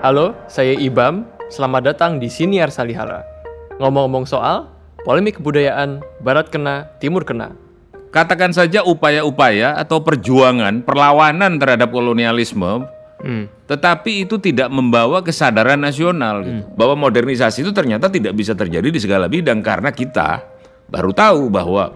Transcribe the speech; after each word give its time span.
Halo, 0.00 0.32
saya 0.48 0.72
Ibam. 0.80 1.28
Selamat 1.52 1.92
datang 1.92 2.16
di 2.16 2.32
Siniar 2.32 2.72
Salihara. 2.72 3.20
Ngomong-ngomong 3.76 4.24
soal 4.24 4.64
polemik 5.04 5.36
kebudayaan, 5.36 6.00
Barat 6.24 6.48
kena, 6.48 6.88
Timur 7.04 7.20
kena. 7.20 7.52
Katakan 8.08 8.48
saja 8.56 8.80
upaya-upaya 8.80 9.76
atau 9.76 10.00
perjuangan 10.00 10.80
perlawanan 10.88 11.60
terhadap 11.60 11.92
kolonialisme, 11.92 12.88
tetapi 13.68 14.24
itu 14.24 14.40
tidak 14.40 14.72
membawa 14.72 15.20
kesadaran 15.20 15.76
nasional 15.76 16.48
gitu. 16.48 16.64
bahwa 16.80 16.96
modernisasi 16.96 17.60
itu 17.60 17.76
ternyata 17.76 18.08
tidak 18.08 18.32
bisa 18.32 18.56
terjadi 18.56 18.88
di 18.88 18.96
segala 19.04 19.28
bidang 19.28 19.60
karena 19.60 19.92
kita 19.92 20.40
baru 20.88 21.12
tahu 21.12 21.52
bahwa 21.52 21.92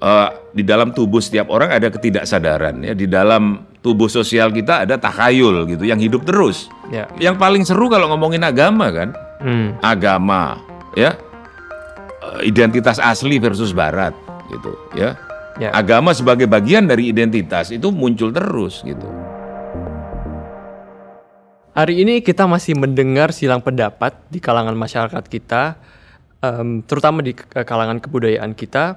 eh, 0.00 0.28
di 0.52 0.62
dalam 0.64 0.92
tubuh 0.92 1.20
setiap 1.20 1.48
orang 1.52 1.72
ada 1.72 1.88
ketidaksadaran 1.92 2.80
ya 2.84 2.92
di 2.92 3.06
dalam 3.08 3.64
tubuh 3.80 4.10
sosial 4.10 4.50
kita 4.50 4.82
ada 4.82 4.98
takhayul 4.98 5.68
gitu 5.70 5.86
yang 5.86 6.00
hidup 6.02 6.26
terus. 6.26 6.66
Ya. 6.90 7.06
Yang 7.22 7.36
paling 7.38 7.62
seru 7.62 7.86
kalau 7.86 8.10
ngomongin 8.10 8.42
agama 8.42 8.90
kan, 8.90 9.14
Hmm. 9.36 9.76
agama 9.84 10.56
ya 10.96 11.12
eh, 12.24 12.48
identitas 12.48 12.96
asli 12.96 13.36
versus 13.36 13.70
barat 13.76 14.16
gitu 14.48 14.72
ya. 14.96 15.14
Ya. 15.56 15.72
Agama 15.72 16.12
sebagai 16.12 16.44
bagian 16.44 16.84
dari 16.84 17.08
identitas 17.08 17.72
itu 17.72 17.88
muncul 17.88 18.28
terus 18.28 18.84
gitu. 18.84 19.08
Hari 21.76 22.00
ini 22.00 22.24
kita 22.24 22.48
masih 22.48 22.72
mendengar 22.76 23.36
silang 23.36 23.60
pendapat 23.60 24.16
di 24.32 24.40
kalangan 24.40 24.72
masyarakat 24.72 25.24
kita, 25.28 25.76
em, 26.40 26.80
terutama 26.80 27.20
di 27.20 27.36
kalangan 27.36 28.00
kebudayaan 28.00 28.56
kita, 28.56 28.96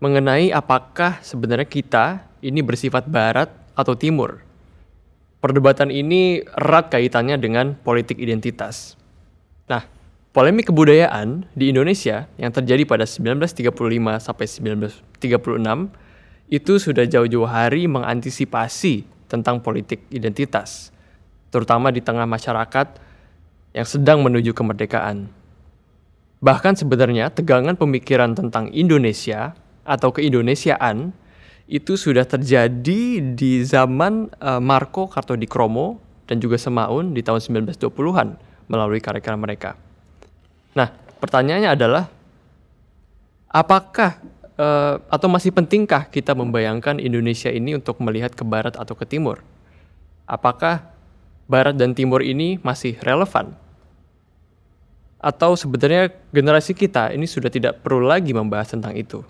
mengenai 0.00 0.48
apakah 0.50 1.20
sebenarnya 1.20 1.68
kita 1.68 2.24
ini 2.40 2.64
bersifat 2.64 3.04
barat 3.06 3.52
atau 3.76 3.92
timur. 3.92 4.40
Perdebatan 5.40 5.92
ini 5.92 6.40
erat 6.44 6.92
kaitannya 6.92 7.36
dengan 7.40 7.76
politik 7.76 8.20
identitas. 8.20 8.96
Nah, 9.68 9.84
polemik 10.32 10.68
kebudayaan 10.68 11.48
di 11.56 11.72
Indonesia 11.72 12.28
yang 12.36 12.52
terjadi 12.52 12.84
pada 12.84 13.04
1935 13.08 13.72
sampai 14.20 14.46
1936 14.48 15.92
itu 16.50 16.72
sudah 16.76 17.04
jauh-jauh 17.06 17.48
hari 17.48 17.86
mengantisipasi 17.86 19.06
tentang 19.30 19.62
politik 19.62 20.02
identitas, 20.10 20.90
terutama 21.54 21.94
di 21.94 22.02
tengah 22.02 22.26
masyarakat 22.26 22.98
yang 23.70 23.86
sedang 23.86 24.26
menuju 24.26 24.50
kemerdekaan. 24.50 25.30
Bahkan 26.40 26.74
sebenarnya 26.74 27.30
tegangan 27.30 27.76
pemikiran 27.78 28.34
tentang 28.34 28.72
Indonesia 28.74 29.54
atau 29.84 30.12
keindonesiaan 30.12 31.12
itu 31.70 31.94
sudah 31.94 32.26
terjadi 32.26 33.22
di 33.22 33.62
zaman 33.62 34.26
eh, 34.42 34.58
Marco 34.58 35.06
Kartodikromo 35.06 36.02
dan 36.26 36.42
juga 36.42 36.58
Semaun 36.58 37.14
di 37.14 37.22
tahun 37.22 37.38
1920-an 37.38 38.28
melalui 38.66 38.98
karya-karya 38.98 39.38
mereka. 39.38 39.70
Nah, 40.74 40.90
pertanyaannya 41.22 41.70
adalah 41.70 42.10
apakah 43.46 44.18
eh, 44.58 44.94
atau 44.98 45.28
masih 45.30 45.54
pentingkah 45.54 46.10
kita 46.10 46.34
membayangkan 46.34 46.98
Indonesia 46.98 47.54
ini 47.54 47.78
untuk 47.78 48.02
melihat 48.02 48.34
ke 48.34 48.42
barat 48.42 48.74
atau 48.74 48.98
ke 48.98 49.06
timur? 49.06 49.46
Apakah 50.26 50.90
barat 51.46 51.78
dan 51.78 51.94
timur 51.94 52.22
ini 52.22 52.58
masih 52.66 52.98
relevan? 53.02 53.54
Atau 55.22 55.54
sebenarnya 55.54 56.10
generasi 56.34 56.74
kita 56.74 57.14
ini 57.14 57.30
sudah 57.30 57.50
tidak 57.52 57.82
perlu 57.82 58.10
lagi 58.10 58.34
membahas 58.34 58.74
tentang 58.74 58.98
itu? 58.98 59.22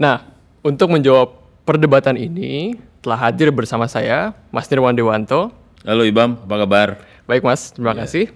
Nah, 0.00 0.24
untuk 0.64 0.96
menjawab 0.96 1.28
perdebatan 1.68 2.16
ini 2.16 2.72
telah 3.04 3.20
hadir 3.20 3.52
bersama 3.52 3.84
saya 3.84 4.32
Mas 4.48 4.64
Nirwan 4.72 4.96
Dewanto. 4.96 5.52
Halo 5.84 6.08
Ibam, 6.08 6.40
apa 6.40 6.56
kabar? 6.64 6.88
Baik 7.28 7.44
Mas, 7.44 7.68
terima 7.68 7.92
kasih. 7.92 8.32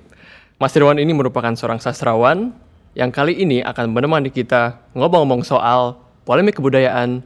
Mas 0.60 0.76
Nirwan 0.76 1.00
ini 1.00 1.16
merupakan 1.16 1.56
seorang 1.56 1.80
sastrawan 1.80 2.52
yang 2.92 3.08
kali 3.08 3.40
ini 3.40 3.64
akan 3.64 3.96
menemani 3.96 4.28
kita 4.28 4.76
ngomong-ngomong 4.92 5.40
soal 5.40 5.96
polemik 6.28 6.60
kebudayaan 6.60 7.24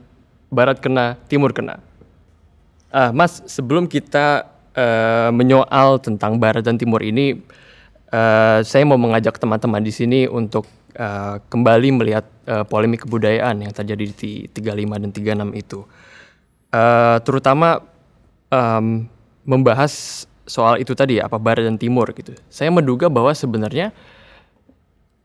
Barat 0.55 0.79
kena, 0.79 1.19
Timur 1.27 1.51
kena. 1.51 1.83
Ah, 2.95 3.11
mas, 3.11 3.43
sebelum 3.43 3.91
kita 3.91 4.47
eh, 4.79 5.35
menyoal 5.35 5.99
tentang 5.99 6.39
Barat 6.39 6.63
dan 6.63 6.79
Timur 6.79 7.03
ini, 7.03 7.43
eh, 8.15 8.59
saya 8.63 8.87
mau 8.87 9.03
mengajak 9.03 9.35
teman-teman 9.35 9.83
di 9.83 9.91
sini 9.91 10.31
untuk 10.31 10.78
eh, 10.99 11.35
kembali 11.47 11.89
melihat 11.95 12.27
eh, 12.45 12.65
polemik 12.67 13.07
kebudayaan 13.07 13.63
yang 13.63 13.73
terjadi 13.73 14.05
di 14.11 14.51
35 14.51 15.03
dan 15.07 15.11
36 15.15 15.63
itu. 15.63 15.81
Eh, 16.69 17.19
terutama 17.25 17.81
em, 18.53 19.09
membahas 19.49 20.25
soal 20.45 20.81
itu 20.81 20.93
tadi 20.93 21.21
ya, 21.21 21.29
apa 21.29 21.41
Barat 21.41 21.65
dan 21.65 21.81
Timur 21.81 22.11
gitu. 22.13 22.37
Saya 22.53 22.69
menduga 22.69 23.09
bahwa 23.09 23.33
sebenarnya 23.33 23.95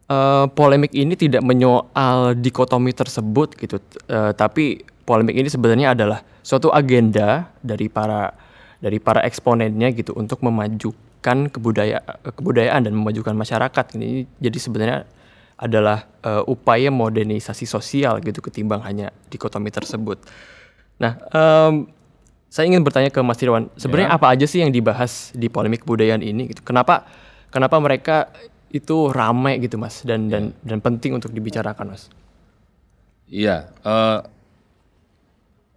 eh, 0.07 0.45
polemik 0.55 0.95
ini 0.95 1.19
tidak 1.19 1.43
menyoal 1.43 2.37
dikotomi 2.37 2.95
tersebut 2.95 3.59
gitu, 3.59 3.81
eh, 4.07 4.31
tapi 4.37 4.87
polemik 5.03 5.35
ini 5.35 5.51
sebenarnya 5.51 5.91
adalah 5.91 6.23
suatu 6.43 6.71
agenda 6.71 7.51
dari 7.59 7.87
para 7.91 8.31
dari 8.83 8.99
para 8.99 9.23
eksponennya 9.23 9.95
gitu 9.95 10.11
untuk 10.15 10.43
memajukan 10.43 11.47
kebudaya 11.47 12.03
kebudayaan 12.23 12.83
dan 12.87 12.93
memajukan 12.95 13.31
masyarakat. 13.35 13.95
Ini 13.95 14.27
jadi 14.43 14.59
sebenarnya 14.59 14.99
adalah 15.57 16.05
eh, 16.25 16.43
upaya 16.49 16.89
modernisasi 16.89 17.65
sosial 17.69 18.19
gitu 18.21 18.41
ketimbang 18.41 18.81
hanya 18.83 19.13
dikotomi 19.29 19.69
tersebut. 19.69 20.21
Nah, 21.01 21.17
em, 21.33 21.87
saya 22.53 22.69
ingin 22.69 22.85
bertanya 22.85 23.09
ke 23.09 23.17
Mas 23.25 23.41
Irwan, 23.41 23.65
sebenarnya 23.81 24.13
apa 24.13 24.29
aja 24.29 24.45
sih 24.45 24.61
yang 24.61 24.69
dibahas 24.69 25.33
di 25.33 25.49
polemik 25.49 25.81
kebudayaan 25.81 26.21
ini 26.21 26.53
gitu? 26.53 26.61
Kenapa 26.61 27.09
kenapa 27.49 27.81
mereka 27.81 28.29
itu 28.69 29.09
ramai 29.09 29.57
gitu 29.57 29.81
Mas 29.81 30.05
dan 30.05 30.29
dan 30.29 30.53
dan 30.61 30.77
penting 30.77 31.17
untuk 31.17 31.33
dibicarakan 31.33 31.97
Mas? 31.97 32.13
Iya, 33.25 33.73
eh, 33.81 34.19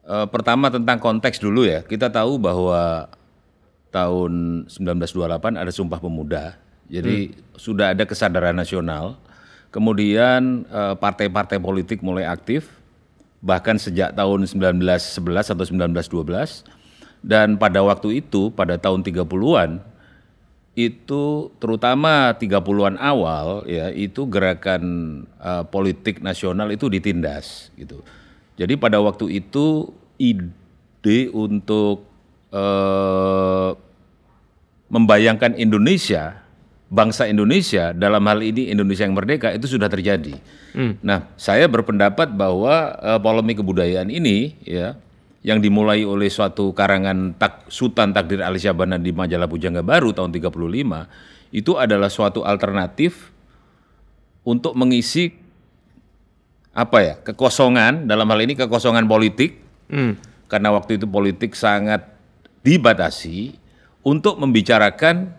eh, 0.05 0.27
pertama 0.29 0.69
tentang 0.69 1.01
konteks 1.01 1.41
dulu 1.41 1.65
ya. 1.65 1.81
Kita 1.81 2.13
tahu 2.13 2.37
bahwa 2.37 3.09
tahun 3.89 4.65
1928 4.69 5.57
ada 5.57 5.73
Sumpah 5.73 5.97
Pemuda. 5.97 6.61
Jadi 6.87 7.33
sudah 7.57 7.97
ada 7.97 8.05
kesadaran 8.05 8.55
nasional. 8.55 9.17
Kemudian 9.77 10.65
eh, 10.73 10.95
partai-partai 10.97 11.61
politik 11.61 12.01
mulai 12.01 12.25
aktif 12.25 12.73
bahkan 13.45 13.77
sejak 13.77 14.17
tahun 14.17 14.49
1911 14.49 15.53
atau 15.53 15.65
1912 15.69 16.65
dan 17.21 17.61
pada 17.61 17.85
waktu 17.85 18.25
itu 18.25 18.49
pada 18.57 18.81
tahun 18.81 19.05
30-an 19.05 19.85
itu 20.73 21.53
terutama 21.61 22.33
30-an 22.33 22.97
awal 22.97 23.69
ya 23.69 23.93
itu 23.93 24.25
gerakan 24.25 24.85
eh, 25.45 25.65
politik 25.69 26.25
nasional 26.25 26.73
itu 26.73 26.89
ditindas 26.89 27.69
gitu. 27.77 28.01
Jadi 28.57 28.81
pada 28.81 28.97
waktu 29.05 29.45
itu 29.45 29.93
ide 30.17 31.29
untuk 31.37 32.09
eh, 32.49 33.71
membayangkan 34.89 35.53
Indonesia, 35.61 36.46
bangsa 36.87 37.27
Indonesia 37.27 37.91
dalam 37.91 38.23
hal 38.31 38.43
ini 38.43 38.71
Indonesia 38.71 39.03
yang 39.03 39.17
merdeka 39.19 39.51
itu 39.51 39.67
sudah 39.67 39.91
terjadi. 39.91 40.39
Nah, 41.01 41.33
saya 41.41 41.67
berpendapat 41.67 42.37
bahwa 42.37 42.95
eh, 43.01 43.19
polemik 43.19 43.65
kebudayaan 43.65 44.13
ini 44.13 44.61
ya 44.63 45.01
yang 45.47 45.63
dimulai 45.63 46.03
oleh 46.03 46.27
suatu 46.27 46.75
karangan 46.75 47.39
tak, 47.39 47.71
Sultan 47.71 48.11
Takdir 48.11 48.43
Ali 48.43 48.59
Syabana 48.59 48.99
di 48.99 49.15
majalah 49.15 49.47
Pujangga 49.47 49.81
Baru 49.81 50.11
tahun 50.11 50.35
35 50.35 50.51
itu 51.55 51.73
adalah 51.79 52.11
suatu 52.11 52.43
alternatif 52.43 53.31
untuk 54.43 54.75
mengisi 54.75 55.31
apa 56.77 56.99
ya 57.01 57.15
kekosongan 57.23 58.11
dalam 58.11 58.27
hal 58.29 58.41
ini 58.43 58.59
kekosongan 58.59 59.07
politik 59.09 59.63
karena 60.51 60.69
waktu 60.75 60.99
itu 61.01 61.07
politik 61.07 61.55
sangat 61.55 62.05
dibatasi 62.67 63.57
untuk 64.03 64.37
membicarakan 64.43 65.31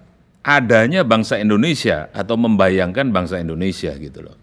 adanya 0.48 1.04
bangsa 1.04 1.36
Indonesia 1.36 2.08
atau 2.16 2.40
membayangkan 2.40 3.12
bangsa 3.12 3.44
Indonesia 3.44 3.92
gitu 4.00 4.24
loh. 4.24 4.40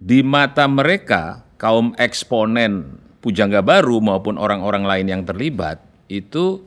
Di 0.00 0.24
mata 0.24 0.64
mereka 0.64 1.44
kaum 1.60 1.92
eksponen 2.00 2.98
Pujangga 3.22 3.60
Baru 3.62 4.02
maupun 4.02 4.40
orang-orang 4.40 4.82
lain 4.82 5.06
yang 5.12 5.22
terlibat 5.22 5.78
itu 6.10 6.64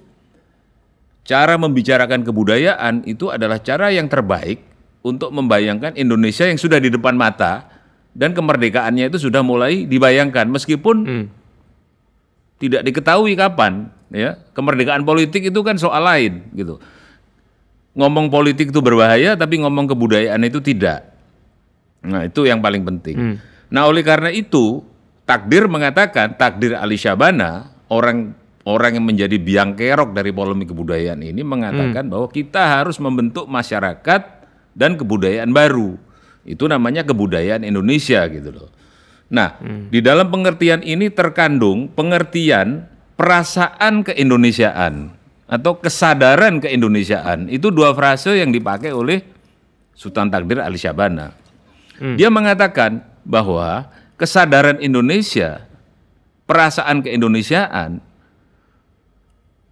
cara 1.25 1.57
membicarakan 1.59 2.23
kebudayaan 2.23 3.03
itu 3.09 3.27
adalah 3.33 3.59
cara 3.59 3.91
yang 3.91 4.07
terbaik 4.07 4.61
untuk 5.01 5.33
membayangkan 5.33 5.97
Indonesia 5.97 6.47
yang 6.47 6.61
sudah 6.61 6.79
di 6.79 6.93
depan 6.93 7.17
mata 7.17 7.67
dan 8.15 8.31
kemerdekaannya 8.31 9.11
itu 9.11 9.27
sudah 9.27 9.43
mulai 9.43 9.83
dibayangkan. 9.83 10.47
Meskipun 10.47 11.27
tidak 12.61 12.87
diketahui 12.87 13.35
kapan 13.35 13.91
ya 14.13 14.39
kemerdekaan 14.55 15.03
politik 15.03 15.51
itu 15.51 15.59
kan 15.59 15.75
soal 15.75 15.99
lain 15.99 16.45
gitu 16.55 16.79
ngomong 17.95 18.27
politik 18.27 18.69
itu 18.69 18.83
berbahaya 18.83 19.39
tapi 19.39 19.63
ngomong 19.63 19.87
kebudayaan 19.87 20.43
itu 20.43 20.59
tidak. 20.59 21.15
Nah 22.05 22.27
itu 22.27 22.45
yang 22.45 22.59
paling 22.59 22.83
penting. 22.83 23.39
Nah 23.71 23.87
oleh 23.87 24.03
karena 24.05 24.29
itu 24.29 24.83
takdir 25.25 25.65
mengatakan 25.65 26.35
takdir 26.37 26.77
Ali 26.77 26.99
Syabana 26.99 27.71
orang 27.89 28.35
orang 28.67 28.99
yang 28.99 29.05
menjadi 29.07 29.39
biang 29.39 29.73
kerok 29.73 30.11
dari 30.13 30.29
polemik 30.35 30.75
kebudayaan 30.75 31.23
ini 31.23 31.41
mengatakan 31.41 32.05
bahwa 32.11 32.27
kita 32.29 32.61
harus 32.81 32.99
membentuk 33.01 33.49
masyarakat 33.49 34.21
dan 34.75 34.99
kebudayaan 34.99 35.49
baru. 35.55 35.95
Itu 36.45 36.69
namanya 36.69 37.01
kebudayaan 37.07 37.65
Indonesia 37.65 38.21
gitu 38.29 38.53
loh. 38.53 38.69
Nah, 39.25 39.57
di 39.89 40.05
dalam 40.05 40.29
pengertian 40.29 40.85
ini 40.85 41.09
terkandung 41.09 41.89
pengertian 41.89 42.85
perasaan 43.17 44.05
keindonesiaan 44.05 45.14
atau 45.45 45.77
kesadaran 45.77 46.57
keindonesiaan. 46.57 47.49
Itu 47.49 47.69
dua 47.69 47.93
frase 47.93 48.37
yang 48.37 48.49
dipakai 48.49 48.89
oleh 48.89 49.21
Sultan 49.95 50.27
Takdir 50.33 50.59
Ali 50.59 50.81
Syabana. 50.81 51.31
Dia 51.95 52.27
mengatakan 52.27 52.99
bahwa 53.23 53.87
kesadaran 54.19 54.83
Indonesia, 54.83 55.63
perasaan 56.43 56.99
keindonesiaan 56.99 58.03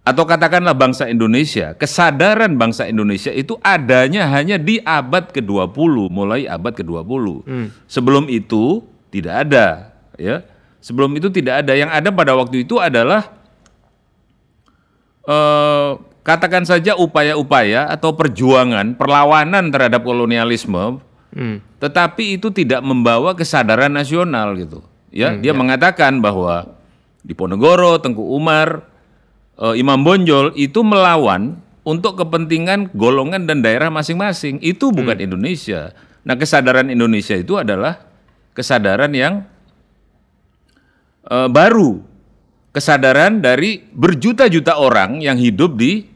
atau 0.04 0.24
katakanlah 0.24 0.72
bangsa 0.76 1.08
Indonesia, 1.08 1.76
kesadaran 1.76 2.56
bangsa 2.56 2.88
Indonesia 2.88 3.32
itu 3.32 3.56
adanya 3.60 4.28
hanya 4.32 4.56
di 4.56 4.80
abad 4.80 5.32
ke-20, 5.32 6.08
mulai 6.08 6.48
abad 6.48 6.72
ke-20. 6.72 7.44
Sebelum 7.88 8.28
itu 8.32 8.84
tidak 9.12 9.48
ada, 9.48 9.96
ya. 10.16 10.44
Sebelum 10.84 11.12
itu 11.16 11.32
tidak 11.32 11.64
ada. 11.64 11.72
Yang 11.72 11.90
ada 11.96 12.08
pada 12.12 12.32
waktu 12.36 12.68
itu 12.68 12.76
adalah 12.76 13.32
eh, 15.28 15.90
katakan 16.24 16.64
saja 16.64 16.96
upaya-upaya 16.96 17.88
atau 17.92 18.16
perjuangan, 18.16 18.96
perlawanan 18.96 19.68
terhadap 19.68 20.00
kolonialisme, 20.02 21.04
tetapi 21.82 22.40
itu 22.40 22.48
tidak 22.54 22.80
membawa 22.80 23.36
kesadaran 23.36 23.92
nasional 23.92 24.56
gitu. 24.56 24.80
Ya, 25.14 25.34
dia 25.38 25.54
mengatakan 25.54 26.18
bahwa 26.18 26.74
di 27.22 27.32
Ponegoro, 27.32 27.96
Tengku 28.02 28.34
Umar, 28.34 28.84
eh, 29.60 29.74
Imam 29.78 30.02
Bonjol 30.02 30.52
itu 30.58 30.84
melawan 30.84 31.60
untuk 31.84 32.16
kepentingan 32.20 32.92
golongan 32.96 33.44
dan 33.44 33.60
daerah 33.60 33.92
masing-masing. 33.92 34.58
Itu 34.64 34.90
bukan 34.90 35.20
Indonesia. 35.20 35.92
Nah, 36.24 36.34
kesadaran 36.40 36.88
Indonesia 36.88 37.36
itu 37.36 37.60
adalah 37.60 38.00
kesadaran 38.56 39.12
yang 39.12 39.44
eh, 41.28 41.48
baru. 41.48 42.13
Kesadaran 42.74 43.38
dari 43.38 43.86
berjuta-juta 43.86 44.74
orang 44.74 45.22
yang 45.22 45.38
hidup 45.38 45.78
di 45.78 46.10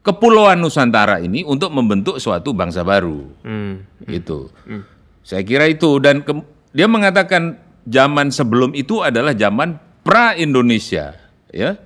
kepulauan 0.00 0.56
Nusantara 0.56 1.20
ini 1.20 1.44
untuk 1.44 1.68
membentuk 1.68 2.16
suatu 2.16 2.56
bangsa 2.56 2.80
baru. 2.80 3.28
Hmm. 3.44 3.84
Itu. 4.08 4.48
Saya 5.20 5.44
kira 5.44 5.68
itu 5.68 6.00
dan 6.00 6.24
ke- 6.24 6.48
dia 6.72 6.88
mengatakan 6.88 7.60
zaman 7.84 8.32
sebelum 8.32 8.72
itu 8.72 9.04
adalah 9.04 9.36
zaman 9.36 9.76
pra 10.00 10.32
Indonesia, 10.32 11.12
ya. 11.52 11.76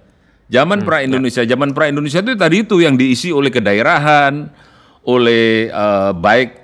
Zaman 0.47 0.87
pra 0.87 1.03
Indonesia, 1.03 1.43
zaman 1.43 1.75
pra 1.75 1.91
Indonesia 1.91 2.23
itu 2.23 2.39
tadi 2.39 2.63
itu 2.63 2.79
yang 2.79 2.95
diisi 2.95 3.35
oleh 3.35 3.51
kedaerahan, 3.51 4.47
oleh 5.03 5.67
eh, 5.67 6.13
baik 6.15 6.62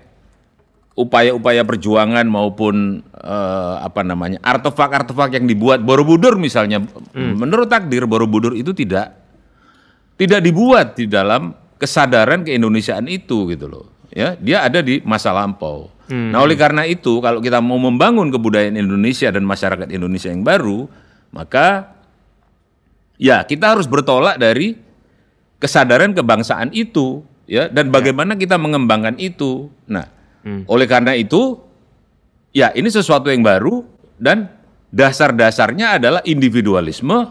upaya-upaya 0.99 1.63
perjuangan 1.63 2.27
maupun 2.27 3.07
eh, 3.15 3.77
apa 3.79 4.03
namanya 4.03 4.43
artefak-artefak 4.43 5.39
yang 5.39 5.47
dibuat. 5.47 5.79
Borobudur 5.87 6.35
misalnya 6.35 6.83
menurut 7.15 7.71
takdir 7.71 8.03
Borobudur 8.11 8.59
itu 8.59 8.75
tidak 8.75 9.15
tidak 10.19 10.43
dibuat 10.43 10.99
di 10.99 11.07
dalam 11.07 11.55
kesadaran 11.79 12.43
keindonesiaan 12.43 13.07
itu 13.07 13.47
gitu 13.55 13.71
loh. 13.71 13.87
Ya 14.11 14.35
dia 14.35 14.67
ada 14.67 14.83
di 14.83 14.99
masa 15.07 15.31
lampau. 15.31 15.95
Nah 16.09 16.41
oleh 16.41 16.57
karena 16.57 16.89
itu 16.89 17.21
kalau 17.21 17.39
kita 17.39 17.61
mau 17.61 17.77
membangun 17.77 18.33
kebudayaan 18.33 18.81
Indonesia 18.81 19.29
dan 19.29 19.45
masyarakat 19.45 19.93
Indonesia 19.93 20.33
yang 20.33 20.41
baru 20.41 20.89
maka 21.29 21.93
ya 23.21 23.45
kita 23.45 23.77
harus 23.77 23.85
bertolak 23.85 24.41
dari 24.41 24.73
kesadaran 25.61 26.17
kebangsaan 26.17 26.73
itu 26.73 27.21
ya 27.45 27.69
dan 27.69 27.93
bagaimana 27.93 28.35
kita 28.41 28.57
mengembangkan 28.57 29.21
itu. 29.21 29.69
Nah 29.85 30.18
oleh 30.69 30.87
karena 30.89 31.13
itu 31.17 31.59
ya 32.53 32.73
ini 32.73 32.89
sesuatu 32.89 33.29
yang 33.29 33.43
baru 33.45 33.85
dan 34.19 34.51
dasar-dasarnya 34.93 36.01
adalah 36.01 36.21
individualisme 36.25 37.31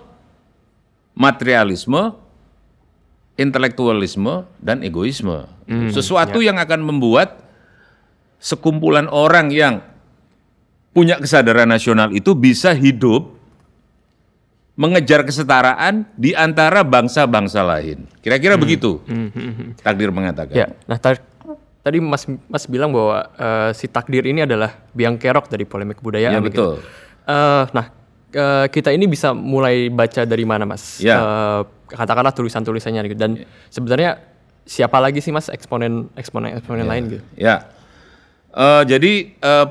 materialisme 1.17 2.27
intelektualisme 3.37 4.49
dan 4.59 4.81
egoisme. 4.81 5.45
Sesuatu 5.93 6.41
yang 6.41 6.57
akan 6.57 6.81
membuat 6.81 7.45
sekumpulan 8.41 9.05
orang 9.09 9.53
yang 9.53 9.85
punya 10.93 11.21
kesadaran 11.21 11.69
nasional 11.69 12.09
itu 12.09 12.33
bisa 12.33 12.73
hidup 12.73 13.37
mengejar 14.77 15.25
kesetaraan 15.25 16.05
di 16.17 16.33
antara 16.33 16.81
bangsa-bangsa 16.85 17.61
lain. 17.65 18.09
Kira-kira 18.21 18.57
begitu. 18.57 19.01
Takdir 19.81 20.09
mengatakan. 20.13 20.53
Ya, 20.53 20.67
nah 20.89 20.97
tadi 21.87 22.03
Mas 22.03 22.27
Mas 22.27 22.67
bilang 22.67 22.91
bahwa 22.91 23.31
eh, 23.31 23.71
si 23.71 23.87
takdir 23.87 24.27
ini 24.27 24.43
adalah 24.43 24.75
biang 24.91 25.15
kerok 25.15 25.47
dari 25.47 25.63
polemik 25.63 26.03
kebudayaan. 26.03 26.35
Ya, 26.35 26.43
begitu. 26.43 26.75
betul. 26.75 26.83
Eh, 27.23 27.63
nah, 27.71 27.85
eh, 28.29 28.65
kita 28.67 28.91
ini 28.91 29.07
bisa 29.07 29.31
mulai 29.31 29.87
baca 29.87 30.27
dari 30.27 30.43
mana, 30.43 30.67
Mas? 30.67 30.99
Ya. 30.99 31.15
Eh, 31.17 31.61
katakanlah 31.87 32.35
tulisan-tulisannya 32.35 33.07
gitu. 33.07 33.15
Dan 33.15 33.31
sebenarnya 33.71 34.19
siapa 34.67 34.99
lagi 34.99 35.23
sih 35.23 35.31
Mas 35.31 35.47
eksponen 35.47 36.11
eksponen 36.13 36.59
eksponen 36.59 36.83
lain 36.83 37.03
gitu? 37.07 37.23
Ya. 37.39 37.71
Eh, 38.51 38.83
jadi 38.83 39.13
eh, 39.33 39.67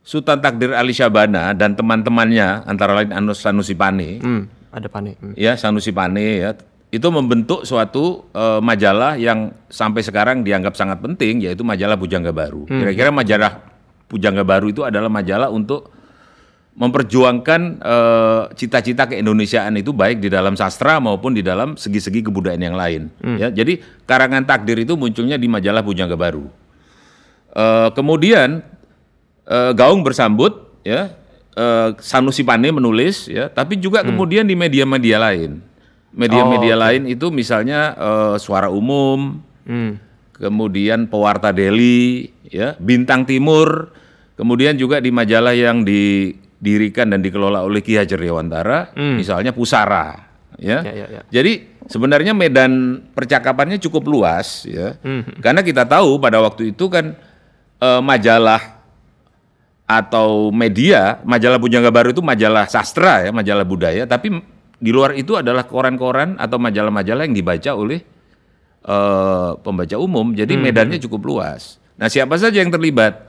Sultan 0.00 0.38
Takdir 0.38 0.70
Ali 0.70 0.94
Syabana 0.94 1.50
dan 1.52 1.74
teman-temannya 1.74 2.62
antara 2.64 2.94
lain 2.94 3.10
Anus 3.10 3.42
Sanusi 3.42 3.74
Pane, 3.74 4.22
Hmm, 4.22 4.46
ada 4.70 4.86
Pane. 4.86 5.18
Hmm. 5.18 5.34
ya 5.34 5.58
Sanusi 5.58 5.90
Pane 5.90 6.26
ya, 6.38 6.54
itu 6.94 7.08
membentuk 7.10 7.66
suatu 7.66 8.30
eh, 8.30 8.60
majalah 8.62 9.18
yang 9.18 9.52
sampai 9.68 10.00
sekarang 10.06 10.46
dianggap 10.46 10.78
sangat 10.78 11.02
penting 11.02 11.42
yaitu 11.42 11.66
majalah 11.66 11.98
Pujangga 11.98 12.30
Baru. 12.30 12.64
Kira-kira 12.80 13.10
majalah 13.10 13.62
Pujangga 14.06 14.46
Baru 14.46 14.70
itu 14.70 14.86
adalah 14.86 15.10
majalah 15.10 15.50
untuk 15.50 15.90
memperjuangkan 16.76 17.60
eh, 17.80 18.42
cita-cita 18.52 19.08
keindonesiaan 19.08 19.74
itu 19.80 19.96
baik 19.96 20.20
di 20.20 20.28
dalam 20.28 20.54
sastra 20.54 21.00
maupun 21.00 21.32
di 21.32 21.40
dalam 21.40 21.74
segi-segi 21.74 22.20
kebudayaan 22.20 22.62
yang 22.62 22.76
lain. 22.76 23.08
Ya, 23.40 23.48
jadi 23.48 23.80
karangan 24.04 24.44
takdir 24.44 24.76
itu 24.76 24.92
munculnya 24.94 25.40
di 25.40 25.48
majalah 25.48 25.80
Pujangga 25.80 26.14
Baru. 26.14 26.46
Eh, 27.56 27.88
kemudian 27.96 28.60
eh, 29.48 29.72
Gaung 29.72 30.04
bersambut, 30.04 30.68
ya 30.84 31.16
eh, 31.56 31.88
Sanusi 31.96 32.44
Pane 32.44 32.68
menulis, 32.68 33.32
ya, 33.32 33.48
tapi 33.48 33.80
juga 33.80 34.04
kemudian 34.04 34.44
di 34.44 34.52
media-media 34.52 35.16
lain, 35.16 35.64
media-media 36.16 36.74
lain 36.74 37.04
itu 37.06 37.28
misalnya 37.28 37.92
eh, 37.94 38.34
Suara 38.40 38.72
Umum, 38.72 39.44
Hmm. 39.66 39.98
kemudian 40.32 41.10
Pewarta 41.10 41.50
Deli, 41.50 42.30
ya, 42.46 42.78
Bintang 42.78 43.26
Timur, 43.26 43.90
kemudian 44.38 44.78
juga 44.78 45.02
di 45.02 45.10
majalah 45.10 45.50
yang 45.52 45.82
didirikan 45.82 47.10
dan 47.10 47.18
dikelola 47.18 47.66
oleh 47.66 47.82
Ki 47.82 47.98
Hajar 47.98 48.16
Dewantara, 48.16 48.94
misalnya 48.94 49.50
Pusara, 49.50 50.22
ya. 50.56 50.86
Ya, 50.86 50.92
ya, 50.94 51.06
ya. 51.10 51.20
Jadi 51.34 51.82
sebenarnya 51.90 52.30
medan 52.30 53.02
percakapannya 53.10 53.82
cukup 53.82 54.06
luas, 54.06 54.62
ya, 54.70 54.94
karena 55.42 55.66
kita 55.66 55.82
tahu 55.82 56.22
pada 56.22 56.38
waktu 56.38 56.70
itu 56.70 56.86
kan 56.86 57.18
eh, 57.82 58.00
majalah 58.00 58.78
atau 59.86 60.50
media, 60.54 61.22
majalah 61.22 61.58
Pujangga 61.58 61.90
Baru 61.94 62.10
itu 62.10 62.22
majalah 62.22 62.70
sastra 62.70 63.26
ya, 63.26 63.30
majalah 63.30 63.66
budaya, 63.66 64.06
tapi 64.06 64.30
di 64.76 64.90
luar 64.92 65.16
itu 65.16 65.36
adalah 65.40 65.64
koran-koran 65.64 66.36
atau 66.36 66.60
majalah-majalah 66.60 67.24
yang 67.24 67.36
dibaca 67.36 67.70
oleh 67.72 68.00
eh, 68.84 69.50
pembaca 69.60 69.96
umum, 69.96 70.36
jadi 70.36 70.52
medannya 70.56 71.00
cukup 71.00 71.22
luas. 71.24 71.80
Nah, 71.96 72.12
siapa 72.12 72.36
saja 72.36 72.60
yang 72.60 72.68
terlibat? 72.68 73.26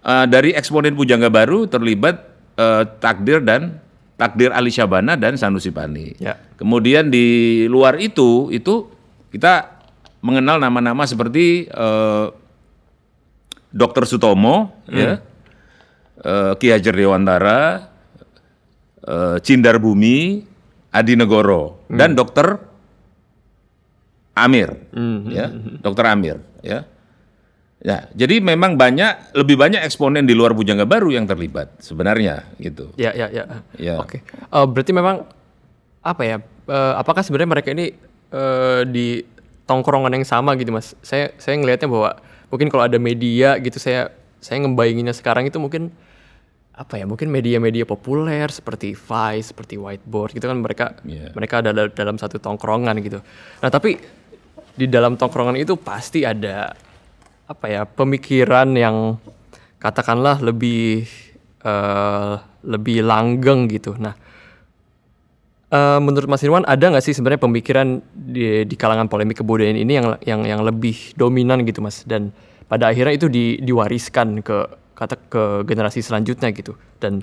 Eh, 0.00 0.26
dari 0.32 0.56
eksponen 0.56 0.96
Pujangga 0.96 1.28
Baru 1.28 1.68
terlibat 1.68 2.24
eh, 2.56 2.84
Takdir 2.98 3.44
dan 3.44 3.84
Takdir 4.18 4.50
Ali 4.50 4.72
Syabana 4.72 5.14
dan 5.14 5.36
Sanusi 5.38 5.70
Pani. 5.70 6.16
Ya. 6.18 6.40
Kemudian 6.56 7.12
di 7.12 7.68
luar 7.70 8.00
itu, 8.02 8.50
itu 8.50 8.90
kita 9.30 9.78
mengenal 10.24 10.58
nama-nama 10.58 11.04
seperti 11.04 11.68
eh, 11.68 12.26
Dr. 13.68 14.08
Sutomo, 14.08 14.72
ya, 14.88 15.20
eh, 16.24 16.52
Ki 16.56 16.72
Hajar 16.72 16.96
Dewantara, 16.96 17.92
eh, 19.04 19.36
Cindar 19.44 19.76
Bumi, 19.76 20.47
Adi 20.88 21.14
Negoro, 21.14 21.84
dan 21.92 22.16
Dr. 22.16 22.58
Amir, 24.38 24.70
ya, 25.28 25.50
Dr. 25.82 26.04
Amir, 26.08 26.38
ya. 26.64 26.86
Ya, 27.78 28.10
jadi 28.10 28.42
memang 28.42 28.74
banyak, 28.74 29.38
lebih 29.38 29.54
banyak 29.54 29.78
eksponen 29.86 30.26
di 30.26 30.34
luar 30.34 30.50
Pujangga 30.50 30.82
Baru 30.82 31.14
yang 31.14 31.30
terlibat 31.30 31.78
sebenarnya, 31.78 32.42
gitu. 32.58 32.90
Ya, 32.98 33.14
ya, 33.14 33.30
ya. 33.30 33.62
Ya. 33.78 34.02
Oke. 34.02 34.18
Eh, 34.26 34.66
berarti 34.66 34.90
memang 34.90 35.22
apa 36.02 36.22
ya? 36.26 36.36
eh, 36.68 36.92
apakah 36.98 37.22
sebenarnya 37.22 37.50
mereka 37.54 37.70
ini 37.70 37.94
eh, 38.34 38.82
di 38.82 39.22
tongkrongan 39.62 40.10
yang 40.10 40.26
sama 40.26 40.58
gitu, 40.58 40.74
Mas? 40.74 40.98
Saya 41.06 41.30
saya 41.38 41.54
ngelihatnya 41.54 41.86
bahwa 41.86 42.18
mungkin 42.50 42.66
kalau 42.66 42.82
ada 42.82 42.98
media 42.98 43.56
gitu 43.62 43.78
saya 43.78 44.10
saya 44.42 44.58
ngebayanginnya 44.64 45.14
sekarang 45.14 45.46
itu 45.46 45.60
mungkin 45.60 45.92
apa 46.78 46.94
ya 46.94 47.10
mungkin 47.10 47.26
media-media 47.34 47.82
populer 47.82 48.46
seperti 48.54 48.94
Vice, 48.94 49.50
seperti 49.50 49.74
Whiteboard 49.74 50.30
gitu 50.30 50.46
kan 50.46 50.62
mereka 50.62 50.94
Iya. 51.02 51.34
mereka 51.34 51.58
ada 51.58 51.74
dal- 51.74 51.90
dalam 51.90 52.16
satu 52.16 52.38
tongkrongan 52.38 52.94
gitu. 53.02 53.18
Nah 53.58 53.66
tapi 53.66 53.98
di 54.78 54.86
dalam 54.86 55.18
tongkrongan 55.18 55.58
itu 55.58 55.74
pasti 55.74 56.22
ada 56.22 56.70
apa 57.50 57.66
ya 57.66 57.82
pemikiran 57.82 58.70
yang 58.78 59.18
katakanlah 59.82 60.38
lebih 60.38 61.02
eh, 61.66 62.34
lebih 62.62 63.02
langgeng 63.02 63.66
gitu. 63.66 63.98
Nah 63.98 64.14
eh, 65.74 65.98
menurut 65.98 66.30
Mas 66.30 66.46
Irwan 66.46 66.62
ada 66.62 66.94
nggak 66.94 67.02
sih 67.02 67.10
sebenarnya 67.10 67.42
pemikiran 67.42 67.98
di, 68.14 68.62
di 68.62 68.76
kalangan 68.78 69.10
polemik 69.10 69.42
kebudayaan 69.42 69.82
ini 69.82 69.92
yang 69.98 70.06
yang 70.22 70.40
yang 70.46 70.60
lebih 70.62 70.94
dominan 71.18 71.66
gitu 71.66 71.82
Mas 71.82 72.06
dan 72.06 72.30
pada 72.70 72.92
akhirnya 72.92 73.18
itu 73.18 73.26
di, 73.26 73.58
diwariskan 73.64 74.46
ke 74.46 74.86
kata 74.98 75.14
ke 75.30 75.62
generasi 75.62 76.02
selanjutnya 76.02 76.50
gitu 76.50 76.74
dan 76.98 77.22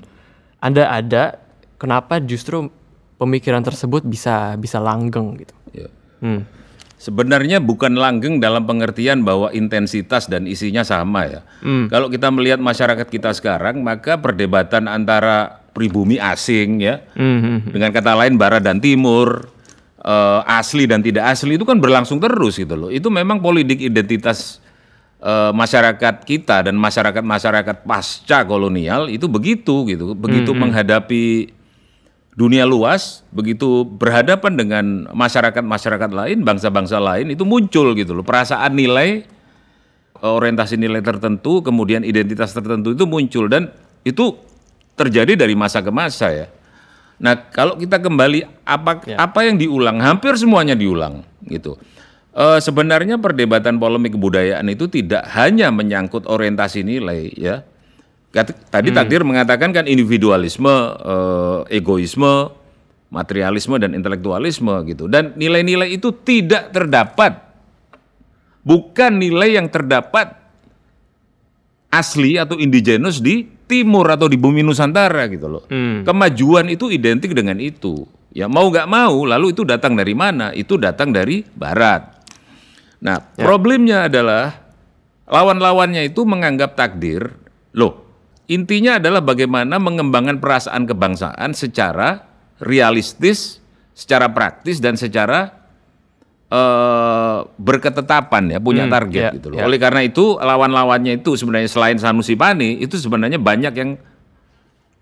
Anda 0.64 0.88
ada 0.88 1.36
kenapa 1.76 2.16
justru 2.24 2.72
pemikiran 3.20 3.60
tersebut 3.64 4.04
bisa 4.08 4.56
bisa 4.56 4.80
langgeng 4.80 5.36
gitu. 5.40 5.54
Ya. 5.72 5.88
Hmm. 6.24 6.48
Sebenarnya 6.96 7.60
bukan 7.60 7.92
langgeng 7.92 8.40
dalam 8.40 8.64
pengertian 8.64 9.20
bahwa 9.20 9.52
intensitas 9.52 10.32
dan 10.32 10.48
isinya 10.48 10.80
sama 10.80 11.28
ya. 11.28 11.40
Hmm. 11.60 11.92
Kalau 11.92 12.08
kita 12.08 12.32
melihat 12.32 12.56
masyarakat 12.56 13.04
kita 13.12 13.36
sekarang, 13.36 13.84
maka 13.84 14.16
perdebatan 14.16 14.88
antara 14.88 15.60
pribumi 15.76 16.16
asing 16.16 16.80
ya, 16.80 17.04
Hmm. 17.12 17.68
dengan 17.68 17.92
kata 17.92 18.16
lain 18.16 18.40
barat 18.40 18.64
dan 18.64 18.80
timur, 18.80 19.44
eh, 20.00 20.40
asli 20.48 20.88
dan 20.88 21.04
tidak 21.04 21.36
asli 21.36 21.60
itu 21.60 21.68
kan 21.68 21.76
berlangsung 21.76 22.16
terus 22.16 22.56
gitu 22.56 22.72
loh. 22.72 22.88
Itu 22.88 23.12
memang 23.12 23.44
politik 23.44 23.76
identitas 23.76 24.64
eh, 25.20 25.52
masyarakat 25.52 26.24
kita 26.24 26.66
dan 26.66 26.74
masyarakat-masyarakat 26.76 27.86
pasca 27.86 28.44
kolonial 28.44 29.08
itu 29.08 29.28
begitu 29.30 29.86
gitu. 29.88 30.12
Begitu 30.16 30.50
menghadapi 30.52 31.56
dunia 32.36 32.68
luas, 32.68 33.24
begitu 33.32 33.88
berhadapan 33.88 34.52
dengan 34.54 34.84
masyarakat-masyarakat 35.16 36.10
lain, 36.12 36.44
bangsa-bangsa 36.44 37.00
lain 37.00 37.32
itu 37.32 37.48
muncul 37.48 37.96
gitu 37.96 38.12
loh. 38.12 38.22
Perasaan 38.22 38.76
nilai 38.76 39.24
orientasi 40.20 40.76
nilai 40.76 41.00
tertentu, 41.00 41.64
kemudian 41.64 42.04
identitas 42.04 42.52
tertentu 42.52 42.92
itu 42.92 43.04
muncul 43.08 43.48
dan 43.48 43.72
itu 44.04 44.36
terjadi 44.96 45.36
dari 45.36 45.56
masa 45.56 45.80
ke 45.80 45.92
masa 45.92 46.32
ya. 46.32 46.46
Nah, 47.16 47.48
kalau 47.48 47.80
kita 47.80 47.96
kembali 47.96 48.44
apa 48.68 49.00
apa 49.16 49.40
yang 49.44 49.56
diulang, 49.56 49.96
hampir 50.04 50.36
semuanya 50.36 50.76
diulang 50.76 51.24
gitu. 51.48 51.80
Eh, 52.36 52.60
sebenarnya 52.60 53.16
perdebatan 53.16 53.80
polemik 53.80 54.12
kebudayaan 54.12 54.68
itu 54.68 54.92
tidak 54.92 55.24
hanya 55.32 55.72
menyangkut 55.72 56.28
orientasi 56.28 56.84
nilai 56.84 57.32
ya. 57.32 57.64
Tadi 58.68 58.92
takdir 58.92 59.24
mengatakan 59.24 59.72
kan 59.72 59.88
individualisme, 59.88 60.68
eh, 61.00 61.80
egoisme, 61.80 62.52
materialisme 63.08 63.80
dan 63.80 63.96
intelektualisme 63.96 64.84
gitu. 64.84 65.08
Dan 65.08 65.32
nilai-nilai 65.40 65.88
itu 65.96 66.12
tidak 66.12 66.76
terdapat 66.76 67.40
bukan 68.60 69.16
nilai 69.16 69.56
yang 69.56 69.72
terdapat 69.72 70.36
asli 71.88 72.36
atau 72.36 72.60
indigenous 72.60 73.24
di 73.24 73.48
timur 73.64 74.12
atau 74.12 74.28
di 74.28 74.36
bumi 74.36 74.60
Nusantara 74.60 75.24
gitu 75.32 75.48
loh. 75.48 75.64
Kemajuan 76.04 76.68
itu 76.68 76.92
identik 76.92 77.32
dengan 77.32 77.56
itu. 77.56 78.04
Ya 78.36 78.44
mau 78.44 78.68
nggak 78.68 78.84
mau, 78.84 79.24
lalu 79.24 79.56
itu 79.56 79.64
datang 79.64 79.96
dari 79.96 80.12
mana? 80.12 80.52
Itu 80.52 80.76
datang 80.76 81.16
dari 81.16 81.40
Barat. 81.56 82.15
Nah, 83.00 83.20
problemnya 83.36 84.08
adalah 84.08 84.66
lawan-lawannya 85.28 86.06
itu 86.06 86.22
menganggap 86.24 86.78
takdir, 86.78 87.34
loh, 87.76 88.06
intinya 88.46 88.96
adalah 88.96 89.20
bagaimana 89.20 89.76
mengembangkan 89.76 90.38
perasaan 90.38 90.86
kebangsaan 90.86 91.52
secara 91.52 92.24
realistis, 92.62 93.60
secara 93.92 94.30
praktis 94.32 94.80
dan 94.80 94.96
secara 94.96 95.50
eh, 96.48 97.38
berketetapan 97.58 98.56
ya, 98.56 98.58
punya 98.62 98.88
target 98.88 99.22
ya, 99.28 99.30
gitu 99.34 99.52
loh. 99.52 99.60
ya. 99.60 99.68
Oleh 99.68 99.76
karena 99.82 100.06
itu 100.06 100.38
lawan-lawannya 100.40 101.20
itu 101.20 101.36
sebenarnya 101.36 101.68
selain 101.68 101.98
Sanusi 101.98 102.38
Pani 102.38 102.80
itu 102.80 102.96
sebenarnya 102.96 103.42
banyak 103.42 103.74
yang 103.76 103.90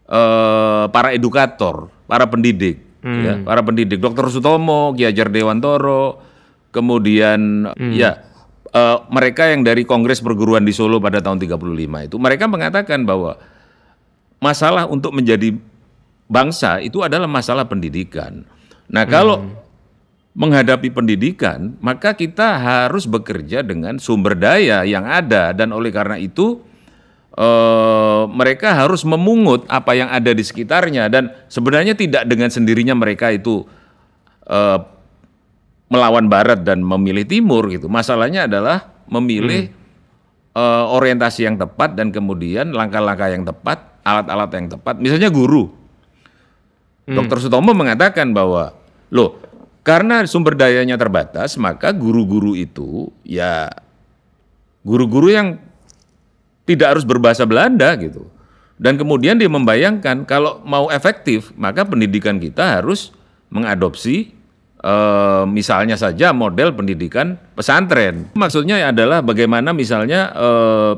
eh, 0.09 0.85
para 0.89 1.13
edukator, 1.15 1.93
para 2.09 2.27
pendidik, 2.27 2.81
ya, 3.05 3.45
para 3.45 3.61
pendidik, 3.61 4.01
Dr. 4.01 4.33
Sutomo, 4.33 4.97
Ki 4.97 5.05
Hajar 5.05 5.29
Dewantoro, 5.29 6.24
kemudian 6.75 7.71
ya 7.95 8.19
eh, 8.75 8.99
mereka 9.15 9.47
yang 9.55 9.63
dari 9.63 9.87
Kongres 9.87 10.19
Perguruan 10.19 10.67
di 10.67 10.75
Solo 10.75 10.99
pada 10.99 11.23
tahun 11.23 11.39
35 11.39 12.11
itu 12.11 12.17
mereka 12.19 12.51
mengatakan 12.51 13.07
bahwa 13.07 13.39
masalah 14.43 14.85
untuk 14.91 15.15
menjadi 15.15 15.55
bangsa 16.29 16.81
itu 16.85 17.01
adalah 17.01 17.29
masalah 17.29 17.65
pendidikan. 17.69 18.45
Nah, 18.89 19.09
kalau 19.09 19.41
menghadapi 20.37 20.93
pendidikan, 20.93 21.79
maka 21.81 22.13
kita 22.13 22.59
harus 22.61 23.09
bekerja 23.09 23.65
dengan 23.65 23.97
sumber 23.97 24.37
daya 24.37 24.85
yang 24.85 25.09
ada. 25.09 25.57
Dan 25.57 25.73
oleh 25.73 25.89
karena 25.89 26.21
itu 26.21 26.61
eh, 27.33 28.23
mereka 28.29 28.77
harus 28.77 29.07
memungut 29.09 29.65
apa 29.71 29.97
yang 29.97 30.13
ada 30.13 30.35
di 30.35 30.45
sekitarnya. 30.45 31.09
Dan 31.09 31.33
sebenarnya 31.49 31.97
tidak 31.97 32.29
dengan 32.29 32.53
sendirinya 32.53 32.93
mereka 32.93 33.33
itu 33.33 33.65
eh, 34.45 34.79
melawan 35.89 36.27
barat 36.27 36.65
dan 36.65 36.81
memilih 36.81 37.25
timur 37.29 37.69
gitu. 37.69 37.87
Masalahnya 37.87 38.49
adalah 38.49 38.93
memilih 39.09 39.69
eh, 40.55 40.85
orientasi 40.89 41.47
yang 41.47 41.57
tepat 41.61 41.95
dan 41.95 42.11
kemudian 42.11 42.73
langkah-langkah 42.73 43.29
yang 43.29 43.45
tepat, 43.45 44.01
alat-alat 44.03 44.51
yang 44.57 44.69
tepat. 44.73 44.95
Misalnya 45.01 45.29
guru. 45.29 45.85
Dr. 47.05 47.37
Sutomo 47.37 47.77
mengatakan 47.77 48.33
bahwa 48.33 48.73
loh 49.13 49.37
karena 49.85 50.25
sumber 50.25 50.57
dayanya 50.57 50.97
terbatas 50.97 51.61
maka 51.61 51.93
guru-guru 51.93 52.57
itu 52.57 53.13
ya 53.21 53.69
guru-guru 54.81 55.29
yang 55.29 55.61
tidak 56.65 56.97
harus 56.97 57.05
berbahasa 57.05 57.45
Belanda 57.45 57.93
gitu. 58.01 58.33
Dan 58.81 58.97
kemudian 58.97 59.37
dia 59.37 59.47
membayangkan 59.53 60.25
kalau 60.25 60.65
mau 60.65 60.89
efektif 60.89 61.53
maka 61.61 61.85
pendidikan 61.85 62.41
kita 62.41 62.81
harus 62.81 63.13
mengadopsi 63.53 64.33
eh, 64.85 65.45
misalnya 65.49 65.97
saja 65.97 66.31
model 66.31 66.71
pendidikan 66.71 67.41
pesantren. 67.53 68.29
Maksudnya 68.35 68.85
adalah 68.85 69.21
bagaimana 69.21 69.73
misalnya 69.73 70.29
eh, 70.31 70.93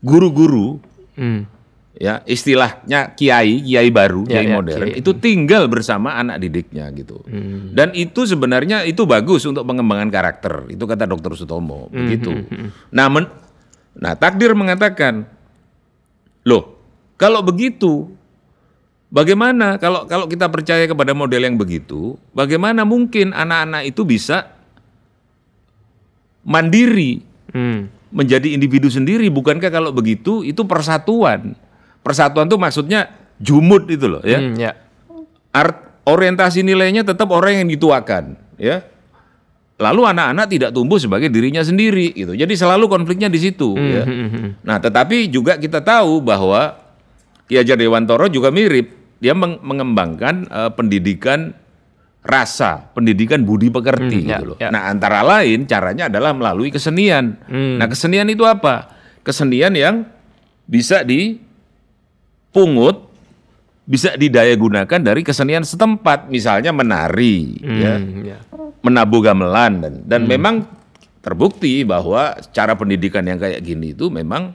guru-guru 0.00 0.78
Hmm. 1.16 1.48
ya 1.96 2.20
istilahnya 2.22 3.16
kiai 3.16 3.64
kiai 3.64 3.88
baru 3.88 4.28
Ya, 4.28 4.38
kiai 4.38 4.46
ya, 4.46 4.54
modern 4.54 4.86
kiai. 4.86 5.00
itu 5.00 5.10
tinggal 5.16 5.64
bersama 5.64 6.12
anak 6.14 6.36
didiknya 6.38 6.92
gitu 6.92 7.24
Hmm. 7.24 7.72
dan 7.72 7.96
itu 7.96 8.22
sebenarnya 8.22 8.84
itu 8.84 9.08
bagus 9.08 9.42
untuk 9.42 9.64
pengembangan 9.64 10.12
karakter 10.12 10.68
itu 10.68 10.84
kata 10.84 11.08
dokter 11.08 11.32
Sutomo 11.32 11.88
Hmm, 11.88 12.04
begitu 12.04 12.32
nah 12.92 13.08
men- 13.08 13.32
nah 13.96 14.12
takdir 14.12 14.52
mengatakan 14.52 15.24
loh 16.44 16.76
kalau 17.16 17.40
begitu 17.40 18.12
bagaimana 19.08 19.78
kalau 19.78 20.04
kalau 20.04 20.26
kita 20.26 20.50
percaya 20.50 20.84
kepada 20.86 21.14
model 21.14 21.46
yang 21.46 21.56
begitu 21.56 22.18
bagaimana 22.34 22.82
mungkin 22.82 23.30
anak-anak 23.30 23.86
itu 23.86 24.02
bisa 24.02 24.50
mandiri 26.46 27.22
Hmm. 27.56 27.88
menjadi 28.12 28.52
individu 28.52 28.92
sendiri? 28.92 29.32
Bukankah 29.32 29.72
kalau 29.72 29.88
begitu 29.88 30.44
itu 30.44 30.60
persatuan? 30.68 31.56
Persatuan 32.04 32.44
itu 32.46 32.58
maksudnya 32.60 33.08
jumud 33.40 33.88
itu 33.88 34.06
loh 34.06 34.20
ya. 34.20 34.38
Hmm, 34.42 34.54
ya. 34.60 34.76
Art, 35.56 36.04
orientasi 36.04 36.60
nilainya 36.60 37.06
tetap 37.06 37.32
orang 37.32 37.64
yang 37.64 37.68
dituakan 37.70 38.36
ya. 38.60 38.84
Lalu 39.76 40.08
anak-anak 40.08 40.46
tidak 40.52 40.70
tumbuh 40.72 41.00
sebagai 41.00 41.28
dirinya 41.32 41.64
sendiri 41.64 42.12
gitu. 42.12 42.32
Jadi 42.36 42.52
selalu 42.56 42.88
konfliknya 42.92 43.32
di 43.32 43.40
situ 43.40 43.72
ya. 43.72 44.04
Hmm, 44.04 44.60
nah 44.60 44.76
tetapi 44.76 45.32
juga 45.32 45.56
kita 45.56 45.80
tahu 45.80 46.20
bahwa 46.20 46.76
Ki 47.46 47.56
Hajar 47.56 47.74
Dewantoro 47.74 48.26
juga 48.26 48.50
mirip. 48.50 48.90
Dia 49.16 49.32
meng- 49.32 49.60
mengembangkan 49.60 50.34
eh, 50.44 50.70
pendidikan 50.70 51.54
rasa 52.20 52.90
pendidikan 52.90 53.40
budi 53.40 53.70
pekerti 53.70 54.18
Hmm, 54.18 54.26
ya, 54.26 54.36
gitu 54.36 54.44
loh. 54.44 54.56
ya. 54.58 54.68
nah 54.68 54.90
antara 54.90 55.22
lain 55.22 55.62
caranya 55.62 56.10
adalah 56.10 56.30
melalui 56.30 56.68
kesenian. 56.68 57.38
Hmm. 57.46 57.78
nah 57.78 57.86
kesenian 57.86 58.26
itu 58.26 58.42
apa? 58.42 58.90
Kesenian 59.22 59.72
yang 59.72 60.02
bisa 60.64 61.06
dipungut 62.50 63.06
bisa 63.86 64.18
didaya 64.18 64.50
gunakan 64.52 64.98
dari 64.98 65.22
kesenian 65.22 65.62
setempat. 65.62 66.26
Misalnya 66.26 66.74
menari 66.74 67.54
ya 67.56 67.94
Hmm, 67.94 68.26
ya. 68.26 68.38
menabuh 68.82 69.22
gamelan 69.22 69.72
dan 69.78 69.94
dan 70.04 70.20
memang 70.26 70.66
terbukti 71.22 71.82
bahwa 71.82 72.34
cara 72.50 72.74
pendidikan 72.74 73.22
yang 73.22 73.38
kayak 73.38 73.58
gini 73.60 73.90
itu 73.90 74.06
memang 74.08 74.50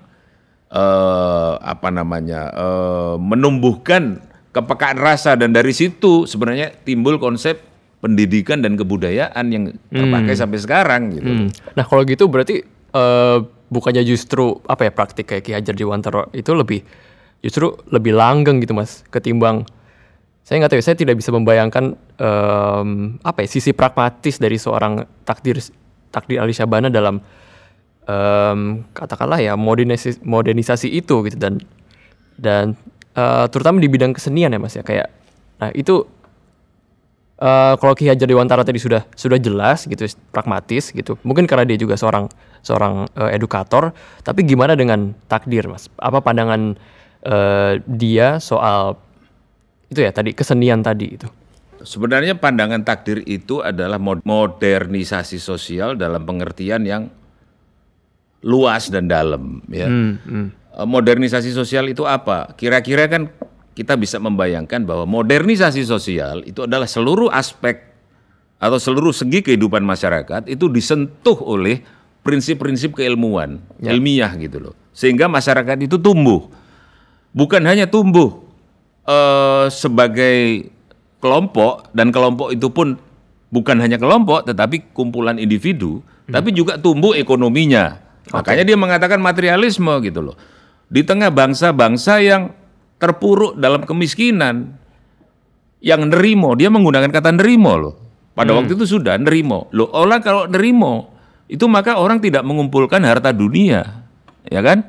eh, 0.72 1.54
apa 1.60 1.90
namanya 1.92 2.50
eh, 2.51 3.16
menumbuhkan 3.20 4.24
kepekaan 4.51 5.00
rasa 5.00 5.36
dan 5.40 5.56
dari 5.56 5.72
situ 5.72 6.28
sebenarnya 6.28 6.75
timbul 6.84 7.20
konsep 7.20 7.60
pendidikan 8.01 8.66
dan 8.66 8.75
kebudayaan 8.75 9.46
yang 9.54 9.63
terpakai 9.94 10.34
sampai 10.34 10.58
sekarang 10.58 11.13
gitu. 11.13 11.32
Hmm. 11.32 11.48
Nah 11.78 11.86
kalau 11.86 12.01
gitu 12.04 12.25
berarti 12.32 12.63
eh, 12.96 13.38
bukannya 13.72 14.04
justru 14.04 14.60
apa 14.68 14.90
ya 14.90 14.92
praktik 14.92 15.32
kayak 15.32 15.44
Ki 15.48 15.51
Hajar 15.56 15.75
Dewantara 15.75 16.28
itu 16.36 16.51
lebih 16.51 16.84
justru 17.40 17.72
lebih 17.88 18.13
langgeng 18.13 18.60
gitu 18.60 18.75
mas 18.75 19.01
ketimbang 19.10 19.63
saya 20.44 20.60
nggak 20.62 20.75
tahu 20.75 20.80
ya, 20.82 20.86
saya 20.92 20.98
tidak 21.00 21.16
bisa 21.22 21.30
membayangkan 21.32 21.96
em, 22.20 22.90
apa 23.24 23.40
ya 23.46 23.48
sisi 23.48 23.72
pragmatis 23.72 24.42
dari 24.42 24.60
seorang 24.60 25.08
takdir 25.24 25.63
takdir 26.12 26.44
Ali 26.44 26.51
Syabana 26.51 26.92
dalam 26.92 27.24
em, 28.08 28.86
katakanlah 28.96 29.38
ya 29.41 29.53
modernisasi, 29.53 30.22
modernisasi 30.25 30.88
itu 30.89 31.25
gitu 31.27 31.38
dan 31.38 31.62
dan 32.38 32.74
eh, 33.13 33.46
terutama 33.50 33.77
di 33.77 33.89
bidang 33.91 34.15
kesenian 34.15 34.53
ya 34.53 34.60
mas 34.62 34.74
ya 34.74 34.84
kayak 34.86 35.10
nah 35.62 35.70
itu 35.77 36.05
eh, 37.38 37.74
kalau 37.77 37.93
Ki 37.93 38.10
Hajar 38.10 38.25
Dewantara 38.25 38.65
tadi 38.65 38.81
sudah 38.81 39.05
sudah 39.13 39.38
jelas 39.38 39.86
gitu 39.86 40.05
pragmatis 40.34 40.89
gitu 40.89 41.17
mungkin 41.22 41.46
karena 41.46 41.65
dia 41.67 41.77
juga 41.77 41.93
seorang 41.98 42.29
seorang 42.65 43.10
eh, 43.17 43.38
edukator 43.38 43.93
tapi 44.25 44.46
gimana 44.46 44.77
dengan 44.77 45.13
takdir 45.29 45.70
mas? 45.70 45.89
Apa 45.98 46.22
pandangan 46.22 46.77
eh, 47.25 47.74
dia 47.86 48.41
soal 48.41 48.98
itu 49.91 50.00
ya 50.01 50.12
tadi 50.15 50.31
kesenian 50.31 50.81
tadi 50.81 51.20
itu? 51.20 51.27
Sebenarnya 51.81 52.38
pandangan 52.38 52.86
takdir 52.86 53.25
itu 53.25 53.65
adalah 53.65 53.98
mod- 53.98 54.22
modernisasi 54.22 55.41
sosial 55.41 55.98
dalam 55.98 56.22
pengertian 56.22 56.86
yang 56.86 57.10
luas 58.42 58.90
dan 58.90 59.06
dalam 59.06 59.62
ya. 59.70 59.88
Eh, 60.78 60.88
Modernisasi 60.88 61.54
sosial 61.54 61.92
itu 61.92 62.04
apa? 62.06 62.54
Kira-kira 62.58 63.06
kan 63.06 63.30
kita 63.72 63.96
bisa 63.96 64.20
membayangkan 64.20 64.84
bahwa 64.84 65.08
modernisasi 65.08 65.88
sosial 65.88 66.44
itu 66.44 66.68
adalah 66.68 66.86
seluruh 66.86 67.32
aspek 67.32 67.88
atau 68.62 68.78
seluruh 68.78 69.16
segi 69.16 69.42
kehidupan 69.42 69.82
masyarakat 69.82 70.46
itu 70.46 70.70
disentuh 70.70 71.40
oleh 71.40 71.82
prinsip-prinsip 72.22 72.94
keilmuan, 72.94 73.58
ilmiah 73.82 74.30
gitu 74.38 74.62
loh. 74.62 74.76
Sehingga 74.94 75.26
masyarakat 75.26 75.88
itu 75.88 75.98
tumbuh. 75.98 76.52
Bukan 77.32 77.64
hanya 77.64 77.88
tumbuh 77.88 78.44
eh, 79.08 79.66
sebagai 79.72 80.68
kelompok 81.24 81.90
dan 81.96 82.12
kelompok 82.12 82.52
itu 82.52 82.68
pun 82.70 83.00
bukan 83.50 83.78
hanya 83.80 83.98
kelompok 83.98 84.46
tetapi 84.46 84.92
kumpulan 84.92 85.40
individu, 85.40 86.04
tapi 86.30 86.52
juga 86.52 86.78
tumbuh 86.78 87.16
ekonominya. 87.16 87.98
Makanya 88.32 88.64
dia 88.64 88.78
mengatakan 88.80 89.20
materialisme 89.20 89.92
gitu 90.04 90.32
loh. 90.32 90.36
Di 90.92 91.04
tengah 91.04 91.32
bangsa-bangsa 91.32 92.20
yang 92.20 92.52
terpuruk 93.00 93.56
dalam 93.60 93.84
kemiskinan, 93.84 94.76
yang 95.82 96.08
nerimo, 96.08 96.54
dia 96.56 96.70
menggunakan 96.70 97.10
kata 97.10 97.32
nerimo 97.36 97.74
loh. 97.76 97.94
Pada 98.32 98.56
waktu 98.56 98.74
itu 98.80 98.88
sudah 98.88 99.20
nerimo. 99.20 99.68
Loh, 99.76 99.92
orang 99.92 100.24
kalau 100.24 100.48
nerimo 100.48 101.12
itu 101.52 101.68
maka 101.68 102.00
orang 102.00 102.24
tidak 102.24 102.48
mengumpulkan 102.48 103.04
harta 103.04 103.36
dunia, 103.36 104.08
ya 104.48 104.62
kan? 104.64 104.88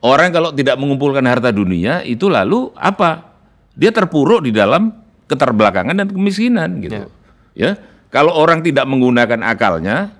Orang 0.00 0.30
kalau 0.32 0.54
tidak 0.54 0.78
mengumpulkan 0.78 1.26
harta 1.26 1.50
dunia 1.50 2.00
itu 2.06 2.30
lalu 2.30 2.70
apa? 2.78 3.26
Dia 3.74 3.90
terpuruk 3.90 4.46
di 4.46 4.54
dalam 4.54 4.94
keterbelakangan 5.26 5.94
dan 5.98 6.08
kemiskinan 6.08 6.80
gitu. 6.80 7.06
Ya. 7.58 7.76
Kalau 8.10 8.34
orang 8.34 8.64
tidak 8.64 8.86
menggunakan 8.90 9.44
akalnya, 9.46 10.14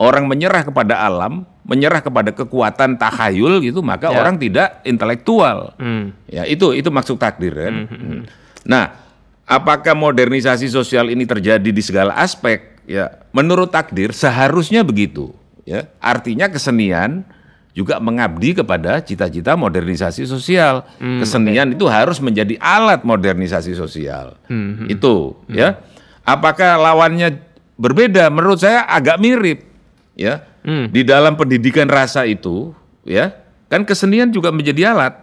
orang 0.00 0.24
menyerah 0.30 0.64
kepada 0.64 1.02
alam, 1.04 1.44
menyerah 1.68 2.00
kepada 2.00 2.32
kekuatan 2.32 2.96
tahayul 2.96 3.60
gitu, 3.60 3.84
maka 3.84 4.08
Ya. 4.08 4.24
orang 4.24 4.40
tidak 4.40 4.80
intelektual. 4.88 5.76
Hmm. 5.76 6.16
Ya, 6.24 6.48
itu 6.48 6.72
itu 6.72 6.88
maksud 6.88 7.20
takdir 7.20 7.52
kan. 7.52 7.84
Hmm. 7.92 8.20
Nah, 8.64 8.96
apakah 9.44 9.92
modernisasi 9.92 10.72
sosial 10.72 11.12
ini 11.12 11.28
terjadi 11.28 11.68
di 11.68 11.82
segala 11.84 12.16
aspek? 12.16 12.80
Ya, 12.88 13.20
menurut 13.36 13.68
takdir 13.68 14.16
seharusnya 14.16 14.80
begitu, 14.80 15.36
ya. 15.68 15.92
Artinya 16.00 16.48
kesenian 16.48 17.28
juga 17.76 18.00
mengabdi 18.00 18.56
kepada 18.56 19.04
cita-cita 19.04 19.52
modernisasi 19.52 20.24
sosial. 20.24 20.88
kesenian 20.98 21.76
itu 21.76 21.84
harus 21.84 22.16
menjadi 22.16 22.56
alat 22.56 23.04
modernisasi 23.04 23.76
sosial. 23.76 24.40
Itu, 24.88 25.36
ya. 25.52 25.84
Apakah 26.24 26.80
lawannya 26.80 27.44
berbeda? 27.76 28.32
Menurut 28.32 28.56
saya 28.64 28.88
agak 28.88 29.20
mirip, 29.20 29.68
ya. 30.16 30.47
Di 30.66 31.02
dalam 31.06 31.38
pendidikan 31.38 31.88
rasa 31.88 32.28
itu, 32.28 32.76
ya, 33.06 33.32
kan 33.72 33.84
kesenian 33.88 34.28
juga 34.28 34.52
menjadi 34.52 34.92
alat, 34.92 35.16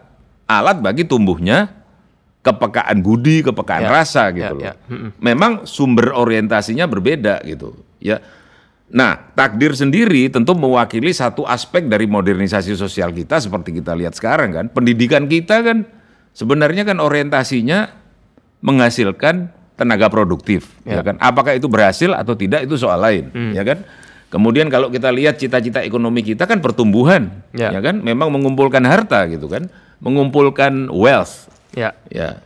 alat 0.50 0.82
bagi 0.82 1.06
tumbuhnya 1.06 1.70
kepekaan 2.42 3.02
budi, 3.02 3.42
kepekaan 3.42 3.86
Ya, 3.86 3.92
rasa 3.94 4.30
ya, 4.30 4.38
gitu 4.38 4.56
loh. 4.58 4.64
ya. 4.66 4.74
Mm-mm. 4.90 5.10
Memang 5.18 5.66
sumber 5.66 6.14
orientasinya 6.14 6.86
berbeda 6.86 7.42
gitu, 7.46 7.74
ya. 7.98 8.22
Nah, 8.86 9.34
takdir 9.34 9.74
sendiri 9.74 10.30
tentu 10.30 10.54
mewakili 10.54 11.10
satu 11.10 11.42
aspek 11.42 11.90
dari 11.90 12.06
modernisasi 12.06 12.78
sosial 12.78 13.10
kita 13.10 13.42
seperti 13.42 13.82
kita 13.82 13.98
lihat 13.98 14.14
sekarang 14.14 14.54
kan. 14.54 14.66
Pendidikan 14.70 15.26
kita 15.26 15.66
kan 15.66 15.90
sebenarnya 16.38 16.86
kan 16.86 17.02
orientasinya 17.02 17.90
menghasilkan 18.62 19.50
tenaga 19.74 20.08
produktif, 20.14 20.70
ya, 20.86 21.02
kan. 21.02 21.18
Apakah 21.18 21.58
itu 21.58 21.66
berhasil 21.66 22.14
atau 22.14 22.38
tidak 22.38 22.70
itu 22.70 22.78
soal 22.78 23.02
lain, 23.02 23.34
ya 23.58 23.66
kan. 23.66 23.82
Kemudian 24.28 24.68
kalau 24.68 24.90
kita 24.90 25.10
lihat 25.10 25.38
cita-cita 25.38 25.80
ekonomi 25.80 26.20
kita 26.20 26.44
kan 26.44 26.60
pertumbuhan, 26.60 27.30
Ya. 27.52 27.72
ya 27.72 27.80
kan, 27.80 28.00
memang 28.00 28.30
mengumpulkan 28.30 28.84
harta 28.84 29.24
gitu 29.28 29.46
kan, 29.46 29.70
mengumpulkan 29.98 30.90
wealth, 30.90 31.48
ya 31.72 31.94
ya, 32.10 32.42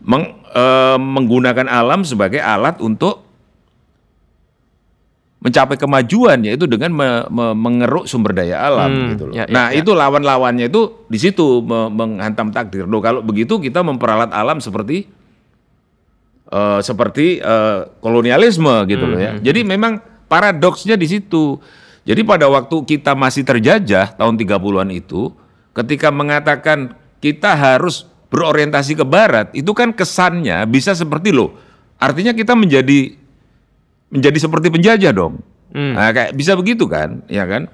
Meng- 0.00 0.38
eh, 0.48 0.94
menggunakan 0.96 1.66
alam 1.66 2.06
sebagai 2.06 2.38
alat 2.38 2.78
untuk 2.78 3.26
mencapai 5.36 5.74
kemajuan 5.74 6.42
yaitu 6.42 6.66
dengan 6.66 6.90
me- 6.90 7.26
me- 7.28 7.54
mengeruk 7.54 8.06
sumber 8.06 8.32
daya 8.32 8.62
alam 8.62 8.90
Hmm, 8.90 9.08
gitu 9.14 9.24
loh. 9.26 9.34
ya, 9.34 9.44
ya, 9.46 9.52
nah 9.52 9.66
ya. 9.70 9.78
itu 9.78 9.90
lawan-lawannya 9.90 10.66
itu 10.66 11.06
di 11.06 11.18
situ 11.20 11.60
me- 11.60 11.86
menghantam 11.88 12.50
takdir. 12.50 12.82
Loh 12.84 12.98
kalau 12.98 13.20
begitu 13.20 13.58
kita 13.58 13.82
memperalat 13.82 14.30
alam 14.30 14.58
seperti 14.58 15.06
eh, 16.46 16.80
seperti 16.80 17.38
eh, 17.38 17.78
kolonialisme 17.98 18.86
gitu 18.86 19.04
loh 19.04 19.18
Hmm, 19.18 19.26
ya. 19.38 19.50
Jadi 19.50 19.60
memang 19.62 19.98
paradoksnya 20.26 20.94
di 20.94 21.06
situ. 21.10 21.58
Jadi 22.06 22.22
pada 22.22 22.46
waktu 22.46 22.86
kita 22.86 23.18
masih 23.18 23.42
terjajah 23.42 24.14
tahun 24.14 24.38
30-an 24.38 24.94
itu, 24.94 25.34
ketika 25.74 26.14
mengatakan 26.14 26.94
kita 27.18 27.58
harus 27.58 28.06
berorientasi 28.30 28.94
ke 28.94 29.04
barat, 29.06 29.50
itu 29.54 29.74
kan 29.74 29.90
kesannya 29.90 30.62
bisa 30.70 30.94
seperti 30.94 31.34
loh. 31.34 31.58
Artinya 31.98 32.30
kita 32.30 32.54
menjadi 32.54 33.16
menjadi 34.10 34.38
seperti 34.38 34.70
penjajah 34.70 35.10
dong. 35.10 35.42
Nah, 35.76 36.08
kayak 36.08 36.32
bisa 36.32 36.56
begitu 36.56 36.88
kan, 36.88 37.20
ya 37.28 37.44
kan? 37.44 37.68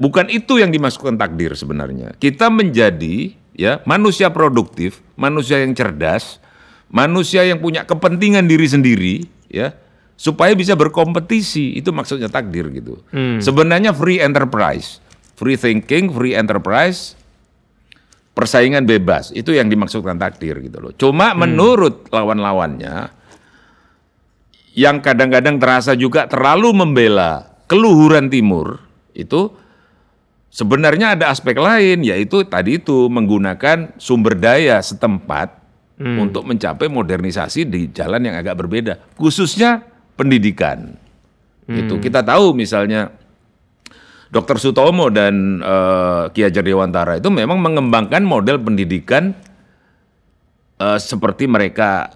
Bukan 0.00 0.26
itu 0.32 0.58
yang 0.58 0.74
dimasukkan 0.74 1.14
takdir 1.14 1.54
sebenarnya. 1.54 2.18
Kita 2.18 2.50
menjadi 2.50 3.36
ya 3.54 3.78
manusia 3.86 4.34
produktif, 4.34 4.98
manusia 5.14 5.62
yang 5.62 5.70
cerdas, 5.78 6.42
manusia 6.90 7.46
yang 7.46 7.62
punya 7.62 7.86
kepentingan 7.86 8.50
diri 8.50 8.66
sendiri, 8.66 9.14
ya, 9.46 9.78
supaya 10.14 10.54
bisa 10.54 10.78
berkompetisi. 10.78 11.78
Itu 11.78 11.90
maksudnya 11.90 12.30
takdir 12.30 12.70
gitu. 12.70 13.02
Sebenarnya 13.42 13.94
free 13.94 14.22
enterprise, 14.22 15.02
free 15.34 15.58
thinking, 15.58 16.10
free 16.10 16.34
enterprise, 16.34 17.18
persaingan 18.34 18.86
bebas. 18.86 19.30
Itu 19.34 19.54
yang 19.54 19.70
dimaksudkan 19.70 20.18
takdir 20.18 20.58
gitu 20.62 20.78
loh. 20.82 20.92
Cuma 20.94 21.32
menurut 21.34 22.10
lawan-lawannya 22.10 23.24
yang 24.74 24.98
kadang-kadang 24.98 25.62
terasa 25.62 25.94
juga 25.94 26.26
terlalu 26.26 26.74
membela 26.74 27.54
keluhuran 27.70 28.26
timur 28.26 28.82
itu 29.14 29.54
sebenarnya 30.50 31.14
ada 31.14 31.30
aspek 31.30 31.54
lain 31.54 32.02
yaitu 32.02 32.42
tadi 32.42 32.82
itu 32.82 33.06
menggunakan 33.06 33.94
sumber 33.96 34.34
daya 34.34 34.82
setempat 34.82 35.62
untuk 35.94 36.42
mencapai 36.42 36.90
modernisasi 36.90 37.70
di 37.70 37.86
jalan 37.94 38.26
yang 38.26 38.34
agak 38.34 38.58
berbeda 38.58 38.98
khususnya 39.14 39.93
pendidikan 40.14 40.94
itu 41.64 41.96
kita 41.96 42.20
tahu 42.20 42.52
misalnya 42.52 43.08
Dr. 44.34 44.58
Sutomo 44.58 45.08
dan 45.14 45.62
eh, 45.62 46.22
Ki 46.34 46.42
Hajar 46.42 46.66
Dewantara 46.66 47.22
itu 47.22 47.30
memang 47.30 47.62
mengembangkan 47.62 48.20
model 48.26 48.58
pendidikan 48.58 49.32
eh, 50.76 50.98
seperti 50.98 51.46
mereka 51.46 52.10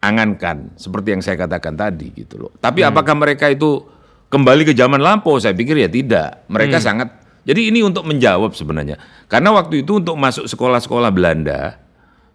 angankan, 0.00 0.72
seperti 0.78 1.14
yang 1.14 1.22
saya 1.22 1.36
katakan 1.36 1.76
tadi 1.76 2.08
gitu 2.16 2.40
loh. 2.40 2.52
Tapi 2.58 2.86
apakah 2.86 3.12
mereka 3.18 3.50
itu 3.50 3.84
kembali 4.32 4.66
ke 4.66 4.72
zaman 4.72 5.02
lampau? 5.02 5.36
Saya 5.36 5.52
pikir 5.52 5.76
ya 5.76 5.90
tidak. 5.90 6.48
Mereka 6.48 6.80
sangat. 6.80 7.12
Jadi 7.44 7.68
ini 7.68 7.84
untuk 7.84 8.08
menjawab 8.08 8.56
sebenarnya. 8.56 8.96
Karena 9.28 9.52
waktu 9.52 9.84
itu 9.84 10.00
untuk 10.00 10.16
masuk 10.16 10.48
sekolah-sekolah 10.48 11.10
Belanda 11.12 11.76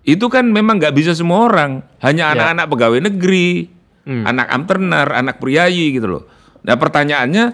itu 0.04 0.28
kan 0.28 0.44
memang 0.52 0.78
nggak 0.84 0.94
bisa 0.94 1.16
semua 1.16 1.48
orang, 1.48 1.80
hanya 2.04 2.36
anak-anak 2.36 2.66
pegawai 2.68 3.00
negeri, 3.08 3.72
anak 4.04 4.48
amternar, 4.52 5.08
anak 5.16 5.40
priayi 5.40 5.96
gitu 5.96 6.08
loh. 6.20 6.24
Nah 6.64 6.76
pertanyaannya 6.76 7.46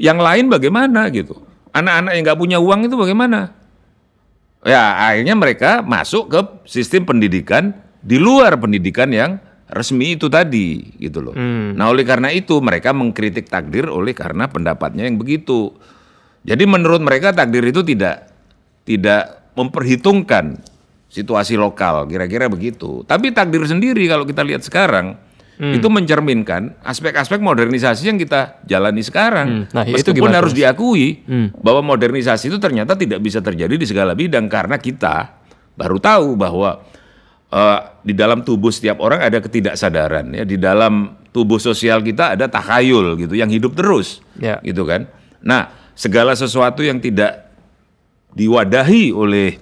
yang 0.00 0.18
lain 0.18 0.46
bagaimana 0.48 1.10
gitu? 1.10 1.38
Anak-anak 1.70 2.12
yang 2.14 2.22
nggak 2.26 2.40
punya 2.40 2.58
uang 2.58 2.90
itu 2.90 2.94
bagaimana? 2.98 3.54
Ya 4.66 4.96
akhirnya 5.08 5.34
mereka 5.38 5.70
masuk 5.80 6.30
ke 6.30 6.40
sistem 6.66 7.06
pendidikan 7.06 7.72
di 8.02 8.20
luar 8.20 8.58
pendidikan 8.60 9.08
yang 9.12 9.38
resmi 9.70 10.18
itu 10.18 10.26
tadi 10.26 10.82
gitu 10.98 11.22
loh. 11.22 11.34
Nah 11.76 11.86
oleh 11.88 12.02
karena 12.02 12.34
itu 12.34 12.58
mereka 12.58 12.90
mengkritik 12.90 13.46
takdir 13.46 13.86
oleh 13.86 14.12
karena 14.12 14.50
pendapatnya 14.50 15.06
yang 15.06 15.16
begitu. 15.16 15.72
Jadi 16.42 16.64
menurut 16.66 16.98
mereka 17.04 17.30
takdir 17.30 17.62
itu 17.62 17.84
tidak 17.86 18.26
tidak 18.82 19.52
memperhitungkan 19.54 20.58
situasi 21.10 21.54
lokal, 21.54 22.06
kira-kira 22.10 22.50
begitu. 22.50 23.06
Tapi 23.06 23.30
takdir 23.30 23.62
sendiri 23.66 24.06
kalau 24.10 24.26
kita 24.26 24.42
lihat 24.42 24.66
sekarang 24.66 25.14
itu 25.60 25.92
mencerminkan 25.92 26.72
aspek-aspek 26.80 27.36
modernisasi 27.36 28.08
yang 28.08 28.16
kita 28.16 28.64
jalani 28.64 29.04
sekarang. 29.04 29.68
Hmm. 29.68 29.76
Nah, 29.76 29.84
itu 29.84 30.00
Meskipun 30.08 30.16
gimana 30.16 30.40
harus 30.40 30.56
diakui 30.56 31.20
bahwa 31.60 31.84
modernisasi 31.84 32.48
itu 32.48 32.56
ternyata 32.56 32.96
tidak 32.96 33.20
bisa 33.20 33.44
terjadi 33.44 33.76
di 33.76 33.84
segala 33.84 34.16
bidang 34.16 34.48
karena 34.48 34.80
kita 34.80 35.36
baru 35.76 36.00
tahu 36.00 36.40
bahwa 36.40 36.80
eh, 37.52 37.78
di 38.00 38.16
dalam 38.16 38.40
tubuh 38.40 38.72
setiap 38.72 39.04
orang 39.04 39.20
ada 39.20 39.36
ketidaksadaran 39.44 40.32
ya 40.32 40.48
di 40.48 40.56
dalam 40.56 41.20
tubuh 41.28 41.60
sosial 41.60 42.00
kita 42.00 42.40
ada 42.40 42.48
takhayul 42.48 43.20
gitu 43.20 43.36
yang 43.36 43.52
hidup 43.52 43.76
terus 43.76 44.24
Ya. 44.40 44.56
gitu 44.64 44.88
kan. 44.88 45.06
Nah, 45.44 45.68
segala 45.92 46.32
sesuatu 46.32 46.80
yang 46.80 47.04
tidak 47.04 47.52
diwadahi 48.32 49.12
oleh 49.12 49.60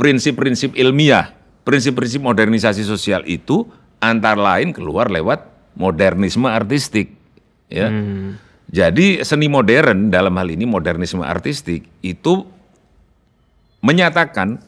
prinsip-prinsip 0.00 0.74
ilmiah, 0.74 1.36
prinsip-prinsip 1.68 2.24
modernisasi 2.24 2.82
sosial 2.82 3.22
itu 3.28 3.68
antara 4.10 4.36
lain 4.36 4.76
keluar 4.76 5.08
lewat 5.08 5.72
modernisme 5.74 6.46
artistik, 6.46 7.16
ya. 7.72 7.88
Jadi 8.68 9.22
seni 9.22 9.46
modern 9.46 10.10
dalam 10.10 10.34
hal 10.34 10.48
ini 10.50 10.66
modernisme 10.66 11.22
artistik 11.22 11.86
itu 12.00 12.42
menyatakan 13.84 14.58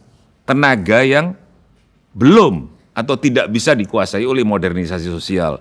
tenaga 0.45 1.03
yang 1.03 1.35
belum 2.13 2.69
atau 2.93 3.17
tidak 3.17 3.53
bisa 3.53 3.77
dikuasai 3.77 4.25
oleh 4.25 4.45
modernisasi 4.45 5.09
sosial. 5.11 5.61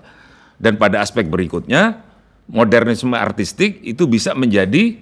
Dan 0.56 0.80
pada 0.80 1.04
aspek 1.04 1.28
berikutnya, 1.28 2.00
modernisme 2.48 3.12
artistik 3.12 3.82
itu 3.84 4.08
bisa 4.08 4.32
menjadi 4.32 4.96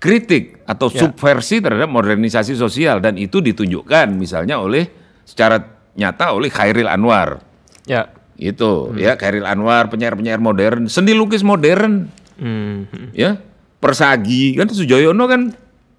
kritik 0.00 0.64
atau 0.64 0.88
Ya. 0.88 1.04
subversi 1.04 1.60
terhadap 1.60 1.92
modernisasi 1.92 2.56
sosial 2.56 3.04
dan 3.04 3.20
itu 3.20 3.44
ditunjukkan 3.44 4.08
misalnya 4.16 4.56
oleh 4.56 4.88
secara 5.28 5.60
nyata 5.92 6.32
oleh 6.32 6.48
Khairil 6.48 6.88
Anwar. 6.88 7.44
Ya. 7.86 8.12
Itu 8.40 8.96
ya 8.96 9.20
Khairil 9.20 9.44
Anwar 9.44 9.92
penyair-penyair 9.92 10.40
modern, 10.40 10.88
seni 10.88 11.12
lukis 11.12 11.44
modern. 11.44 12.08
Hmm. 12.40 12.88
ya. 13.12 13.36
Persagi 13.80 14.56
kan 14.56 14.68
Sujoyono 14.68 15.24
kan 15.28 15.52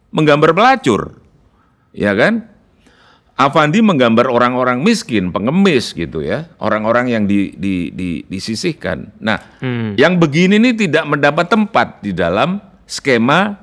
menggambar 0.10 0.54
pelacur. 0.54 1.22
Ya 1.94 2.14
kan? 2.18 2.50
Avandi 3.38 3.82
menggambar 3.82 4.30
orang-orang 4.30 4.86
miskin 4.86 5.34
pengemis 5.34 5.98
gitu 5.98 6.22
ya. 6.22 6.50
Orang-orang 6.62 7.10
yang 7.10 7.24
di, 7.26 7.54
di, 7.58 7.90
di- 7.90 8.22
disisihkan. 8.26 9.18
Nah 9.18 9.42
yang 9.98 10.22
begini 10.22 10.62
ini 10.62 10.78
tidak 10.78 11.10
mendapat 11.10 11.50
tempat 11.50 12.02
di 12.06 12.14
dalam 12.14 12.62
skema 12.86 13.58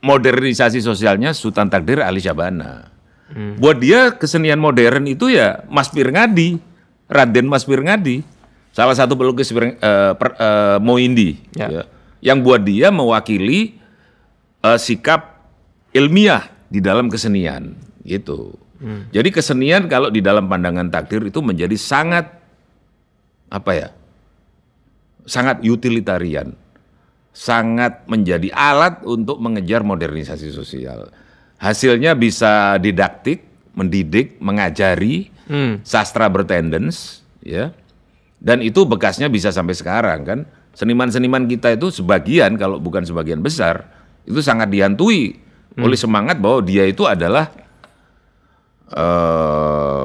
modernisasi 0.00 0.80
sosialnya 0.80 1.30
Sultan 1.36 1.70
Takdir 1.70 2.02
Ali 2.02 2.18
Syabana. 2.18 2.90
Buat 3.30 3.78
dia 3.78 4.10
kesenian 4.10 4.58
modern 4.58 5.06
itu 5.06 5.30
ya 5.30 5.62
Mas 5.70 5.86
Pirngadi 5.86 6.58
Raden 7.10 7.50
Mas 7.50 7.66
Pirngadi 7.66 8.22
salah 8.70 8.94
satu 8.94 9.18
pelukis 9.18 9.50
eh, 9.50 9.74
per- 10.14 10.38
eh, 10.38 10.78
Moindi 10.78 11.36
Ya. 11.58 11.66
ya, 11.68 11.82
yang 12.22 12.40
buat 12.40 12.62
dia 12.62 12.94
mewakili 12.94 13.74
eh, 14.62 14.78
sikap 14.78 15.42
ilmiah 15.90 16.46
di 16.70 16.78
dalam 16.78 17.10
kesenian 17.10 17.74
gitu. 18.06 18.54
Jadi 19.12 19.28
kesenian 19.28 19.92
kalau 19.92 20.08
di 20.08 20.24
dalam 20.24 20.48
pandangan 20.48 20.88
takdir 20.88 21.20
itu 21.28 21.44
menjadi 21.44 21.76
sangat 21.76 22.32
apa 23.52 23.70
ya? 23.76 23.88
Sangat 25.28 25.60
utilitarian. 25.60 26.56
Sangat 27.36 28.08
menjadi 28.08 28.48
alat 28.56 29.04
untuk 29.04 29.36
mengejar 29.36 29.84
modernisasi 29.84 30.48
sosial. 30.48 31.12
Hasilnya 31.60 32.16
bisa 32.16 32.80
didaktik, 32.80 33.44
mendidik, 33.76 34.40
mengajari, 34.40 35.28
Hmm. 35.50 35.82
sastra 35.82 36.30
bertendens, 36.30 37.26
ya. 37.42 37.74
Dan 38.38 38.62
itu 38.62 38.86
bekasnya 38.86 39.26
bisa 39.26 39.50
sampai 39.50 39.74
sekarang 39.74 40.20
kan. 40.22 40.40
Seniman-seniman 40.70 41.50
kita 41.50 41.74
itu 41.74 41.90
sebagian 41.90 42.54
kalau 42.54 42.78
bukan 42.78 43.02
sebagian 43.02 43.42
besar 43.42 43.90
itu 44.22 44.38
sangat 44.38 44.70
dihantui 44.70 45.34
oleh 45.74 45.98
semangat 45.98 46.38
bahwa 46.38 46.62
dia 46.62 46.86
itu 46.86 47.02
adalah 47.10 47.50
eh 48.94 50.04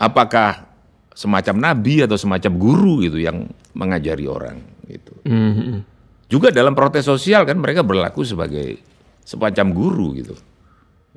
apakah 0.00 0.70
semacam 1.12 1.56
nabi 1.60 2.00
atau 2.06 2.16
semacam 2.16 2.52
guru 2.56 3.04
gitu 3.04 3.20
yang 3.20 3.50
mengajari 3.76 4.24
orang 4.24 4.56
gitu. 4.88 5.12
Hmm. 5.28 5.84
Juga 6.30 6.48
dalam 6.54 6.72
protes 6.72 7.04
sosial 7.04 7.44
kan 7.44 7.58
mereka 7.60 7.84
berlaku 7.84 8.24
sebagai 8.24 8.80
semacam 9.26 9.66
guru 9.74 10.06
gitu. 10.16 10.34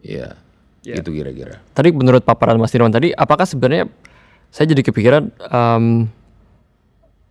Iya. 0.03 0.35
Ya. 0.83 0.99
Itu 0.99 1.15
kira-kira. 1.15 1.63
Tadi 1.71 1.95
menurut 1.95 2.27
paparan 2.27 2.59
Mas 2.59 2.75
Dirwan 2.75 2.91
tadi, 2.91 3.15
apakah 3.15 3.47
sebenarnya 3.47 3.87
saya 4.51 4.67
jadi 4.67 4.83
kepikiran 4.83 5.31
em, 5.31 5.85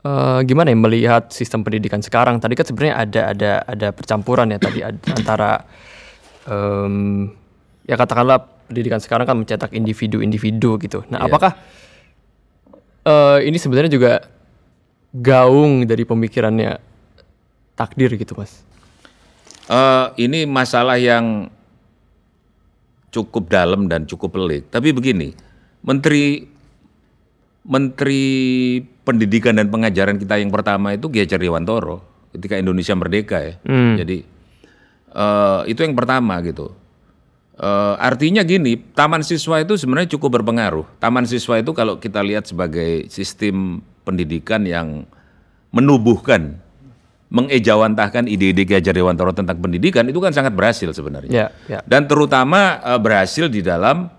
eh, 0.02 0.40
gimana 0.48 0.72
ya 0.72 0.78
melihat 0.80 1.22
sistem 1.28 1.60
pendidikan 1.60 2.00
sekarang? 2.00 2.40
Tadi 2.40 2.56
kan 2.56 2.64
sebenarnya 2.64 2.94
ada 2.96 3.22
ada 3.36 3.52
ada 3.68 3.88
percampuran 3.92 4.48
ya 4.50 4.58
tadi 4.58 4.80
ad- 4.80 5.04
antara 5.04 5.68
em, 6.48 7.28
ya 7.84 8.00
katakanlah 8.00 8.40
pendidikan 8.72 9.04
sekarang 9.04 9.28
kan 9.28 9.36
mencetak 9.36 9.70
individu-individu 9.76 10.80
gitu. 10.80 11.04
Nah, 11.12 11.20
Iya. 11.20 11.28
apakah 11.28 11.52
eh, 13.04 13.38
ini 13.44 13.60
sebenarnya 13.60 13.92
juga 13.92 14.12
gaung 15.12 15.84
dari 15.84 16.08
pemikirannya 16.08 16.80
takdir 17.76 18.16
gitu, 18.16 18.32
Mas? 18.32 18.64
Eh, 19.68 20.06
ini 20.24 20.48
masalah 20.48 20.96
yang 20.96 21.52
cukup 23.12 23.52
dalam 23.52 23.86
dan 23.86 24.08
cukup 24.08 24.32
pelik. 24.34 24.72
Tapi 24.72 24.90
begini, 24.90 25.36
Menteri 25.84 26.48
Menteri 27.62 28.24
Pendidikan 29.06 29.54
dan 29.54 29.70
Pengajaran 29.70 30.18
kita 30.18 30.40
yang 30.40 30.50
pertama 30.50 30.96
itu 30.96 31.06
Ki 31.12 31.22
Hajar 31.22 31.38
Dewantoro 31.38 32.02
ketika 32.34 32.58
Indonesia 32.58 32.96
merdeka 32.96 33.38
ya. 33.38 33.54
Jadi 34.02 34.24
eh, 35.12 35.60
itu 35.70 35.80
yang 35.84 35.94
pertama 35.94 36.40
gitu. 36.42 36.74
Eh, 37.62 37.94
artinya 38.00 38.42
gini, 38.42 38.80
taman 38.96 39.20
siswa 39.22 39.60
itu 39.60 39.76
sebenarnya 39.76 40.16
cukup 40.16 40.40
berpengaruh. 40.40 40.88
Taman 40.98 41.28
siswa 41.28 41.60
itu 41.60 41.70
kalau 41.76 42.00
kita 42.00 42.24
lihat 42.24 42.48
sebagai 42.48 43.06
sistem 43.12 43.84
pendidikan 44.02 44.64
yang 44.66 45.06
menubuhkan, 45.70 46.58
mengejawantahkan 47.32 48.28
ide-ide 48.28 48.68
Ki 48.68 48.76
Hajar 48.76 48.92
Dewantoro 48.92 49.32
tentang 49.32 49.56
pendidikan 49.56 50.04
itu 50.04 50.20
kan 50.20 50.36
sangat 50.36 50.52
berhasil 50.52 50.92
sebenarnya. 50.92 51.32
Ya, 51.32 51.46
ya. 51.64 51.80
Dan 51.88 52.04
terutama 52.04 52.76
eh, 52.84 53.00
berhasil 53.00 53.48
di 53.48 53.64
dalam 53.64 54.12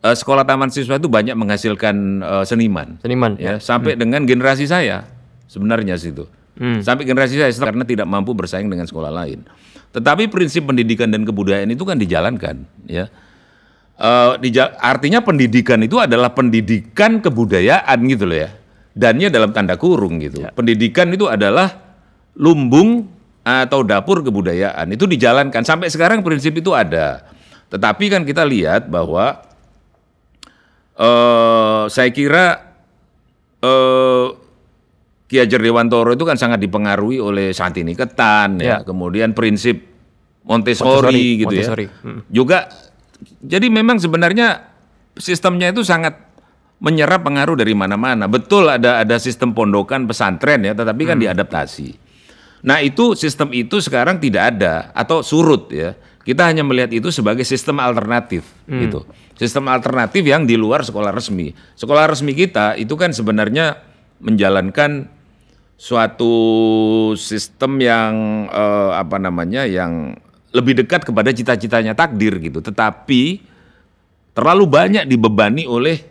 eh, 0.00 0.16
sekolah 0.16 0.48
taman 0.48 0.72
siswa 0.72 0.96
itu 0.96 1.12
banyak 1.12 1.36
menghasilkan 1.36 2.24
eh, 2.24 2.44
seniman. 2.48 2.96
Seniman. 3.04 3.36
Ya, 3.36 3.60
sampai 3.60 4.00
dengan 4.00 4.24
generasi 4.24 4.64
saya 4.64 5.04
sebenarnya 5.44 6.00
situ. 6.00 6.24
Sampai 6.60 7.08
generasi 7.08 7.40
saya 7.40 7.48
karena 7.56 7.88
tidak 7.88 8.04
mampu 8.04 8.36
bersaing 8.36 8.68
dengan 8.68 8.84
sekolah 8.84 9.08
lain. 9.08 9.48
Tetapi 9.96 10.28
prinsip 10.28 10.68
pendidikan 10.68 11.08
dan 11.08 11.24
kebudayaan 11.24 11.72
itu 11.72 11.88
kan 11.88 11.96
dijalankan, 11.96 12.68
ya. 12.84 13.08
Dija- 14.44 14.76
artinya 14.76 15.24
pendidikan 15.24 15.80
itu 15.80 15.96
adalah 15.96 16.36
pendidikan 16.36 17.24
kebudayaan 17.24 17.96
gitu 18.12 18.28
loh 18.28 18.44
ya. 18.44 18.50
Dannya 18.92 19.32
dalam 19.32 19.56
tanda 19.56 19.80
kurung 19.80 20.20
gitu. 20.20 20.44
Pendidikan 20.52 21.08
itu 21.16 21.32
adalah 21.32 21.89
lumbung 22.38 23.08
atau 23.40 23.80
dapur 23.82 24.22
kebudayaan. 24.22 24.86
Itu 24.92 25.08
dijalankan 25.08 25.64
sampai 25.64 25.88
sekarang 25.90 26.20
prinsip 26.20 26.54
itu 26.54 26.70
ada. 26.76 27.24
Tetapi 27.70 28.04
kan 28.10 28.22
kita 28.26 28.42
lihat 28.44 28.90
bahwa 28.90 29.40
eh 31.00 31.82
saya 31.88 32.10
kira 32.12 32.44
eh 33.62 34.26
Ki 35.30 35.38
Hajar 35.38 35.62
Dewantoro 35.62 36.10
itu 36.18 36.26
kan 36.26 36.34
sangat 36.34 36.58
dipengaruhi 36.58 37.22
oleh 37.22 37.54
Santini 37.54 37.94
Ketan 37.94 38.58
ya, 38.58 38.66
Ya. 38.66 38.76
kemudian 38.82 39.30
prinsip 39.30 39.78
Montessori, 40.42 41.06
Montessori, 41.06 41.26
gitu 41.38 41.54
Montessori. 41.54 41.86
ya. 41.86 41.92
Mm. 42.02 42.20
Juga 42.34 42.58
jadi 43.38 43.66
memang 43.70 44.02
sebenarnya 44.02 44.66
sistemnya 45.14 45.70
itu 45.70 45.86
sangat 45.86 46.18
menyerap 46.82 47.22
pengaruh 47.22 47.54
dari 47.54 47.76
mana-mana. 47.78 48.26
Betul 48.26 48.66
ada 48.66 49.04
ada 49.04 49.16
sistem 49.22 49.54
pondokan 49.54 50.08
pesantren 50.10 50.66
ya, 50.66 50.74
tetapi 50.74 51.02
kan 51.06 51.20
diadaptasi. 51.22 52.09
Nah, 52.60 52.84
itu 52.84 53.16
sistem 53.16 53.50
itu 53.56 53.80
sekarang 53.80 54.20
tidak 54.20 54.56
ada 54.56 54.92
atau 54.92 55.24
surut 55.24 55.72
ya. 55.72 55.96
Kita 56.20 56.44
hanya 56.44 56.60
melihat 56.60 56.92
itu 56.92 57.08
sebagai 57.08 57.42
sistem 57.48 57.80
alternatif 57.80 58.44
gitu. 58.68 59.08
Sistem 59.40 59.72
alternatif 59.72 60.20
yang 60.20 60.44
di 60.44 60.54
luar 60.60 60.84
sekolah 60.84 61.16
resmi. 61.16 61.56
Sekolah 61.74 62.04
resmi 62.12 62.36
kita 62.36 62.76
itu 62.76 62.92
kan 63.00 63.16
sebenarnya 63.16 63.80
menjalankan 64.20 65.08
suatu 65.80 66.34
sistem 67.16 67.80
yang 67.80 68.12
eh, 68.52 68.90
apa 69.00 69.16
namanya 69.16 69.64
yang 69.64 70.12
lebih 70.52 70.84
dekat 70.84 71.08
kepada 71.08 71.32
cita-citanya 71.32 71.96
takdir 71.96 72.36
gitu. 72.36 72.60
Tetapi 72.60 73.40
terlalu 74.36 74.64
banyak 74.68 75.08
dibebani 75.08 75.64
oleh 75.64 76.04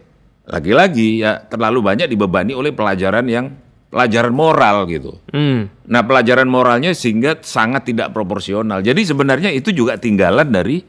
lagi-lagi 0.49 1.21
ya 1.21 1.45
terlalu 1.45 1.85
banyak 1.85 2.09
dibebani 2.09 2.57
oleh 2.57 2.73
pelajaran 2.73 3.29
yang 3.29 3.53
pelajaran 3.89 4.34
moral 4.34 4.86
gitu. 4.86 5.17
Hmm. 5.34 5.67
Nah, 5.89 6.02
pelajaran 6.06 6.45
moralnya 6.45 6.93
sehingga 6.93 7.41
sangat 7.41 7.89
tidak 7.89 8.13
proporsional. 8.13 8.86
Jadi 8.86 9.02
sebenarnya 9.02 9.49
itu 9.49 9.73
juga 9.73 9.97
tinggalan 9.97 10.49
dari 10.49 10.82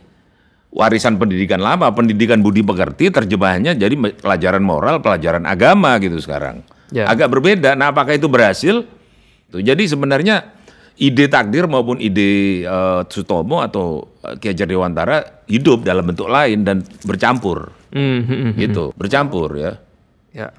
warisan 0.71 1.19
pendidikan 1.19 1.59
lama, 1.59 1.91
pendidikan 1.91 2.45
budi 2.45 2.63
pekerti 2.63 3.11
terjemahannya 3.11 3.75
jadi 3.75 3.95
pelajaran 4.21 4.63
moral, 4.63 5.03
pelajaran 5.03 5.49
agama 5.49 5.99
gitu 5.99 6.21
sekarang. 6.21 6.63
Ya. 6.95 7.09
Agak 7.09 7.33
berbeda. 7.33 7.75
Nah, 7.75 7.91
apakah 7.91 8.15
itu 8.15 8.29
berhasil? 8.29 8.85
Tuh, 9.51 9.63
jadi 9.65 9.83
sebenarnya 9.83 10.47
ide 11.01 11.27
takdir 11.27 11.67
maupun 11.67 11.99
ide 11.99 12.63
eh, 12.63 13.01
Sutomo 13.11 13.65
atau 13.65 14.07
eh, 14.23 14.37
Ki 14.39 14.53
Hajar 14.53 14.69
Dewantara 14.69 15.43
hidup 15.49 15.83
dalam 15.83 16.07
bentuk 16.07 16.31
lain 16.31 16.63
dan 16.63 16.85
bercampur. 17.03 17.73
Hmm, 17.91 18.23
hmm. 18.23 18.51
Gitu, 18.61 18.95
bercampur 18.95 19.57
ya. 19.59 19.73
Ya. 20.31 20.55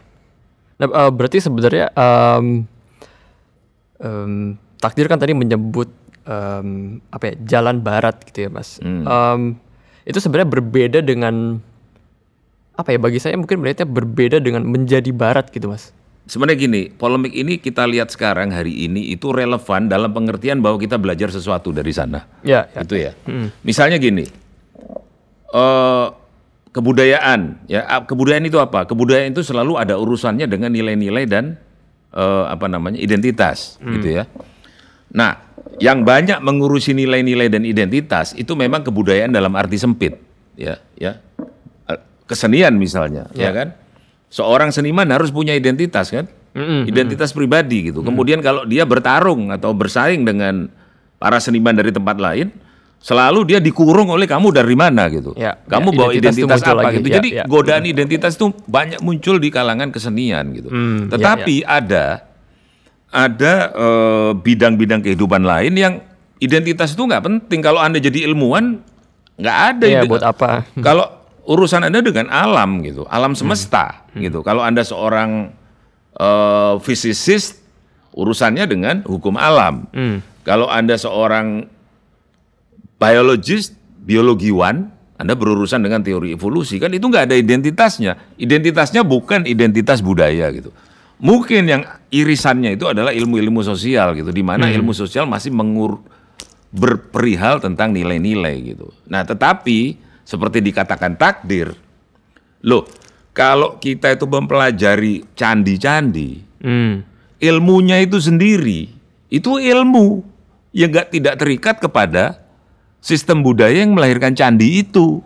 Nah, 0.81 0.89
eh, 0.89 1.11
berarti 1.13 1.37
sebenarnya 1.37 1.93
em, 1.93 2.65
em, 4.01 4.57
takdir 4.81 5.05
kan 5.05 5.21
tadi 5.21 5.37
menyebut 5.37 5.93
em, 6.25 6.97
apa 7.13 7.23
ya 7.29 7.33
jalan 7.45 7.85
barat 7.85 8.17
gitu 8.25 8.45
ya 8.45 8.49
mas. 8.49 8.81
Em, 8.81 9.61
itu 10.09 10.17
sebenarnya 10.17 10.49
berbeda 10.49 10.99
dengan 11.05 11.61
apa 12.73 12.89
ya 12.89 12.97
bagi 12.97 13.21
saya 13.21 13.37
mungkin 13.37 13.61
berarti 13.61 13.85
berbeda 13.85 14.41
dengan 14.41 14.65
menjadi 14.65 15.13
barat 15.13 15.53
gitu 15.53 15.69
mas. 15.69 15.93
Sebenarnya 16.25 16.57
gini, 16.57 16.81
polemik 16.89 17.33
ini 17.33 17.57
kita 17.57 17.85
lihat 17.85 18.13
sekarang 18.13 18.53
hari 18.53 18.85
ini 18.89 19.13
itu 19.13 19.33
relevan 19.33 19.89
dalam 19.89 20.13
pengertian 20.13 20.61
bahwa 20.61 20.77
kita 20.77 20.97
belajar 21.01 21.33
sesuatu 21.33 21.73
dari 21.73 21.89
sana. 21.93 22.25
Ya. 22.45 22.69
ya. 22.73 22.85
Itu 22.85 22.93
ya. 22.93 23.11
Misalnya 23.65 23.97
gini, 23.97 24.29
eh 25.51 26.07
kebudayaan, 26.71 27.67
ya 27.67 27.83
kebudayaan 28.07 28.47
itu 28.47 28.57
apa? 28.59 28.87
Kebudayaan 28.87 29.35
itu 29.35 29.43
selalu 29.43 29.75
ada 29.75 29.99
urusannya 29.99 30.47
dengan 30.47 30.71
nilai-nilai 30.71 31.27
dan 31.27 31.59
eh, 32.15 32.45
apa 32.47 32.71
namanya 32.71 32.99
identitas, 32.99 33.75
gitu 33.99 34.23
ya. 34.23 34.23
Nah, 35.11 35.43
yang 35.83 36.07
banyak 36.07 36.39
mengurusi 36.39 36.95
nilai-nilai 36.95 37.51
dan 37.51 37.67
identitas 37.67 38.31
itu 38.39 38.55
memang 38.55 38.87
kebudayaan 38.87 39.35
dalam 39.35 39.51
arti 39.59 39.75
sempit, 39.75 40.15
ya, 40.55 40.79
ya. 40.95 41.19
Eh, 41.91 41.99
Kesenian 42.23 42.79
misalnya, 42.79 43.27
ya, 43.35 43.51
kan? 43.51 43.75
Seorang 44.31 44.71
seniman 44.71 45.03
harus 45.11 45.27
punya 45.27 45.51
identitas 45.51 46.07
kan? 46.07 46.31
Identitas 46.87 47.35
pribadi 47.35 47.91
gitu. 47.91 47.99
Kemudian 47.99 48.39
kalau 48.39 48.63
dia 48.63 48.87
bertarung 48.87 49.51
atau 49.51 49.75
bersaing 49.75 50.23
dengan 50.23 50.71
para 51.19 51.39
seniman 51.43 51.75
dari 51.75 51.91
tempat 51.91 52.15
lain, 52.15 52.51
selalu 53.01 53.49
dia 53.49 53.59
dikurung 53.59 54.13
oleh 54.13 54.29
kamu 54.29 54.53
dari 54.53 54.77
mana 54.77 55.09
gitu. 55.09 55.33
Ya, 55.33 55.57
kamu 55.65 55.89
ya, 55.89 55.97
bawa 55.97 56.11
identitas 56.13 56.61
identitas 56.61 56.61
apa 56.69 56.81
lagi. 56.85 56.95
gitu. 57.01 57.09
Ya, 57.09 57.15
Jadi 57.17 57.29
ya. 57.33 57.43
godaan 57.49 57.83
identitas 57.89 58.37
itu 58.37 58.53
banyak 58.69 59.01
muncul 59.01 59.41
di 59.41 59.49
kalangan 59.49 59.89
kesenian 59.89 60.53
gitu. 60.53 60.69
Hmm, 60.69 61.09
ya, 61.09 61.17
Tetapi 61.17 61.55
ada 61.65 62.05
ada 63.11 63.53
eh, 63.73 64.31
bidang-bidang 64.37 65.01
kehidupan 65.01 65.41
lain 65.41 65.73
yang 65.73 65.93
identitas 66.37 66.93
itu 66.93 67.01
nggak 67.01 67.25
penting. 67.25 67.59
Kalau 67.65 67.81
anda 67.81 67.97
jadi 67.97 68.29
ilmuwan 68.29 68.85
nggak 69.41 69.57
ada. 69.75 69.85
Ya 69.89 70.05
buat 70.05 70.21
apa? 70.21 70.69
Kalau 70.85 71.09
urusan 71.49 71.81
anda 71.81 72.05
dengan 72.05 72.29
alam 72.29 72.85
gitu, 72.85 73.09
alam 73.09 73.33
semesta 73.33 74.05
gitu. 74.13 74.45
Kalau 74.45 74.61
anda 74.61 74.85
seorang 74.85 75.49
eh, 76.21 76.73
physicist, 76.85 77.65
urusannya 78.13 78.69
dengan 78.69 79.01
hukum 79.09 79.41
alam. 79.41 79.89
Kalau 80.45 80.69
anda 80.69 80.97
seorang 81.01 81.65
biologist, 83.01 83.73
biologiwan, 84.05 84.93
anda 85.17 85.33
berurusan 85.33 85.81
dengan 85.81 86.05
teori 86.05 86.37
evolusi 86.37 86.77
kan 86.77 86.93
itu 86.93 87.01
nggak 87.09 87.33
ada 87.33 87.35
identitasnya. 87.37 88.37
Identitasnya 88.37 89.01
bukan 89.01 89.49
identitas 89.49 90.05
budaya 90.05 90.53
gitu. 90.53 90.69
Mungkin 91.21 91.69
yang 91.69 91.81
irisannya 92.09 92.77
itu 92.77 92.89
adalah 92.89 93.13
ilmu-ilmu 93.13 93.61
sosial 93.61 94.17
gitu, 94.17 94.29
di 94.33 94.41
mana 94.41 94.69
ilmu 94.69 94.89
sosial 94.93 95.29
masih 95.29 95.53
mengur 95.53 96.01
berperihal 96.73 97.61
tentang 97.61 97.93
nilai-nilai 97.93 98.73
gitu. 98.73 98.89
Nah, 99.05 99.21
tetapi 99.21 100.01
seperti 100.25 100.65
dikatakan 100.65 101.17
takdir, 101.21 101.77
loh 102.65 102.89
kalau 103.37 103.77
kita 103.77 104.17
itu 104.17 104.25
mempelajari 104.25 105.25
candi-candi, 105.37 106.49
Hmm. 106.61 107.01
ilmunya 107.41 107.97
itu 108.05 108.21
sendiri 108.21 108.85
itu 109.33 109.51
ilmu 109.57 110.21
yang 110.77 110.93
nggak 110.93 111.09
tidak 111.09 111.35
terikat 111.41 111.75
kepada 111.81 112.40
sistem 113.01 113.41
budaya 113.41 113.81
yang 113.81 113.97
melahirkan 113.97 114.37
candi 114.37 114.85
itu. 114.85 115.19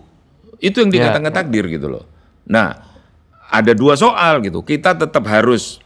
Itu 0.63 0.81
yang 0.81 0.89
Ya, 0.89 1.11
dikatakan 1.11 1.29
takdir 1.35 1.67
gitu 1.67 1.91
loh. 1.91 2.07
Nah, 2.47 2.79
ada 3.51 3.75
dua 3.75 3.99
soal 3.99 4.41
gitu. 4.41 4.63
Kita 4.63 4.95
tetap 4.95 5.27
harus 5.27 5.83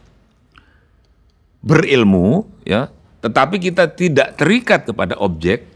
berilmu 1.60 2.48
ya, 2.64 2.88
tetapi 3.20 3.60
kita 3.60 3.90
tidak 3.92 4.38
terikat 4.40 4.88
kepada 4.88 5.18
objek 5.20 5.68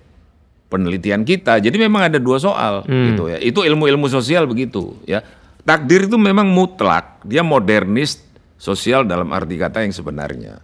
penelitian 0.73 1.27
kita. 1.27 1.61
Jadi 1.61 1.77
memang 1.77 2.09
ada 2.09 2.17
dua 2.17 2.41
soal 2.41 2.87
gitu 2.89 3.29
ya. 3.29 3.37
Itu 3.43 3.67
ilmu-ilmu 3.67 4.09
sosial 4.09 4.49
begitu 4.49 4.97
ya. 5.05 5.21
Takdir 5.65 6.09
itu 6.09 6.17
memang 6.21 6.49
mutlak, 6.49 7.25
dia 7.25 7.41
modernis 7.41 8.21
sosial 8.61 9.09
dalam 9.09 9.33
arti 9.33 9.57
kata 9.57 9.85
yang 9.85 9.93
sebenarnya. 9.97 10.61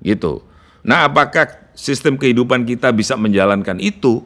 Gitu. 0.00 0.40
Nah, 0.84 1.04
apakah 1.04 1.68
sistem 1.76 2.16
kehidupan 2.16 2.64
kita 2.64 2.88
bisa 2.92 3.12
menjalankan 3.18 3.76
itu? 3.76 4.24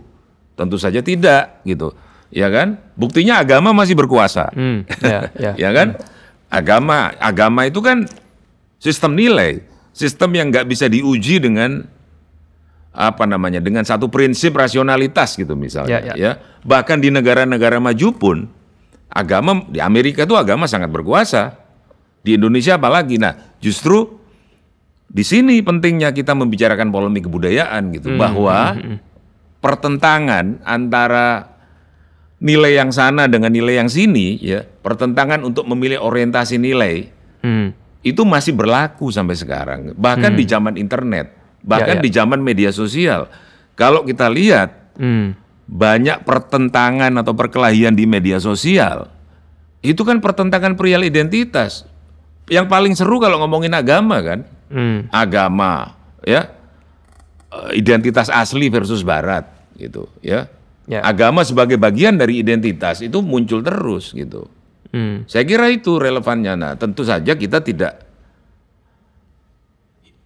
Tentu 0.52 0.76
saja 0.76 1.00
tidak, 1.00 1.64
gitu. 1.64 1.96
Ya 2.32 2.48
kan? 2.48 2.80
Buktinya 2.96 3.40
agama 3.44 3.76
masih 3.76 3.96
berkuasa. 3.96 4.48
Hmm. 4.56 4.88
Ya, 5.04 5.28
ya. 5.36 5.52
ya 5.56 5.70
kan? 5.72 5.88
Agama, 6.52 7.12
agama 7.16 7.64
itu 7.64 7.80
kan 7.80 8.04
sistem 8.76 9.16
nilai, 9.16 9.64
sistem 9.96 10.32
yang 10.36 10.52
nggak 10.52 10.68
bisa 10.68 10.88
diuji 10.88 11.40
dengan 11.40 11.88
apa 12.92 13.24
namanya, 13.24 13.60
dengan 13.60 13.84
satu 13.88 14.12
prinsip 14.12 14.52
rasionalitas 14.52 15.36
gitu 15.40 15.56
misalnya. 15.56 16.00
Ya, 16.04 16.12
ya. 16.12 16.14
ya. 16.16 16.32
Bahkan 16.64 17.00
di 17.00 17.08
negara-negara 17.08 17.80
maju 17.80 18.08
pun 18.12 18.36
agama 19.08 19.64
di 19.68 19.80
Amerika 19.80 20.28
itu 20.28 20.36
agama 20.36 20.68
sangat 20.68 20.92
berkuasa. 20.92 21.56
Di 22.22 22.38
Indonesia 22.38 22.78
apalagi. 22.78 23.18
Nah, 23.18 23.34
justru 23.58 24.20
di 25.10 25.24
sini 25.26 25.58
pentingnya 25.60 26.14
kita 26.14 26.32
membicarakan 26.32 26.88
polemik 26.88 27.26
kebudayaan 27.26 27.92
gitu, 27.96 28.14
bahwa 28.14 28.78
pertentangan 29.62 30.59
antara 30.66 31.55
nilai 32.42 32.75
yang 32.75 32.90
sana 32.90 33.31
dengan 33.31 33.55
nilai 33.55 33.79
yang 33.79 33.87
sini 33.87 34.35
ya 34.42 34.66
pertentangan 34.66 35.46
untuk 35.46 35.64
memilih 35.70 36.03
orientasi 36.03 36.59
nilai 36.59 37.09
Hmm. 37.42 37.75
itu 38.03 38.22
masih 38.22 38.55
berlaku 38.55 39.11
sampai 39.11 39.35
sekarang 39.35 39.94
bahkan 39.94 40.35
di 40.35 40.42
zaman 40.42 40.75
internet 40.75 41.31
bahkan 41.62 41.98
Ya, 41.98 42.03
ya. 42.03 42.05
di 42.07 42.11
zaman 42.11 42.38
media 42.38 42.70
sosial 42.70 43.31
kalau 43.75 44.03
kita 44.03 44.27
lihat 44.27 44.94
Hmm. 44.98 45.38
banyak 45.66 46.22
pertentangan 46.22 47.14
atau 47.18 47.35
perkelahian 47.35 47.94
di 47.94 48.07
media 48.07 48.38
sosial 48.38 49.11
itu 49.83 50.03
kan 50.03 50.18
pertentangan 50.18 50.75
perihal 50.75 51.03
identitas 51.03 51.87
yang 52.46 52.66
paling 52.66 52.94
seru 52.94 53.18
kalau 53.18 53.38
ngomongin 53.42 53.75
agama 53.75 54.18
kan 54.18 54.42
Hmm. 54.66 55.07
agama 55.11 55.94
ya 56.22 56.51
eh, 57.51 57.70
identitas 57.75 58.27
asli 58.27 58.66
versus 58.66 59.03
barat 59.03 59.46
gitu 59.74 60.08
ya 60.20 60.48
Ya. 60.82 60.98
agama 60.98 61.46
sebagai 61.46 61.78
bagian 61.78 62.18
dari 62.18 62.42
identitas 62.42 62.98
itu 63.00 63.22
muncul 63.22 63.62
terus 63.62 64.11
gitu 64.11 64.50
Hmm. 64.90 65.24
saya 65.24 65.40
kira 65.42 65.70
itu 65.70 65.96
relevannya 65.96 66.52
nah 66.52 66.72
tentu 66.74 67.00
saja 67.00 67.32
kita 67.32 67.62
tidak 67.62 68.02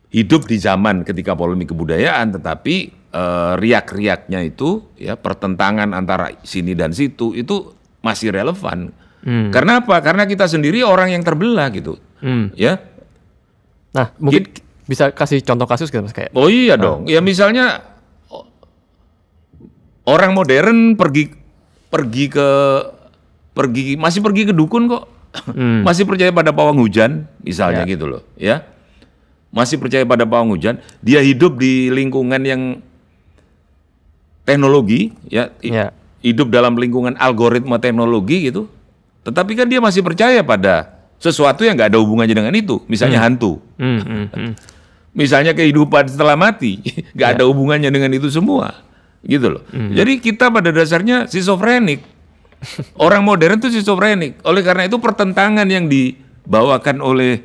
hidup 0.08 0.46
di 0.46 0.56
zaman 0.56 1.02
ketika 1.02 1.34
polemik 1.34 1.70
kebudayaan 1.70 2.32
tetapi 2.32 2.74
eh, 3.06 3.52
riak-riaknya 3.54 4.42
itu 4.44 4.80
ya 4.96 5.14
pertentangan 5.14 5.92
antara 5.92 6.32
sini 6.40 6.72
dan 6.72 6.90
situ 6.90 7.32
itu 7.32 7.72
masih 8.00 8.32
relevan 8.32 8.90
Hmm. 9.20 9.50
karena 9.50 9.82
apa 9.82 9.98
karena 10.00 10.22
kita 10.22 10.46
sendiri 10.46 10.80
orang 10.80 11.10
yang 11.10 11.20
terbelah 11.20 11.66
gitu 11.68 11.98
Hmm. 12.18 12.54
ya 12.54 12.78
Nah, 13.90 14.12
mungkin 14.18 14.44
bisa 14.84 15.08
kasih 15.08 15.40
contoh 15.40 15.64
kasus 15.64 15.88
gitu 15.88 15.98
Mas 15.98 16.12
kayak. 16.12 16.28
Oh 16.32 16.46
iya 16.46 16.76
dong. 16.76 17.08
Ya 17.08 17.18
misalnya 17.18 17.80
orang 20.06 20.32
modern 20.32 20.94
pergi 20.94 21.34
pergi 21.90 22.24
ke 22.30 22.48
pergi 23.52 23.98
masih 23.98 24.20
pergi 24.22 24.42
ke 24.48 24.54
dukun 24.54 24.88
kok. 24.88 25.04
masih 25.84 26.08
percaya 26.08 26.32
pada 26.32 26.48
pawang 26.48 26.80
hujan 26.80 27.28
misalnya 27.44 27.84
gitu 27.84 28.08
loh, 28.08 28.22
ya. 28.40 28.64
Masih 29.52 29.76
percaya 29.76 30.00
pada 30.08 30.24
pawang 30.24 30.56
hujan, 30.56 30.80
dia 31.04 31.20
hidup 31.20 31.60
di 31.60 31.92
lingkungan 31.92 32.40
yang 32.40 32.80
teknologi 34.48 35.12
ya, 35.28 35.52
Ya. 35.60 35.92
hidup 36.24 36.48
dalam 36.48 36.78
lingkungan 36.80 37.18
algoritma 37.20 37.76
teknologi 37.76 38.48
gitu. 38.48 38.70
Tetapi 39.28 39.52
kan 39.58 39.66
dia 39.66 39.82
masih 39.82 40.00
percaya 40.06 40.40
pada 40.40 40.88
sesuatu 41.18 41.66
yang 41.66 41.74
nggak 41.74 41.92
ada 41.92 42.00
hubungannya 42.00 42.36
dengan 42.36 42.54
itu, 42.54 42.80
misalnya 42.86 43.20
hantu. 43.20 43.58
Hmm, 43.76 44.00
hmm, 44.00 44.26
hmm. 44.30 44.52
Misalnya 45.16 45.52
kehidupan 45.56 46.06
setelah 46.12 46.36
mati, 46.38 46.78
nggak 47.16 47.40
ada 47.40 47.44
hubungannya 47.48 47.90
dengan 47.90 48.12
itu 48.14 48.28
semua, 48.30 48.85
gitu 49.26 49.50
loh. 49.50 49.62
Jadi 49.68 50.18
kita 50.18 50.48
pada 50.48 50.70
dasarnya 50.70 51.26
schizofrenik. 51.26 52.00
Orang 52.96 53.22
modern 53.22 53.58
itu 53.58 53.68
schizofrenik. 53.68 54.40
Oleh 54.42 54.62
karena 54.62 54.86
itu 54.86 54.96
pertentangan 54.96 55.66
yang 55.66 55.86
dibawakan 55.86 56.98
oleh 56.98 57.42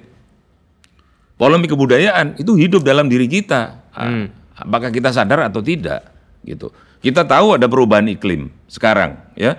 polemik 1.35 1.73
kebudayaan 1.73 2.37
itu 2.37 2.53
hidup 2.55 2.81
dalam 2.81 3.09
diri 3.09 3.25
kita. 3.25 3.81
Ah, 3.91 4.29
Apakah 4.53 4.87
kita 4.87 5.09
sadar 5.09 5.41
atau 5.43 5.59
tidak 5.59 6.05
gitu. 6.41 6.69
Kita 7.01 7.25
tahu 7.25 7.57
ada 7.57 7.65
perubahan 7.65 8.05
iklim 8.07 8.53
sekarang 8.69 9.17
ya. 9.33 9.57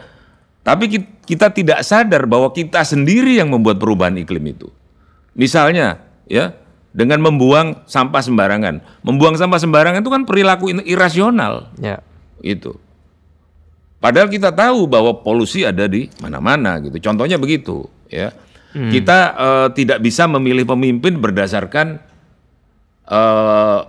Tapi 0.63 0.87
ki- 0.87 1.11
kita 1.27 1.51
tidak 1.51 1.83
sadar 1.83 2.23
bahwa 2.25 2.55
kita 2.55 2.87
sendiri 2.87 3.35
yang 3.35 3.51
membuat 3.51 3.83
perubahan 3.83 4.15
iklim 4.15 4.47
itu. 4.49 4.71
Misalnya 5.35 5.99
ya 6.25 6.55
dengan 6.95 7.19
membuang 7.19 7.83
sampah 7.85 8.23
sembarangan. 8.23 8.79
Membuang 9.03 9.35
sampah 9.35 9.59
sembarangan 9.59 10.07
itu 10.07 10.13
kan 10.13 10.23
perilaku 10.23 10.71
irasional 10.87 11.75
Ya. 11.83 11.99
Itu. 12.43 12.75
Padahal 14.03 14.27
kita 14.27 14.51
tahu 14.51 14.91
bahwa 14.91 15.23
polusi 15.23 15.63
ada 15.63 15.87
di 15.87 16.11
mana-mana 16.19 16.83
gitu. 16.83 16.99
Contohnya 16.99 17.39
begitu, 17.39 17.87
ya. 18.11 18.35
Kita 18.73 19.19
eh, 19.37 19.69
tidak 19.77 20.01
bisa 20.01 20.25
memilih 20.25 20.65
pemimpin 20.65 21.21
berdasarkan 21.21 22.03
eh, 23.07 23.81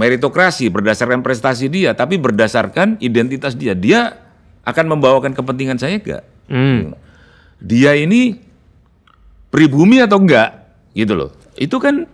meritokrasi, 0.00 0.72
berdasarkan 0.72 1.20
prestasi 1.20 1.68
dia, 1.68 1.92
tapi 1.92 2.16
berdasarkan 2.16 2.96
identitas 3.04 3.52
dia. 3.52 3.76
Dia 3.76 4.16
akan 4.64 4.96
membawakan 4.96 5.36
kepentingan 5.36 5.76
saya 5.76 6.00
enggak? 6.00 6.24
Hmm. 6.48 6.96
Dia 7.60 7.98
ini 7.98 8.40
pribumi 9.52 10.00
atau 10.00 10.24
enggak? 10.24 10.56
Gitu 10.96 11.12
loh. 11.12 11.36
Itu 11.58 11.76
kan 11.76 12.08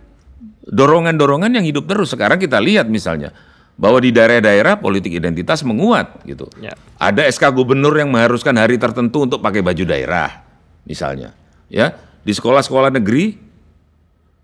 dorongan-dorongan 0.67 1.55
yang 1.55 1.63
hidup 1.63 1.87
terus. 1.87 2.11
Sekarang 2.11 2.41
kita 2.41 2.59
lihat 2.59 2.91
misalnya 2.91 3.31
bahwa 3.77 4.01
di 4.01 4.09
daerah-daerah 4.09 4.81
politik 4.81 5.13
identitas 5.13 5.61
menguat 5.61 6.25
gitu. 6.25 6.49
Ya. 6.57 6.73
Ada 6.97 7.29
SK 7.29 7.53
gubernur 7.53 7.93
yang 7.93 8.09
mengharuskan 8.09 8.57
hari 8.57 8.81
tertentu 8.81 9.29
untuk 9.29 9.39
pakai 9.39 9.61
baju 9.61 9.85
daerah, 9.85 10.43
misalnya. 10.83 11.37
Ya, 11.69 11.93
di 12.25 12.33
sekolah-sekolah 12.33 12.89
negeri, 12.89 13.37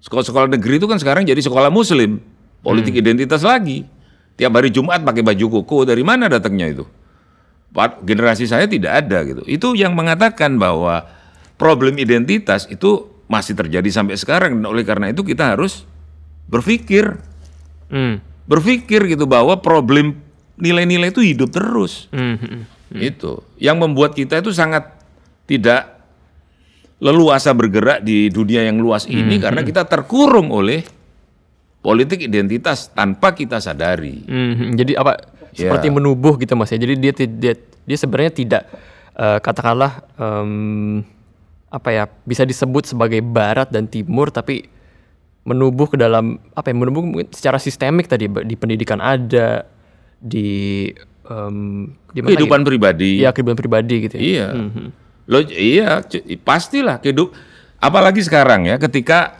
sekolah-sekolah 0.05 0.53
negeri 0.53 0.77
itu 0.77 0.85
kan 0.85 1.01
sekarang 1.01 1.25
jadi 1.25 1.41
sekolah 1.41 1.73
Muslim, 1.73 2.21
politik 2.61 2.93
identitas 2.93 3.41
lagi. 3.41 3.89
Tiap 4.37 4.53
hari 4.53 4.69
Jumat 4.73 5.01
pakai 5.01 5.21
baju 5.25 5.61
koko, 5.61 5.85
dari 5.85 6.01
mana 6.05 6.29
datangnya 6.29 6.69
itu? 6.69 6.85
Generasi 8.05 8.45
saya 8.45 8.69
tidak 8.69 9.05
ada 9.05 9.25
gitu. 9.25 9.41
Itu 9.49 9.73
yang 9.73 9.97
mengatakan 9.97 10.61
bahwa 10.61 11.09
problem 11.57 11.97
identitas 11.97 12.69
itu 12.69 13.09
masih 13.25 13.57
terjadi 13.57 13.89
sampai 13.89 14.13
sekarang. 14.17 14.61
Dan 14.61 14.65
oleh 14.69 14.85
karena 14.85 15.09
itu 15.09 15.25
kita 15.25 15.57
harus 15.57 15.85
berpikir, 16.49 17.17
Hmm. 17.93 18.17
Berpikir 18.43 19.07
gitu 19.07 19.23
bahwa 19.23 19.59
problem 19.59 20.19
nilai-nilai 20.59 21.09
itu 21.09 21.23
hidup 21.23 21.49
terus. 21.49 22.11
Hmm, 22.13 22.37
hmm, 22.37 22.61
hmm. 22.93 23.01
Itu 23.01 23.41
yang 23.57 23.79
membuat 23.79 24.13
kita 24.13 24.39
itu 24.39 24.51
sangat 24.51 24.91
tidak 25.49 25.89
leluasa 27.03 27.51
bergerak 27.51 27.99
di 27.99 28.31
dunia 28.31 28.63
yang 28.63 28.79
luas 28.79 29.03
ini 29.09 29.35
karena 29.35 29.59
kita 29.59 29.83
terkurung 29.83 30.47
oleh 30.55 30.87
politik 31.83 32.23
identitas 32.23 32.87
tanpa 32.95 33.35
kita 33.35 33.59
sadari. 33.59 34.23
Hmm, 34.23 34.53
hmm. 34.55 34.71
Jadi 34.79 34.93
apa 34.95 35.13
Ya. 35.53 35.69
seperti 35.69 35.93
menubuh 35.93 36.33
gitu 36.41 36.57
mas 36.57 36.73
ya. 36.73 36.81
Jadi 36.81 36.97
dia 36.97 37.13
dia, 37.13 37.53
dia 37.57 37.97
sebenarnya 37.97 38.33
tidak 38.33 38.63
eh, 39.13 39.37
katakanlah 39.37 40.01
em, 40.17 41.05
apa 41.69 41.89
ya 41.93 42.03
bisa 42.25 42.41
disebut 42.41 42.89
sebagai 42.89 43.21
barat 43.21 43.69
dan 43.69 43.85
timur 43.85 44.33
tapi 44.33 44.65
menubuh 45.43 45.85
ke 45.85 45.95
dalam 45.95 46.39
apa 46.51 46.71
ya 46.71 46.75
menubuh 46.75 47.03
mungkin 47.03 47.27
secara 47.29 47.59
sistemik 47.59 48.07
tadi 48.07 48.27
di 48.27 48.55
pendidikan 48.55 48.97
ada 48.97 49.67
di 50.17 50.87
em, 51.23 51.55
di 52.09 52.19
mana 52.19 52.29
Kehidupan 52.31 52.59
gitu? 52.61 52.69
pribadi. 52.69 53.11
Iya 53.19 53.29
kehidupan 53.29 53.57
pribadi 53.57 53.95
gitu 54.01 54.15
ya. 54.15 54.23
Iya. 54.23 54.47
Lo 55.23 55.39
iya, 55.43 55.99
pastilah 56.39 56.99
kehidup 56.99 57.35
apalagi 57.77 58.19
sekarang 58.19 58.65
ya 58.65 58.75
ketika 58.77 59.35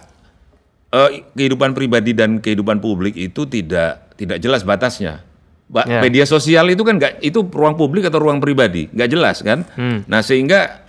eh, 0.90 1.24
kehidupan 1.32 1.72
pribadi 1.72 2.12
dan 2.12 2.38
kehidupan 2.38 2.80
publik 2.80 3.16
itu 3.16 3.44
tidak 3.46 4.12
tidak 4.16 4.38
jelas 4.38 4.62
batasnya. 4.62 5.24
Ba- 5.64 5.88
Ya. 5.88 6.04
Media 6.04 6.22
sosial 6.24 6.68
itu 6.68 6.84
kan 6.84 7.00
nggak 7.00 7.24
itu 7.24 7.40
ruang 7.42 7.74
publik 7.74 8.06
atau 8.06 8.20
ruang 8.20 8.38
pribadi, 8.38 8.92
nggak 8.92 9.10
jelas 9.10 9.40
kan? 9.40 9.64
Nah 10.06 10.20
sehingga 10.20 10.83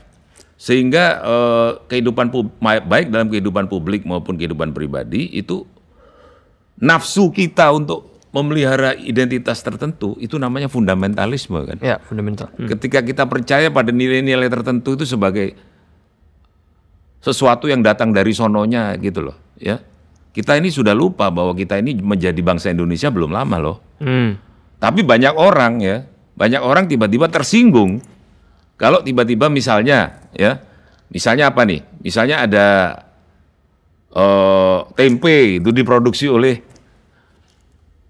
sehingga 0.54 1.04
eh, 1.20 1.70
kehidupan 1.90 2.30
pub- 2.30 2.54
baik 2.62 3.10
dalam 3.10 3.28
kehidupan 3.28 3.66
publik 3.66 4.06
maupun 4.06 4.38
kehidupan 4.38 4.70
pribadi 4.70 5.30
itu 5.34 5.66
nafsu 6.78 7.30
kita 7.30 7.70
untuk 7.74 8.14
memelihara 8.34 8.98
identitas 8.98 9.62
tertentu 9.62 10.18
itu 10.18 10.34
namanya 10.42 10.66
fundamentalisme 10.66 11.58
kan? 11.70 11.78
Ya 11.78 12.02
fundamental. 12.02 12.50
Hmm. 12.58 12.66
Ketika 12.66 12.98
kita 12.98 13.30
percaya 13.30 13.70
pada 13.70 13.94
nilai-nilai 13.94 14.50
tertentu 14.50 14.98
itu 14.98 15.06
sebagai 15.06 15.54
sesuatu 17.22 17.70
yang 17.70 17.80
datang 17.80 18.10
dari 18.10 18.34
sononya 18.34 18.98
gitu 18.98 19.30
loh, 19.30 19.38
ya. 19.56 19.78
Kita 20.34 20.58
ini 20.58 20.66
sudah 20.66 20.98
lupa 20.98 21.30
bahwa 21.30 21.54
kita 21.54 21.78
ini 21.78 21.94
menjadi 21.94 22.42
bangsa 22.42 22.74
Indonesia 22.74 23.06
belum 23.06 23.30
lama 23.30 23.56
loh. 23.62 23.78
Hmm. 24.02 24.34
Tapi 24.82 25.06
banyak 25.06 25.38
orang 25.38 25.78
ya, 25.78 26.02
banyak 26.34 26.58
orang 26.58 26.90
tiba-tiba 26.90 27.30
tersinggung 27.30 28.02
kalau 28.74 29.00
tiba-tiba 29.00 29.46
misalnya 29.46 30.18
ya, 30.32 30.58
misalnya 31.08 31.50
apa 31.50 31.62
nih? 31.62 31.80
Misalnya 32.00 32.44
ada 32.44 32.66
eh, 34.10 34.78
tempe 34.94 35.58
itu 35.58 35.70
diproduksi 35.70 36.30
oleh 36.30 36.62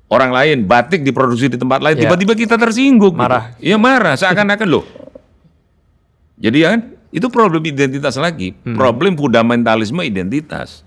orang 0.09 0.31
lain, 0.31 0.59
batik 0.65 1.01
diproduksi 1.01 1.49
di 1.49 1.57
tempat 1.57 1.81
lain, 1.81 1.97
Ya. 1.97 2.03
tiba-tiba 2.07 2.37
kita 2.37 2.55
tersinggung. 2.55 3.17
gitu. 3.17 3.25
Marah. 3.25 3.57
Iya 3.59 3.77
marah, 3.77 4.15
seakan-akan 4.15 4.69
loh. 4.69 4.85
Jadi 6.37 6.59
ya 6.61 6.77
kan 6.77 6.81
itu 7.09 7.27
problem 7.31 7.63
identitas 7.63 8.15
lagi, 8.19 8.53
Hmm. 8.63 8.75
problem 8.75 9.15
fundamentalisme 9.15 10.03
identitas. 10.03 10.83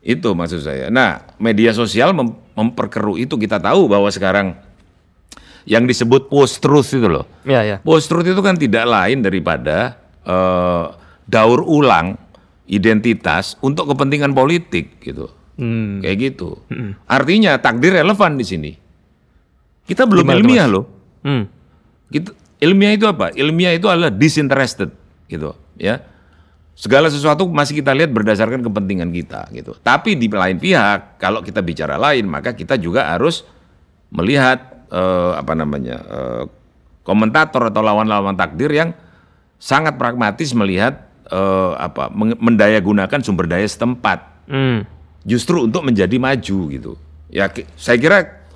Itu 0.00 0.32
maksud 0.32 0.62
saya. 0.62 0.86
Nah, 0.86 1.26
media 1.36 1.74
sosial 1.74 2.14
mem- 2.14 2.38
memperkeruh 2.54 3.18
itu 3.18 3.34
kita 3.34 3.58
tahu 3.58 3.90
bahwa 3.90 4.06
sekarang 4.08 4.54
yang 5.66 5.84
disebut 5.84 6.30
post 6.30 6.62
truth 6.62 6.94
itu 6.94 7.10
loh. 7.10 7.26
Ya 7.42 7.66
ya. 7.66 7.76
Post 7.82 8.08
truth 8.08 8.26
itu 8.26 8.38
kan 8.40 8.54
tidak 8.54 8.86
lain 8.86 9.20
daripada 9.20 9.98
eh, 10.22 10.84
daur 11.26 11.60
ulang 11.66 12.14
identitas 12.70 13.58
untuk 13.62 13.90
kepentingan 13.90 14.30
politik 14.32 15.02
gitu. 15.02 15.30
Hmm. 15.58 16.04
Kayak 16.04 16.16
gitu. 16.32 16.62
Artinya 17.10 17.58
takdir 17.58 17.98
relevan 17.98 18.38
di 18.38 18.44
sini. 18.46 18.72
Kita 19.86 20.04
belum 20.04 20.26
Gimana 20.26 20.38
tuh, 20.38 20.42
ilmiah 20.42 20.66
loh. 20.68 20.84
Hmm. 21.22 21.44
Gitu. 22.10 22.30
Ilmiah 22.56 22.92
itu 22.96 23.06
apa? 23.06 23.32
Ilmiah 23.36 23.76
itu 23.76 23.86
adalah 23.86 24.08
disinterested 24.08 24.88
gitu, 25.28 25.52
ya. 25.76 26.00
Segala 26.76 27.08
sesuatu 27.08 27.48
masih 27.48 27.80
kita 27.80 27.96
lihat 27.96 28.12
berdasarkan 28.12 28.60
kepentingan 28.60 29.08
kita 29.12 29.48
gitu. 29.52 29.76
Tapi 29.80 30.16
di 30.16 30.28
lain 30.28 30.60
pihak, 30.60 31.16
kalau 31.16 31.40
kita 31.40 31.64
bicara 31.64 31.96
lain, 31.96 32.28
maka 32.28 32.52
kita 32.52 32.76
juga 32.76 33.08
harus 33.12 33.48
melihat 34.12 34.75
eh, 34.88 35.32
apa 35.34 35.52
namanya 35.52 35.96
eh, 36.00 36.42
komentator 37.02 37.70
atau 37.70 37.80
lawan-lawan 37.80 38.34
takdir 38.34 38.70
yang 38.70 38.90
sangat 39.56 39.96
pragmatis 39.96 40.52
melihat 40.52 41.06
eh, 41.26 41.72
apa 41.76 42.10
meng- 42.10 42.38
mendayagunakan 42.38 43.20
sumber 43.22 43.46
daya 43.46 43.66
setempat 43.66 44.34
Hmm. 44.46 44.86
justru 45.26 45.66
untuk 45.66 45.82
menjadi 45.82 46.22
maju 46.22 46.58
gitu. 46.70 46.92
Ya, 47.26 47.50
saya 47.74 47.98
kira 47.98 48.46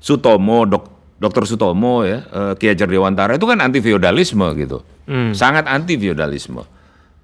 Sutomo, 0.00 0.64
dok, 0.64 0.88
Dr. 1.20 1.44
Sutomo 1.44 2.00
ya, 2.00 2.24
eh, 2.24 2.52
Ki 2.56 2.72
Hajar 2.72 2.88
Dewantara 2.88 3.36
itu 3.36 3.44
kan 3.44 3.60
anti 3.60 3.80
feodalisme 3.80 4.44
gitu, 4.56 4.80
sangat 5.32 5.68
anti 5.68 5.96
feodalisme. 5.96 6.64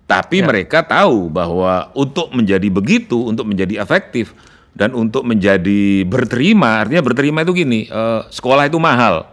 Tapi 0.05 0.43
mereka 0.43 0.83
tahu 0.83 1.31
bahwa 1.31 1.89
untuk 1.95 2.29
menjadi 2.33 2.69
begitu, 2.69 3.25
untuk 3.25 3.49
menjadi 3.49 3.81
efektif 3.81 4.37
dan 4.73 4.95
untuk 4.95 5.27
menjadi 5.27 6.07
berterima, 6.07 6.81
artinya 6.83 7.03
berterima 7.03 7.43
itu 7.43 7.53
gini, 7.53 7.81
eh, 7.87 8.21
sekolah 8.31 8.71
itu 8.71 8.79
mahal, 8.79 9.27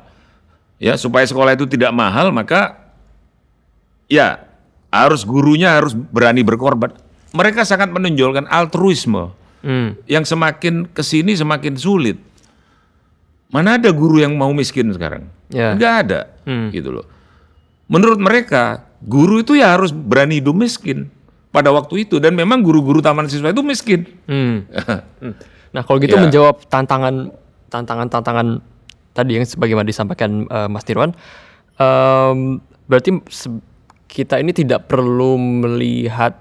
ya 0.77 0.97
supaya 0.97 1.23
sekolah 1.23 1.53
itu 1.53 1.65
tidak 1.65 1.93
mahal 1.93 2.29
maka 2.29 2.77
ya 4.07 4.41
harus 4.89 5.21
gurunya 5.23 5.77
harus 5.77 5.93
berani 5.93 6.41
berkorban. 6.41 6.93
Mereka 7.35 7.67
sangat 7.67 7.91
menonjolkan 7.91 8.47
altruisme 8.47 9.35
Hmm. 9.57 9.97
yang 10.05 10.21
semakin 10.23 10.85
ke 10.87 11.01
sini 11.01 11.33
semakin 11.33 11.75
sulit. 11.75 12.15
Mana 13.49 13.75
ada 13.81 13.89
guru 13.89 14.21
yang 14.21 14.37
mau 14.37 14.53
miskin 14.53 14.93
sekarang? 14.93 15.27
Ya. 15.49 15.73
Enggak 15.75 15.93
ada, 16.07 16.19
Hmm. 16.45 16.69
gitu 16.71 16.93
loh. 16.93 17.05
Menurut 17.89 18.21
mereka, 18.21 18.85
guru 19.01 19.41
itu 19.41 19.57
ya 19.57 19.75
harus 19.75 19.89
berani 19.91 20.39
hidup 20.39 20.55
miskin 20.55 21.09
pada 21.57 21.73
waktu 21.73 22.05
itu 22.05 22.21
dan 22.21 22.37
memang 22.37 22.61
guru-guru 22.61 23.01
taman 23.01 23.25
siswa 23.25 23.49
itu 23.49 23.65
miskin. 23.65 24.05
Hmm. 24.29 24.69
Hmm. 25.17 25.33
Nah, 25.73 25.81
kalau 25.81 25.97
gitu 25.97 26.13
Ya. 26.13 26.21
menjawab 26.21 26.61
tantangan 26.69 27.33
tantangan-tantangan 27.67 28.61
tadi 29.11 29.41
yang 29.41 29.45
sebagaimana 29.49 29.83
disampaikan 29.83 30.45
eh, 30.45 30.69
Mas 30.69 30.85
Nirwan, 30.85 31.17
em, 31.75 32.61
berarti 32.85 33.17
kita 34.07 34.37
ini 34.37 34.53
tidak 34.53 34.85
perlu 34.85 35.35
melihat 35.35 36.37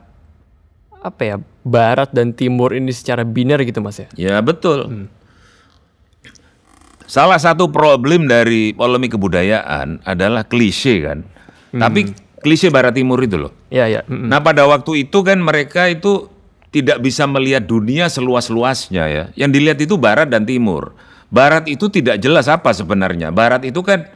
apa 1.01 1.23
ya 1.25 1.37
Barat 1.65 2.13
dan 2.13 2.31
Timur 2.31 2.71
ini 2.71 2.93
secara 2.93 3.25
biner 3.25 3.65
gitu 3.65 3.81
Mas 3.81 3.97
ya? 3.99 4.09
Ya 4.15 4.37
betul. 4.39 5.09
Salah 7.07 7.39
satu 7.39 7.71
problem 7.71 8.27
dari 8.27 8.75
polemik 8.75 9.15
kebudayaan 9.15 10.03
adalah 10.03 10.43
klise 10.43 11.07
kan. 11.07 11.23
Tapi 11.71 12.11
klise 12.47 12.71
Barat 12.71 12.95
Timur 12.95 13.19
itu 13.19 13.35
loh. 13.35 13.51
Ya 13.75 13.91
ya. 13.91 14.07
mm, 14.07 14.15
mm. 14.15 14.29
Nah 14.31 14.39
pada 14.39 14.63
waktu 14.71 15.11
itu 15.11 15.27
kan 15.27 15.43
mereka 15.43 15.91
itu 15.91 16.31
tidak 16.71 17.03
bisa 17.03 17.27
melihat 17.27 17.67
dunia 17.67 18.07
seluas-luasnya 18.07 19.05
ya. 19.11 19.25
Yang 19.35 19.51
dilihat 19.59 19.79
itu 19.83 19.99
barat 19.99 20.31
dan 20.31 20.47
timur. 20.47 20.95
Barat 21.27 21.67
itu 21.67 21.91
tidak 21.91 22.23
jelas 22.23 22.47
apa 22.47 22.71
sebenarnya. 22.71 23.35
Barat 23.35 23.67
itu 23.67 23.83
kan 23.83 24.07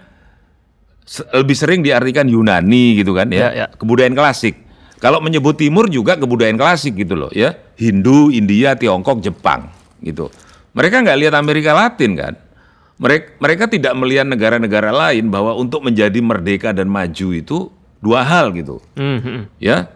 lebih 1.34 1.56
sering 1.58 1.80
diartikan 1.82 2.30
Yunani 2.30 3.02
gitu 3.02 3.16
kan 3.18 3.32
ya, 3.34 3.50
Ya, 3.50 3.50
ya. 3.50 3.66
kebudayaan 3.74 4.14
klasik. 4.14 4.54
Kalau 5.00 5.18
menyebut 5.24 5.56
timur 5.56 5.88
juga 5.88 6.14
kebudayaan 6.20 6.60
klasik 6.60 6.94
gitu 7.00 7.16
loh 7.16 7.32
ya, 7.32 7.56
Hindu, 7.80 8.28
India, 8.28 8.76
Tiongkok, 8.76 9.24
Jepang 9.24 9.72
gitu. 10.04 10.28
Mereka 10.76 11.02
nggak 11.02 11.18
lihat 11.18 11.34
Amerika 11.34 11.72
Latin 11.72 12.12
kan. 12.14 12.34
Mereka, 13.00 13.40
mereka 13.40 13.64
tidak 13.72 13.96
melihat 13.96 14.28
negara-negara 14.28 14.92
lain 14.92 15.32
bahwa 15.32 15.56
untuk 15.56 15.80
menjadi 15.80 16.20
merdeka 16.20 16.76
dan 16.76 16.92
maju 16.92 17.28
itu 17.32 17.72
dua 18.00 18.24
hal 18.24 18.52
gitu. 18.56 18.80
Mhm. 18.96 19.60
Ya, 19.60 19.88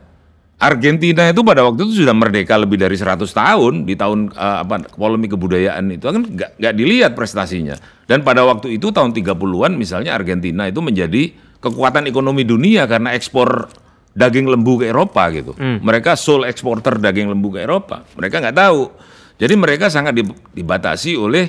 Argentina 0.61 1.29
itu 1.29 1.45
pada 1.45 1.67
waktu 1.67 1.85
itu 1.85 2.05
sudah 2.07 2.15
merdeka 2.17 2.57
lebih 2.57 2.81
dari 2.81 2.97
100 2.97 3.27
tahun 3.29 3.85
di 3.85 3.99
tahun 3.99 4.33
eh, 4.33 4.59
apa 4.65 4.89
polemik 4.97 5.35
kebudayaan 5.37 5.93
itu 5.93 6.05
kan 6.07 6.25
nggak 6.25 6.51
nggak 6.57 6.75
dilihat 6.79 7.13
prestasinya. 7.13 7.77
Dan 8.09 8.25
pada 8.25 8.45
waktu 8.45 8.77
itu 8.77 8.93
tahun 8.93 9.13
30-an 9.17 9.73
misalnya 9.77 10.17
Argentina 10.17 10.69
itu 10.69 10.81
menjadi 10.85 11.33
kekuatan 11.61 12.05
ekonomi 12.09 12.45
dunia 12.45 12.85
karena 12.85 13.17
ekspor 13.17 13.73
daging 14.15 14.47
lembu 14.47 14.79
ke 14.79 14.93
Eropa 14.93 15.27
gitu. 15.33 15.53
Mereka 15.59 16.15
sole 16.15 16.47
eksporter 16.47 17.01
daging 17.01 17.33
lembu 17.33 17.51
ke 17.51 17.65
Eropa. 17.65 18.05
Mereka 18.15 18.39
nggak 18.45 18.57
tahu. 18.57 18.93
Jadi 19.35 19.55
mereka 19.59 19.91
sangat 19.91 20.15
di- 20.15 20.29
dibatasi 20.55 21.19
oleh 21.19 21.45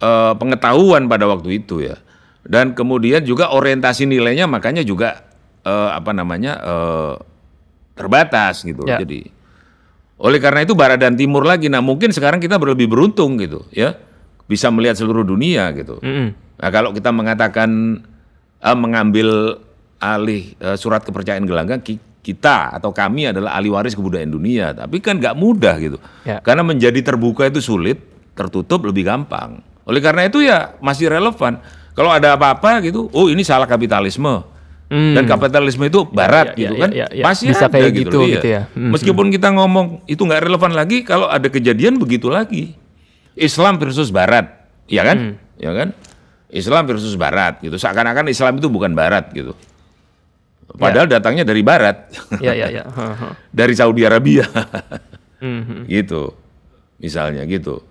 eh, 0.00 0.32
pengetahuan 0.34 1.06
pada 1.06 1.28
waktu 1.28 1.60
itu 1.60 1.84
ya. 1.84 1.98
Dan 2.44 2.72
kemudian 2.76 3.24
juga 3.24 3.52
orientasi 3.52 4.04
nilainya 4.04 4.44
makanya 4.44 4.84
juga 4.84 5.23
eh, 5.64 5.90
apa 5.90 6.12
namanya 6.12 6.52
eh, 6.60 7.14
terbatas 7.96 8.62
gitu. 8.62 8.84
Ya. 8.86 9.00
Jadi 9.00 9.28
oleh 10.14 10.38
karena 10.38 10.62
itu 10.62 10.78
barat 10.78 11.00
dan 11.02 11.18
timur 11.18 11.42
lagi. 11.42 11.66
Nah 11.66 11.82
mungkin 11.82 12.14
sekarang 12.14 12.38
kita 12.38 12.56
lebih 12.60 12.86
beruntung 12.86 13.34
gitu 13.40 13.66
ya 13.74 13.98
bisa 14.46 14.70
melihat 14.70 14.94
seluruh 15.00 15.26
dunia 15.26 15.72
gitu. 15.74 15.98
Mhm. 15.98 16.28
Nah 16.60 16.68
kalau 16.70 16.94
kita 16.94 17.10
mengatakan 17.10 18.00
eh, 18.60 18.76
mengambil 18.78 19.58
alih 19.98 20.54
eh, 20.60 20.76
surat 20.76 21.02
kepercayaan 21.02 21.48
gelanggang 21.48 21.80
ki- 21.80 22.12
kita 22.24 22.72
atau 22.72 22.88
kami 22.88 23.28
adalah 23.28 23.52
ahli 23.60 23.68
waris 23.68 23.92
kebudayaan 23.92 24.32
dunia, 24.32 24.72
tapi 24.72 24.96
kan 25.04 25.20
nggak 25.20 25.36
mudah 25.36 25.76
gitu. 25.76 25.98
Ya. 26.24 26.40
Karena 26.40 26.64
menjadi 26.64 26.96
terbuka 27.04 27.44
itu 27.44 27.60
sulit, 27.60 28.00
tertutup 28.32 28.80
lebih 28.88 29.04
gampang. 29.04 29.60
Oleh 29.84 30.00
karena 30.00 30.24
itu 30.24 30.40
ya 30.40 30.72
masih 30.80 31.12
relevan. 31.12 31.60
Kalau 31.92 32.08
ada 32.08 32.32
apa-apa 32.32 32.80
gitu, 32.80 33.12
oh 33.12 33.28
ini 33.28 33.44
salah 33.44 33.68
kapitalisme. 33.68 34.40
Dan 34.94 35.26
kapitalisme 35.26 35.90
itu 35.90 36.06
barat 36.06 36.54
Ya, 36.54 36.54
ya, 36.54 36.60
gitu 36.62 36.74
ya, 36.74 36.82
kan. 36.82 36.90
ya, 36.94 37.06
ya. 37.10 37.24
Pasti 37.26 37.50
Bisa 37.50 37.66
ada 37.66 37.74
kayak 37.74 37.90
gitu, 37.90 38.00
gitu, 38.06 38.16
loh, 38.16 38.26
iya. 38.26 38.34
gitu 38.38 38.48
ya. 38.48 38.62
Hmm, 38.70 38.90
Meskipun 38.94 39.26
kita 39.34 39.48
ngomong 39.50 39.86
itu 40.06 40.22
nggak 40.22 40.42
relevan 40.46 40.72
lagi, 40.72 41.02
kalau 41.02 41.26
ada 41.26 41.48
kejadian 41.50 41.98
begitu 41.98 42.30
lagi. 42.30 42.78
Islam 43.34 43.82
versus 43.82 44.14
barat, 44.14 44.46
ya 44.86 45.02
kan? 45.02 45.18
Hmm. 45.18 45.34
Ya 45.58 45.74
kan? 45.74 45.88
Islam 46.54 46.86
versus 46.86 47.18
barat 47.18 47.58
gitu. 47.58 47.74
Seakan-akan 47.74 48.30
Islam 48.30 48.62
itu 48.62 48.70
bukan 48.70 48.94
barat 48.94 49.34
gitu. 49.34 49.58
Padahal 50.74 51.10
datangnya 51.10 51.42
dari 51.42 51.62
barat. 51.66 52.10
Ya 52.38 52.54
ya 52.54 52.70
ya. 52.70 52.82
Dari 53.58 53.74
Saudi 53.74 54.02
Arabia. 54.06 54.46
Mhm. 55.42 55.90
gitu. 55.90 56.34
Misalnya 57.02 57.42
gitu. 57.44 57.82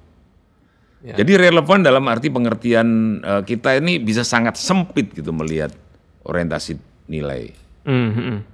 Ya. 1.03 1.19
Jadi 1.19 1.35
relevan 1.35 1.83
dalam 1.83 2.07
arti 2.07 2.31
pengertian 2.31 3.19
eh, 3.19 3.41
kita 3.43 3.75
ini 3.77 3.99
bisa 3.99 4.23
sangat 4.23 4.55
sempit 4.55 5.11
gitu 5.11 5.35
melihat 5.35 5.75
orientasi 6.23 6.79
nilai. 7.07 7.51
Mhm. 7.83 8.53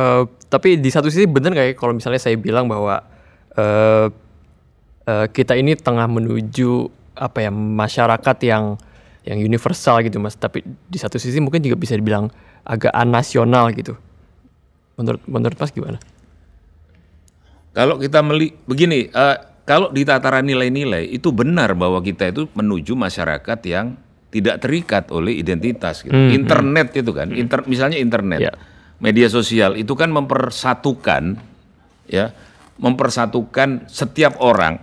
Eh, 0.00 0.22
tapi 0.46 0.78
di 0.78 0.90
satu 0.90 1.10
sisi 1.10 1.26
bener 1.26 1.52
nggak 1.52 1.66
ya 1.70 1.74
kalau 1.74 1.92
misalnya 1.92 2.20
saya 2.22 2.38
bilang 2.38 2.70
bahwa 2.70 3.02
eh 3.58 4.06
eh, 5.06 5.26
kita 5.30 5.58
ini 5.58 5.74
tengah 5.74 6.06
menuju 6.06 6.88
apa 7.18 7.44
ya 7.44 7.50
masyarakat 7.52 8.36
yang 8.46 8.78
yang 9.26 9.38
universal 9.42 10.00
gitu 10.00 10.22
mas. 10.22 10.38
Tapi 10.38 10.64
di 10.64 10.98
satu 10.98 11.20
sisi 11.20 11.42
mungkin 11.42 11.60
juga 11.60 11.76
bisa 11.76 11.98
dibilang 11.98 12.30
agak 12.64 12.94
anasional 12.94 13.74
gitu. 13.76 13.98
Menurut 14.96 15.22
menurut 15.28 15.56
mas 15.58 15.72
gimana? 15.74 15.98
Kalau 17.70 18.02
kita 18.02 18.18
meli 18.24 18.50
begini, 18.66 19.06
eh, 19.10 19.36
kalau 19.62 19.94
di 19.94 20.02
tataran 20.02 20.42
nilai-nilai 20.42 21.06
itu 21.06 21.30
benar 21.30 21.78
bahwa 21.78 22.02
kita 22.02 22.34
itu 22.34 22.50
menuju 22.58 22.98
masyarakat 22.98 23.58
yang 23.70 23.94
tidak 24.30 24.62
terikat 24.62 25.10
oleh 25.10 25.36
identitas. 25.36 26.00
Gitu. 26.00 26.14
Internet 26.14 26.94
itu 26.94 27.10
kan, 27.10 27.30
inter, 27.30 27.66
misalnya 27.66 27.98
internet, 27.98 28.40
Ya. 28.40 28.52
media 28.98 29.26
sosial 29.26 29.74
itu 29.74 29.92
kan 29.92 30.08
mempersatukan, 30.08 31.36
ya, 32.06 32.30
mempersatukan 32.78 33.84
setiap 33.86 34.38
orang 34.38 34.80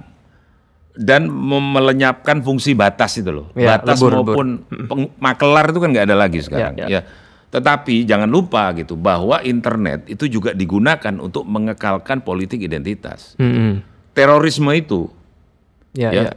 dan 0.93 1.29
melenyapkan 1.29 2.41
fungsi 2.41 2.73
batas 2.73 3.17
itu 3.17 3.29
loh, 3.29 3.47
Ya, 3.53 3.77
batas 3.77 3.97
lebur, 3.97 4.11
lebur. 4.13 4.33
maupun 4.33 4.47
peng- 4.85 5.13
makelar 5.15 5.69
itu 5.69 5.79
kan 5.79 5.89
nggak 5.89 6.05
ada 6.05 6.17
lagi 6.17 6.39
sekarang. 6.41 6.73
Ya, 6.75 6.87
ya. 6.89 7.01
Tetapi 7.47 8.03
jangan 8.03 8.27
lupa 8.27 8.75
gitu 8.75 8.93
bahwa 8.93 9.39
internet 9.39 10.03
itu 10.05 10.27
juga 10.27 10.51
digunakan 10.51 11.15
untuk 11.15 11.47
mengekalkan 11.47 12.19
politik 12.19 12.59
identitas. 12.59 13.37
Mhm. 13.37 13.85
Terorisme 14.11 14.73
itu, 14.73 15.07
Ya 15.93 16.09
ya, 16.11 16.23
ya. 16.27 16.31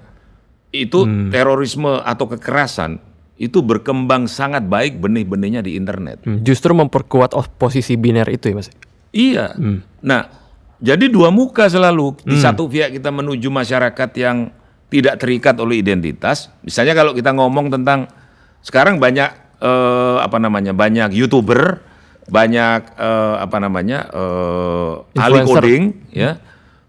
Itu 0.70 1.02
terorisme 1.28 1.98
atau 1.98 2.26
kekerasan 2.26 3.02
itu 3.34 3.58
berkembang 3.58 4.28
sangat 4.28 4.62
baik 4.62 5.00
benih-benihnya 5.00 5.60
di 5.60 5.74
internet. 5.74 6.20
Hmm, 6.22 6.40
Justru 6.40 6.70
memperkuat 6.72 7.32
os- 7.32 7.48
posisi 7.48 7.96
biner 7.96 8.28
itu 8.28 8.52
ya 8.52 8.54
mas. 8.54 8.68
Iya. 9.10 9.56
Nah, 10.00 10.22
jadi 10.78 11.08
dua 11.08 11.32
muka 11.32 11.66
selalu. 11.66 12.20
Di 12.22 12.36
satu 12.38 12.68
pihak 12.68 12.92
kita 12.92 13.08
menuju 13.08 13.48
masyarakat 13.48 14.10
yang 14.14 14.52
tidak 14.86 15.18
terikat 15.18 15.56
oleh 15.56 15.80
identitas. 15.80 16.52
Misalnya 16.60 16.92
kalau 16.92 17.10
kita 17.10 17.32
ngomong 17.32 17.70
tentang 17.70 18.06
sekarang 18.60 19.00
banyak 19.00 19.30
eh, 19.56 20.16
apa 20.20 20.36
namanya 20.36 20.70
banyak 20.70 21.10
youtuber, 21.10 21.80
banyak 22.26 22.92
eh, 22.92 23.34
apa 23.40 23.56
namanya 23.56 24.04
eh, 24.06 24.92
ahli 25.16 25.32
coding, 25.48 25.82
ya, 26.12 26.36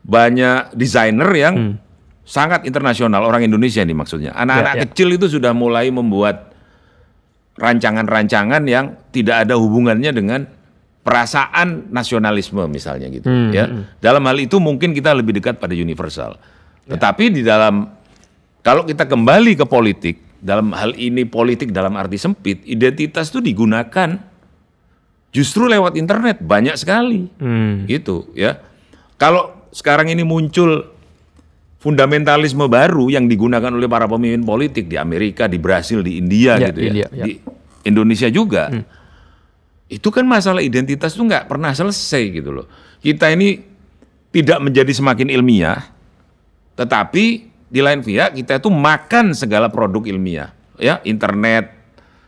banyak 0.01 0.73
desainer 0.73 1.31
yang 1.31 1.55
sangat 2.31 2.63
internasional 2.63 3.27
orang 3.27 3.43
Indonesia 3.43 3.83
nih 3.83 3.91
maksudnya. 3.91 4.31
Anak-anak 4.31 4.73
Ya, 4.73 4.79
ya. 4.79 4.83
kecil 4.87 5.19
itu 5.19 5.27
sudah 5.27 5.51
mulai 5.51 5.91
membuat 5.91 6.55
rancangan-rancangan 7.59 8.63
yang 8.63 8.95
tidak 9.11 9.43
ada 9.43 9.59
hubungannya 9.59 10.15
dengan 10.15 10.47
perasaan 11.03 11.91
nasionalisme 11.91 12.63
misalnya 12.71 13.11
gitu 13.11 13.27
ya. 13.51 13.67
Dalam 13.99 14.23
hal 14.23 14.39
itu 14.39 14.63
mungkin 14.63 14.95
kita 14.95 15.11
lebih 15.11 15.35
dekat 15.35 15.59
pada 15.59 15.75
universal. 15.75 16.39
Tetapi 16.87 17.35
di 17.35 17.41
dalam 17.43 17.91
kalau 18.63 18.87
kita 18.87 19.03
kembali 19.09 19.59
ke 19.59 19.65
politik, 19.67 20.15
dalam 20.39 20.71
hal 20.71 20.95
ini 20.95 21.27
politik 21.27 21.75
dalam 21.75 21.99
arti 21.99 22.15
sempit, 22.15 22.63
identitas 22.63 23.27
itu 23.27 23.43
digunakan 23.43 24.15
justru 25.35 25.67
lewat 25.67 25.99
internet 25.99 26.39
banyak 26.39 26.79
sekali. 26.79 27.27
Hmm. 27.43 27.83
Gitu 27.91 28.31
ya. 28.39 28.55
Kalau 29.19 29.67
sekarang 29.75 30.07
ini 30.07 30.23
muncul 30.23 31.00
fundamentalisme 31.81 32.69
baru 32.69 33.09
yang 33.09 33.25
digunakan 33.25 33.73
oleh 33.73 33.89
para 33.89 34.05
pemimpin 34.05 34.45
politik 34.45 34.85
di 34.85 35.01
Amerika, 35.01 35.49
di 35.49 35.57
Brasil, 35.57 36.05
di 36.05 36.21
India 36.21 36.61
Ya, 36.61 36.69
gitu 36.69 36.79
ya, 36.79 36.89
India, 36.93 37.07
ya. 37.09 37.25
di 37.25 37.31
Indonesia 37.89 38.29
juga. 38.29 38.69
Itu 39.89 40.13
kan 40.13 40.23
masalah 40.29 40.61
identitas 40.61 41.17
itu 41.17 41.25
nggak 41.25 41.49
pernah 41.49 41.73
selesai 41.73 42.23
gitu 42.37 42.53
loh. 42.53 42.69
Kita 43.01 43.33
ini 43.33 43.57
tidak 44.29 44.61
menjadi 44.61 44.93
semakin 44.93 45.33
ilmiah, 45.33 45.89
tetapi 46.77 47.25
di 47.67 47.79
lain 47.81 48.05
pihak 48.05 48.37
kita 48.37 48.61
itu 48.61 48.69
makan 48.69 49.33
segala 49.33 49.67
produk 49.67 50.05
ilmiah, 50.05 50.53
ya 50.77 51.01
internet 51.03 51.81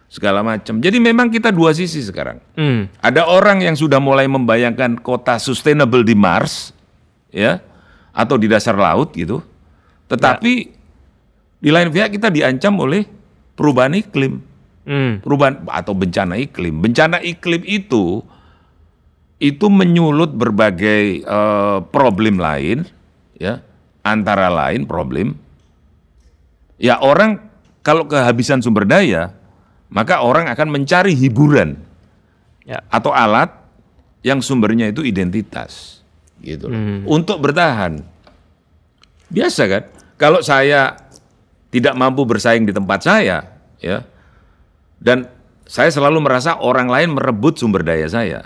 segala 0.10 0.42
macam. 0.42 0.82
Jadi 0.82 0.98
memang 0.98 1.30
kita 1.30 1.54
dua 1.54 1.78
sisi 1.78 2.02
sekarang. 2.02 2.42
Hmm. 2.58 2.90
Ada 3.00 3.30
orang 3.30 3.62
yang 3.62 3.78
sudah 3.78 4.02
mulai 4.02 4.26
membayangkan 4.26 4.98
kota 5.00 5.38
sustainable 5.38 6.02
di 6.02 6.18
Mars, 6.18 6.74
ya, 7.30 7.62
atau 8.14 8.38
di 8.38 8.46
dasar 8.46 8.78
laut 8.78 9.12
gitu. 9.12 9.42
Tetapi 10.08 10.54
di 11.58 11.70
lain 11.74 11.90
pihak 11.90 12.14
kita 12.14 12.30
diancam 12.30 12.78
oleh 12.78 13.04
perubahan 13.58 13.98
iklim, 13.98 14.40
Hmm. 14.84 15.24
perubahan 15.24 15.64
atau 15.66 15.96
bencana 15.96 16.36
iklim. 16.38 16.78
Bencana 16.78 17.24
iklim 17.24 17.64
itu 17.64 18.22
itu 19.40 19.66
menyulut 19.68 20.32
berbagai 20.32 21.24
eh, 21.24 21.78
problem 21.90 22.38
lain, 22.38 22.86
ya, 23.36 23.60
antara 24.06 24.52
lain 24.52 24.86
problem. 24.86 25.40
Ya 26.78 27.00
orang 27.00 27.40
kalau 27.80 28.08
kehabisan 28.08 28.60
sumber 28.60 28.84
daya, 28.84 29.32
maka 29.88 30.20
orang 30.20 30.52
akan 30.52 30.68
mencari 30.70 31.16
hiburan 31.16 31.80
Ya. 32.64 32.80
atau 32.88 33.12
alat 33.12 33.52
yang 34.24 34.40
sumbernya 34.40 34.88
itu 34.88 35.04
identitas 35.04 36.03
gitu 36.44 36.68
loh. 36.68 36.78
untuk 37.08 37.40
bertahan 37.40 38.04
biasa 39.28 39.64
kan 39.66 39.84
kalau 40.16 40.40
saya 40.40 40.94
tidak 41.68 41.96
mampu 41.96 42.22
bersaing 42.24 42.64
di 42.64 42.72
tempat 42.72 43.02
saya 43.02 43.48
ya 43.80 44.06
dan 45.00 45.26
saya 45.64 45.90
selalu 45.90 46.22
merasa 46.22 46.56
orang 46.56 46.86
lain 46.86 47.16
merebut 47.16 47.56
sumber 47.56 47.82
daya 47.82 48.06
saya 48.06 48.46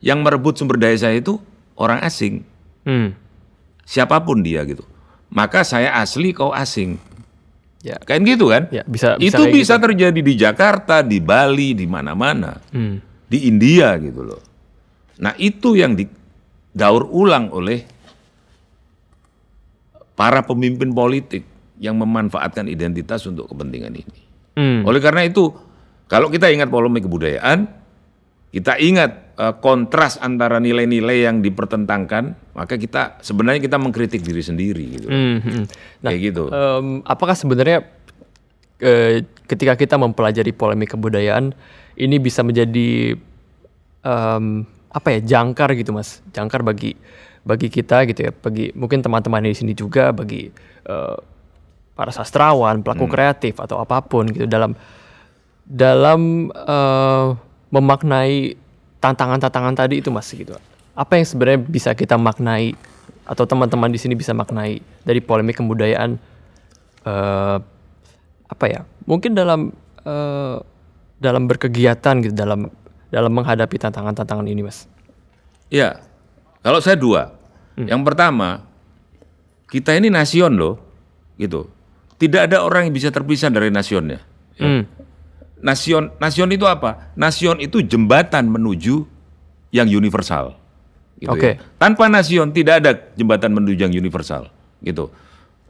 yang 0.00 0.20
merebut 0.20 0.56
sumber 0.56 0.76
daya 0.76 0.96
saya 0.96 1.16
itu 1.16 1.38
orang 1.74 2.00
asing 2.00 2.42
Hmm. 2.82 3.18
siapa 3.82 4.22
pun 4.22 4.46
dia 4.46 4.62
gitu. 4.62 4.86
Maka 5.26 5.66
saya 5.66 5.98
asli 5.98 6.30
kau 6.30 6.54
asing. 6.54 7.02
Ya. 7.82 7.98
Kan 7.98 8.22
gitu 8.22 8.46
kan? 8.46 8.70
Ya, 8.70 8.86
bisa- 8.86 9.18
bisa 9.18 9.34
Itu 9.34 9.50
bisa 9.50 9.74
terjadi 9.76 10.22
di 10.22 10.34
Jakarta, 10.34 11.02
di 11.02 11.18
Bali, 11.18 11.74
di 11.74 11.82
mana-mana. 11.82 12.62
Hmm. 12.70 13.02
Di 13.26 13.50
India 13.50 13.98
gitu 13.98 14.22
loh. 14.22 14.38
Nah, 15.18 15.34
itu 15.34 15.74
yang 15.74 15.98
didaur 16.76 17.08
ulang 17.08 17.48
oleh 17.56 17.88
para 20.12 20.44
pemimpin 20.44 20.92
politik 20.92 21.48
yang 21.80 21.96
memanfaatkan 21.96 22.68
identitas 22.68 23.24
untuk 23.24 23.48
kepentingan 23.48 23.96
ini. 23.96 24.20
Hmm. 24.60 24.84
Oleh 24.84 25.00
karena 25.00 25.24
itu, 25.24 25.56
kalau 26.04 26.28
kita 26.28 26.52
ingat 26.52 26.68
polemik 26.68 27.08
kebudayaan, 27.08 27.64
kita 28.52 28.76
ingat 28.76 29.40
eh, 29.40 29.54
kontras 29.64 30.20
antara 30.20 30.60
nilai-nilai 30.60 31.24
yang 31.24 31.40
dipertentangkan, 31.40 32.36
maka 32.52 32.76
kita 32.76 33.24
sebenarnya 33.24 33.64
kita 33.64 33.80
mengkritik 33.80 34.20
diri 34.20 34.44
sendiri 34.44 34.84
gitu. 35.00 35.08
Hmm, 35.08 35.40
hmm. 35.40 35.64
Nah, 36.04 36.12
Kayak 36.12 36.20
gitu. 36.28 36.44
em, 36.52 37.00
apakah 37.08 37.32
sebenarnya 37.32 37.88
eh, 38.84 39.24
ketika 39.48 39.80
kita 39.80 39.96
mempelajari 39.96 40.52
polemik 40.52 40.92
kebudayaan 40.92 41.56
ini 41.96 42.16
bisa 42.20 42.44
menjadi 42.44 43.16
em, 44.04 44.75
apa 44.96 45.12
ya 45.12 45.20
jangkar 45.36 45.76
gitu 45.76 45.92
mas, 45.92 46.24
jangkar 46.32 46.64
bagi 46.64 46.96
bagi 47.44 47.68
kita 47.68 48.08
gitu 48.08 48.26
ya, 48.26 48.32
bagi 48.32 48.72
mungkin 48.72 49.04
teman-teman 49.04 49.44
di 49.44 49.52
sini 49.52 49.76
juga, 49.76 50.08
bagi 50.16 50.48
eh, 50.88 51.16
para 51.92 52.12
sastrawan, 52.12 52.80
pelaku 52.80 53.04
Hmm. 53.04 53.12
kreatif 53.12 53.60
atau 53.60 53.76
apa 53.76 54.00
pun 54.00 54.24
gitu 54.32 54.48
dalam 54.48 54.72
dalam 55.68 56.48
eh, 56.48 57.26
memaknai 57.68 58.56
tantangan-tantangan 59.04 59.74
tadi 59.76 60.00
itu 60.00 60.08
mas 60.08 60.32
gitu. 60.32 60.56
Apa 60.96 61.20
yang 61.20 61.26
sebenarnya 61.28 61.60
bisa 61.60 61.92
kita 61.92 62.16
maknai 62.16 62.72
atau 63.28 63.44
teman-teman 63.44 63.92
di 63.92 64.00
sini 64.00 64.16
bisa 64.16 64.32
maknai 64.32 64.80
dari 65.04 65.20
polemik 65.20 65.60
kebudayaan 65.60 66.16
eh 67.06 67.58
apa 68.46 68.64
ya? 68.64 68.80
Mungkin 69.04 69.36
dalam 69.36 69.70
eh, 70.08 70.56
dalam 71.20 71.42
berkegiatan 71.46 72.14
gitu 72.24 72.34
dalam 72.34 72.70
dalam 73.16 73.32
menghadapi 73.32 73.80
tantangan-tantangan 73.80 74.44
ini 74.44 74.60
mas. 74.60 74.84
Ya, 75.72 76.04
kalau 76.60 76.84
saya 76.84 77.00
dua. 77.00 77.32
Yang 77.76 78.02
pertama, 78.04 78.68
kita 79.72 79.96
ini 79.96 80.12
nasion 80.12 80.52
loh, 80.52 80.76
gitu. 81.40 81.68
Tidak 82.16 82.48
ada 82.48 82.64
orang 82.64 82.88
yang 82.88 82.94
bisa 82.96 83.08
terpisah 83.08 83.48
dari 83.48 83.72
nasionnya. 83.72 84.20
Hmm. 84.56 84.88
Nasion, 85.60 86.12
nasion 86.20 86.48
itu 86.52 86.64
apa? 86.68 87.12
Nasion 87.16 87.60
itu 87.60 87.84
jembatan 87.84 88.48
menuju 88.48 89.04
yang 89.72 89.88
universal. 89.88 90.56
Gitu 91.20 91.32
Oke. 91.32 91.56
ya. 91.56 91.64
Tanpa 91.76 92.08
nasion 92.08 92.52
tidak 92.52 92.84
ada 92.84 92.92
jembatan 93.16 93.52
menuju 93.52 93.88
yang 93.88 93.92
universal. 93.92 94.48
Gitu. 94.80 95.12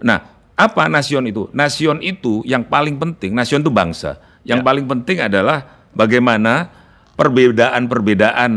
Nah, 0.03 0.23
apa 0.55 0.87
nasion 0.87 1.27
itu? 1.27 1.51
Nasion 1.51 1.99
itu 2.03 2.47
yang 2.47 2.63
paling 2.67 2.99
penting. 2.99 3.35
Nasion 3.35 3.63
itu 3.63 3.71
bangsa. 3.71 4.23
Yang 4.47 4.63
paling 4.63 4.87
penting 4.87 5.19
adalah 5.27 5.67
bagaimana 5.91 6.71
perbedaan-perbedaan 7.17 8.51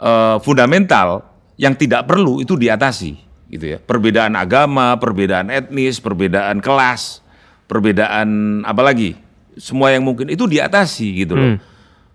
eh, 0.00 0.36
fundamental 0.44 1.24
yang 1.60 1.76
tidak 1.76 2.08
perlu 2.08 2.40
itu 2.40 2.56
diatasi, 2.56 3.12
gitu 3.52 3.76
ya. 3.76 3.78
Perbedaan 3.80 4.32
agama, 4.36 4.96
perbedaan 4.96 5.52
etnis, 5.52 6.00
perbedaan 6.00 6.60
kelas, 6.64 7.20
perbedaan 7.68 8.60
apalagi 8.64 9.16
semua 9.60 9.92
yang 9.92 10.06
mungkin 10.06 10.32
itu 10.32 10.48
diatasi 10.48 11.26
gitu 11.26 11.34
loh. 11.36 11.60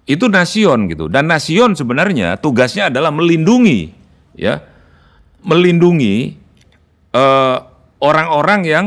Itu 0.05 0.29
nasion 0.29 0.89
gitu. 0.89 1.09
Dan 1.09 1.29
nasion 1.29 1.73
sebenarnya 1.73 2.37
tugasnya 2.37 2.89
adalah 2.93 3.09
melindungi 3.13 3.93
ya. 4.37 4.61
Melindungi 5.45 6.33
eh, 7.13 7.57
orang-orang 8.01 8.61
yang 8.65 8.85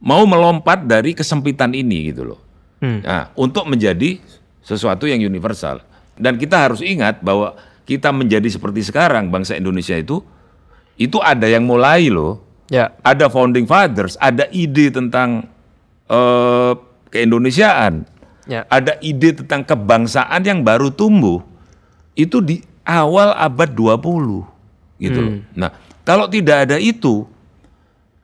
mau 0.00 0.24
melompat 0.28 0.84
dari 0.84 1.12
kesempitan 1.12 1.72
ini 1.76 2.12
gitu 2.12 2.22
loh. 2.24 2.40
Hmm. 2.80 3.00
Nah, 3.00 3.32
untuk 3.36 3.64
menjadi 3.68 4.20
sesuatu 4.66 5.06
yang 5.06 5.22
universal. 5.22 5.78
Dan 6.18 6.34
kita 6.34 6.66
harus 6.66 6.82
ingat 6.82 7.22
bahwa 7.22 7.54
kita 7.86 8.10
menjadi 8.10 8.50
seperti 8.50 8.82
sekarang 8.82 9.30
bangsa 9.30 9.54
Indonesia 9.54 9.94
itu 9.94 10.18
itu 10.98 11.22
ada 11.22 11.46
yang 11.46 11.62
mulai 11.62 12.10
loh. 12.10 12.42
Ya. 12.66 12.90
Ada 13.06 13.30
founding 13.30 13.62
fathers, 13.70 14.18
ada 14.18 14.50
ide 14.50 14.90
tentang 14.90 15.46
eh, 16.10 16.72
keindonesiaan. 17.14 18.02
Ya. 18.50 18.66
Ada 18.66 18.98
ide 18.98 19.38
tentang 19.38 19.62
kebangsaan 19.62 20.42
yang 20.42 20.66
baru 20.66 20.90
tumbuh. 20.90 21.46
Itu 22.18 22.42
di 22.42 22.58
awal 22.82 23.38
abad 23.38 23.70
20 23.70 24.98
gitu 24.98 25.18
loh. 25.20 25.34
Nah, 25.54 25.70
kalau 26.02 26.26
tidak 26.26 26.66
ada 26.66 26.80
itu 26.80 27.28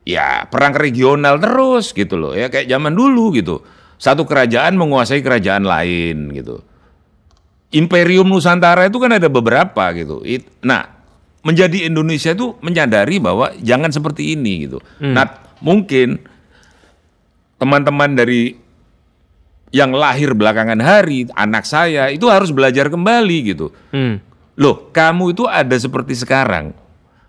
ya 0.03 0.51
perang 0.51 0.75
regional 0.75 1.39
terus 1.39 1.95
gitu 1.95 2.19
loh 2.19 2.35
ya 2.35 2.51
kayak 2.51 2.67
zaman 2.67 2.95
dulu 2.95 3.31
gitu. 3.37 3.63
Satu 4.03 4.27
kerajaan 4.27 4.75
menguasai 4.75 5.23
kerajaan 5.23 5.63
lain 5.63 6.35
gitu. 6.35 6.59
Imperium 7.71 8.27
Nusantara 8.27 8.91
itu 8.91 8.99
kan 8.99 9.15
ada 9.15 9.31
beberapa 9.31 9.95
gitu. 9.95 10.27
It- 10.27 10.51
nah, 10.59 10.91
menjadi 11.47 11.87
Indonesia 11.87 12.35
itu 12.35 12.59
menyadari 12.59 13.23
bahwa 13.23 13.55
jangan 13.63 13.95
seperti 13.95 14.35
ini 14.35 14.67
gitu. 14.67 14.83
Nah, 14.99 15.31
mungkin 15.63 16.19
teman-teman 17.63 18.19
dari 18.19 18.59
yang 19.71 19.95
lahir 19.95 20.35
belakangan 20.35 20.83
hari, 20.83 21.31
anak 21.39 21.63
saya 21.63 22.11
itu 22.11 22.27
harus 22.27 22.51
belajar 22.51 22.91
kembali 22.91 23.39
gitu. 23.55 23.71
Hmm. 23.95 24.19
Loh, 24.59 24.91
kamu 24.91 25.33
itu 25.33 25.49
ada 25.49 25.73
seperti 25.79 26.19
sekarang, 26.19 26.75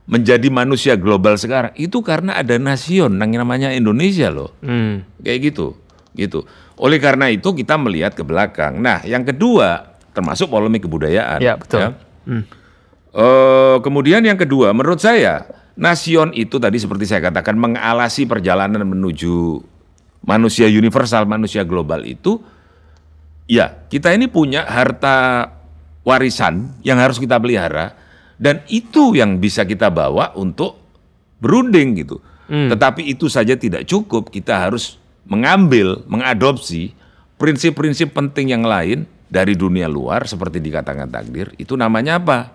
menjadi 0.09 0.51
manusia 0.51 0.99
global 0.99 1.39
sekarang, 1.39 1.71
itu 1.79 2.03
karena 2.03 2.35
ada 2.35 2.59
nasion 2.59 3.15
yang 3.15 3.31
namanya 3.39 3.71
Indonesia 3.71 4.27
loh. 4.27 4.51
Hmm. 4.59 5.07
Kayak 5.23 5.53
gitu, 5.53 5.79
gitu. 6.13 6.45
Oleh 6.77 6.97
karena 6.97 7.29
itu 7.29 7.53
kita 7.53 7.77
melihat 7.77 8.13
ke 8.13 8.25
belakang. 8.25 8.81
Nah, 8.81 9.01
yang 9.05 9.25
kedua 9.25 9.93
termasuk 10.13 10.49
polemik 10.49 10.85
kebudayaan. 10.85 11.41
Ya, 11.41 11.57
betul. 11.57 11.97
Hmm. 12.23 12.45
Eh, 13.13 13.77
kemudian 13.85 14.25
yang 14.25 14.37
kedua, 14.37 14.73
menurut 14.73 14.97
saya 14.97 15.45
nasion 15.77 16.33
itu 16.33 16.57
tadi 16.57 16.81
seperti 16.81 17.05
saya 17.05 17.21
katakan 17.29 17.57
mengalasi 17.57 18.25
perjalanan 18.25 18.81
menuju 18.85 19.61
manusia 20.25 20.65
universal, 20.65 21.29
manusia 21.29 21.61
global 21.61 22.01
itu, 22.05 22.41
ya 23.45 23.85
kita 23.89 24.13
ini 24.13 24.25
punya 24.29 24.65
harta 24.65 25.49
warisan 26.01 26.73
yang 26.81 26.97
harus 26.97 27.21
kita 27.21 27.37
pelihara 27.37 27.93
dan 28.41 28.65
itu 28.69 29.13
yang 29.13 29.37
bisa 29.37 29.61
kita 29.65 29.93
bawa 29.93 30.33
untuk 30.33 30.77
berunding 31.37 31.93
gitu. 32.01 32.17
Tetapi 32.53 33.09
itu 33.09 33.25
saja 33.33 33.57
tidak 33.57 33.89
cukup, 33.89 34.29
kita 34.29 34.53
harus 34.53 35.01
mengambil, 35.27 36.03
mengadopsi 36.07 36.95
prinsip-prinsip 37.39 38.11
penting 38.15 38.51
yang 38.55 38.63
lain 38.63 39.07
dari 39.27 39.57
dunia 39.57 39.89
luar 39.89 40.29
seperti 40.29 40.61
dikatakan 40.61 41.09
takdir. 41.09 41.51
Itu 41.57 41.73
namanya 41.73 42.21
apa? 42.21 42.53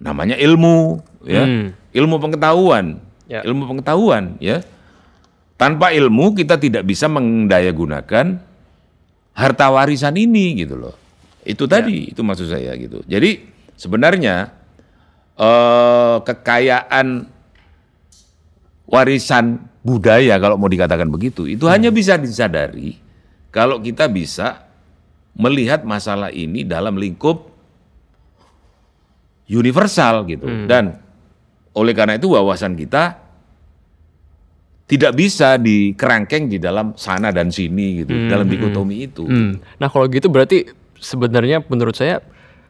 Namanya 0.00 0.34
ilmu, 0.40 1.02
ya. 1.22 1.44
Hmm. 1.44 1.76
Ilmu 1.94 2.16
pengetahuan. 2.18 2.98
Ya. 3.30 3.44
Ilmu 3.44 3.68
pengetahuan, 3.70 4.40
ya. 4.40 4.64
Tanpa 5.54 5.94
ilmu 5.94 6.34
kita 6.34 6.58
tidak 6.58 6.82
bisa 6.82 7.06
mendayagunakan 7.06 8.42
harta 9.34 9.66
warisan 9.70 10.18
ini 10.18 10.64
gitu 10.64 10.74
loh. 10.78 10.94
Itu 11.44 11.68
tadi, 11.68 12.10
itu 12.10 12.24
maksud 12.24 12.48
saya 12.48 12.72
gitu. 12.74 13.04
Jadi 13.04 13.44
sebenarnya 13.76 14.50
eh, 15.36 16.16
kekayaan 16.24 17.28
warisan 18.88 19.73
budaya 19.84 20.40
kalau 20.40 20.56
mau 20.56 20.66
dikatakan 20.66 21.06
begitu 21.12 21.44
itu 21.44 21.68
hanya 21.68 21.92
bisa 21.92 22.16
disadari 22.16 22.96
kalau 23.52 23.78
kita 23.78 24.08
bisa 24.08 24.64
melihat 25.38 25.82
masalah 25.86 26.30
ini 26.30 26.62
dalam 26.64 26.98
lingkup 26.98 27.54
universal 29.50 30.24
gitu. 30.26 30.46
Dan 30.64 30.96
oleh 31.74 31.92
karena 31.92 32.16
itu 32.16 32.32
wawasan 32.32 32.78
kita 32.78 33.18
tidak 34.84 35.12
bisa 35.16 35.56
dikerangkeng 35.56 36.46
di 36.46 36.60
dalam 36.60 36.92
sana 36.94 37.32
dan 37.32 37.48
sini 37.48 38.04
gitu 38.04 38.14
dalam 38.30 38.46
dikotomi 38.46 38.96
itu. 39.10 39.24
Hmm. 39.26 39.58
Nah 39.80 39.88
kalau 39.90 40.06
gitu 40.06 40.30
berarti 40.30 40.70
sebenarnya 41.00 41.64
menurut 41.66 41.96
saya 41.98 42.22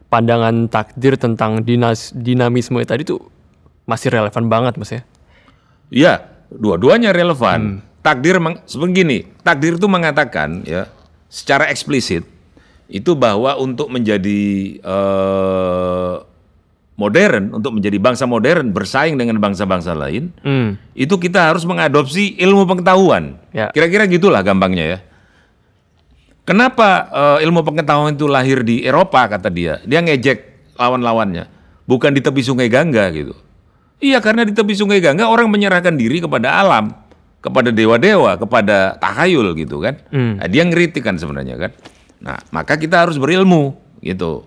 pandangan 0.09 0.71
takdir 0.71 1.19
tentang 1.19 1.61
dinas 1.61 2.15
dinamisme 2.15 2.81
tadi 2.87 3.03
tuh 3.03 3.19
masih 3.85 4.09
relevan 4.09 4.45
banget 4.49 4.73
mas 4.79 4.91
ya. 4.95 5.01
Ya, 5.93 6.13
dua-duanya 6.51 7.11
relevan. 7.11 7.81
Takdir 8.05 8.37
meng, 8.37 8.61
begini, 8.61 9.25
takdir 9.41 9.81
itu 9.81 9.89
mengatakan 9.89 10.61
ya 10.61 10.85
secara 11.25 11.73
eksplisit 11.73 12.21
itu 12.85 13.17
bahwa 13.17 13.57
untuk 13.57 13.89
menjadi 13.89 14.77
eh, 14.77 16.13
modern, 16.95 17.57
untuk 17.57 17.73
menjadi 17.75 17.97
bangsa 17.97 18.29
modern 18.29 18.71
bersaing 18.71 19.17
dengan 19.17 19.41
bangsa-bangsa 19.41 19.97
lain, 19.97 20.31
Hmm. 20.45 20.77
itu 20.93 21.17
kita 21.17 21.49
harus 21.49 21.65
mengadopsi 21.65 22.37
ilmu 22.39 22.69
pengetahuan. 22.69 23.41
Ya. 23.51 23.73
Kira-kira 23.73 24.05
gitulah 24.05 24.45
gampangnya 24.45 24.85
ya. 24.85 24.99
Kenapa 26.45 27.09
eh, 27.09 27.37
ilmu 27.49 27.65
pengetahuan 27.65 28.13
itu 28.13 28.29
lahir 28.29 28.61
di 28.61 28.85
Eropa 28.85 29.25
kata 29.25 29.49
dia? 29.49 29.81
Dia 29.81 30.05
ngejek 30.05 30.71
lawan-lawannya, 30.77 31.49
bukan 31.89 32.13
di 32.13 32.21
tepi 32.21 32.45
Sungai 32.45 32.69
Gangga 32.69 33.09
gitu. 33.09 33.33
Iya, 34.03 34.19
karena 34.19 34.43
di 34.43 34.51
tepi 34.51 34.75
Sungai 34.75 34.99
Gangga 34.99 35.31
orang 35.31 35.47
menyerahkan 35.47 35.95
diri 35.95 36.19
kepada 36.19 36.59
alam, 36.59 36.91
kepada 37.39 37.71
dewa-dewa, 37.71 38.35
kepada 38.35 38.99
tahayul 38.99 39.55
gitu 39.55 39.79
kan. 39.79 40.01
Nah, 40.11 40.47
dia 40.51 40.67
ngeritik 40.67 41.01
kan 41.05 41.15
sebenarnya 41.15 41.55
kan. 41.55 41.71
Nah, 42.19 42.37
maka 42.51 42.75
kita 42.75 43.07
harus 43.07 43.15
berilmu 43.15 43.77
gitu. 44.03 44.43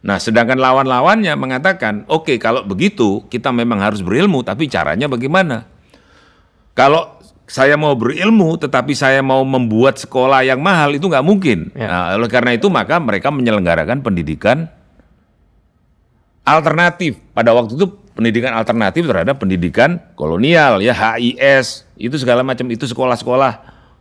Nah, 0.00 0.16
sedangkan 0.16 0.56
lawan-lawannya 0.56 1.36
mengatakan, 1.36 2.08
oke 2.08 2.40
kalau 2.40 2.64
begitu 2.64 3.20
kita 3.28 3.52
memang 3.52 3.78
harus 3.84 4.00
berilmu, 4.00 4.40
tapi 4.40 4.64
caranya 4.66 5.06
bagaimana? 5.06 5.68
Kalau 6.72 7.20
saya 7.44 7.76
mau 7.76 7.92
berilmu, 7.92 8.56
tetapi 8.56 8.96
saya 8.96 9.20
mau 9.20 9.44
membuat 9.44 10.00
sekolah 10.00 10.40
yang 10.46 10.62
mahal 10.62 10.96
itu 10.96 11.04
nggak 11.04 11.26
mungkin. 11.26 11.68
Ya. 11.76 11.88
Nah, 11.90 12.04
oleh 12.16 12.30
karena 12.32 12.56
itu 12.56 12.72
maka 12.72 12.96
mereka 12.96 13.28
menyelenggarakan 13.28 14.00
pendidikan 14.00 14.70
alternatif. 16.48 17.20
Pada 17.36 17.52
waktu 17.52 17.76
itu 17.76 17.99
pendidikan 18.14 18.52
alternatif 18.52 19.06
terhadap 19.06 19.38
pendidikan 19.38 20.02
kolonial 20.18 20.82
ya 20.82 20.92
HIS 20.92 21.88
itu 21.96 22.16
segala 22.18 22.44
macam 22.44 22.66
itu 22.68 22.84
sekolah-sekolah 22.84 23.52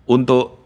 untuk 0.09 0.59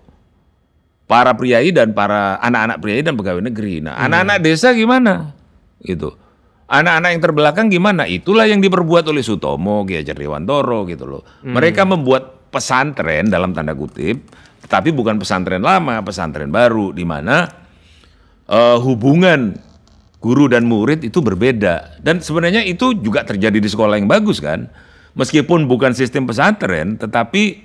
para 1.06 1.36
priai 1.36 1.70
dan 1.70 1.92
para 1.92 2.40
anak-anak 2.40 2.78
priai 2.80 3.02
dan 3.04 3.14
pegawai 3.20 3.44
negeri. 3.44 3.84
Nah, 3.84 4.00
anak-anak 4.00 4.38
desa 4.42 4.72
gimana? 4.72 5.36
Gitu. 5.84 6.16
Anak-anak 6.66 7.10
yang 7.14 7.22
terbelakang 7.22 7.68
gimana? 7.70 8.08
Itulah 8.08 8.48
yang 8.48 8.64
diperbuat 8.64 9.06
oleh 9.12 9.22
Sutomo, 9.22 9.84
Ki 9.84 10.00
Hajar 10.00 10.16
Dewantoro 10.16 10.88
gitu 10.90 11.06
loh. 11.06 11.22
Mereka 11.44 11.84
membuat 11.86 12.50
pesantren 12.50 13.30
dalam 13.30 13.52
tanda 13.52 13.76
kutip, 13.76 14.26
tetapi 14.64 14.96
bukan 14.96 15.20
pesantren 15.20 15.62
lama, 15.62 16.02
pesantren 16.02 16.50
baru 16.50 16.96
di 16.96 17.04
mana 17.04 17.46
eh, 18.48 18.78
hubungan 18.80 19.54
guru 20.24 20.48
dan 20.48 20.64
murid 20.64 21.04
itu 21.04 21.20
berbeda. 21.20 22.00
Dan 22.00 22.24
sebenarnya 22.24 22.64
itu 22.64 22.96
juga 22.96 23.28
terjadi 23.28 23.60
di 23.60 23.68
sekolah 23.68 24.00
yang 24.00 24.08
bagus 24.08 24.40
kan. 24.40 24.72
Meskipun 25.20 25.68
bukan 25.68 25.92
sistem 25.92 26.24
pesantren, 26.24 26.96
tetapi 26.96 27.60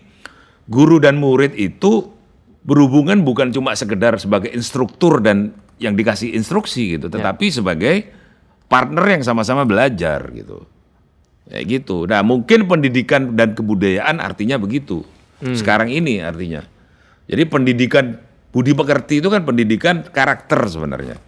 guru 0.67 0.99
dan 0.99 1.23
murid 1.23 1.55
itu 1.55 2.11
berhubungan 2.67 3.23
bukan 3.23 3.55
cuma 3.55 3.73
sekedar 3.79 4.19
sebagai 4.19 4.51
instruktur 4.53 5.23
dan 5.23 5.55
yang 5.79 5.95
dikasih 5.95 6.35
instruksi 6.35 6.99
gitu, 6.99 7.07
tetapi 7.09 7.49
sebagai 7.49 8.11
partner 8.67 9.17
yang 9.17 9.23
sama-sama 9.25 9.63
belajar 9.65 10.29
gitu. 10.35 10.67
Kayak 11.49 11.65
gitu. 11.65 12.05
Nah, 12.05 12.21
mungkin 12.21 12.69
pendidikan 12.69 13.33
dan 13.33 13.57
kebudayaan 13.57 14.21
artinya 14.21 14.61
begitu. 14.61 15.07
Sekarang 15.41 15.89
ini 15.89 16.21
artinya. 16.21 16.67
Jadi 17.25 17.43
pendidikan 17.49 18.19
budi 18.53 18.77
pekerti 18.77 19.25
itu 19.25 19.33
kan 19.33 19.47
pendidikan 19.47 20.05
karakter 20.05 20.69
sebenarnya. 20.69 21.28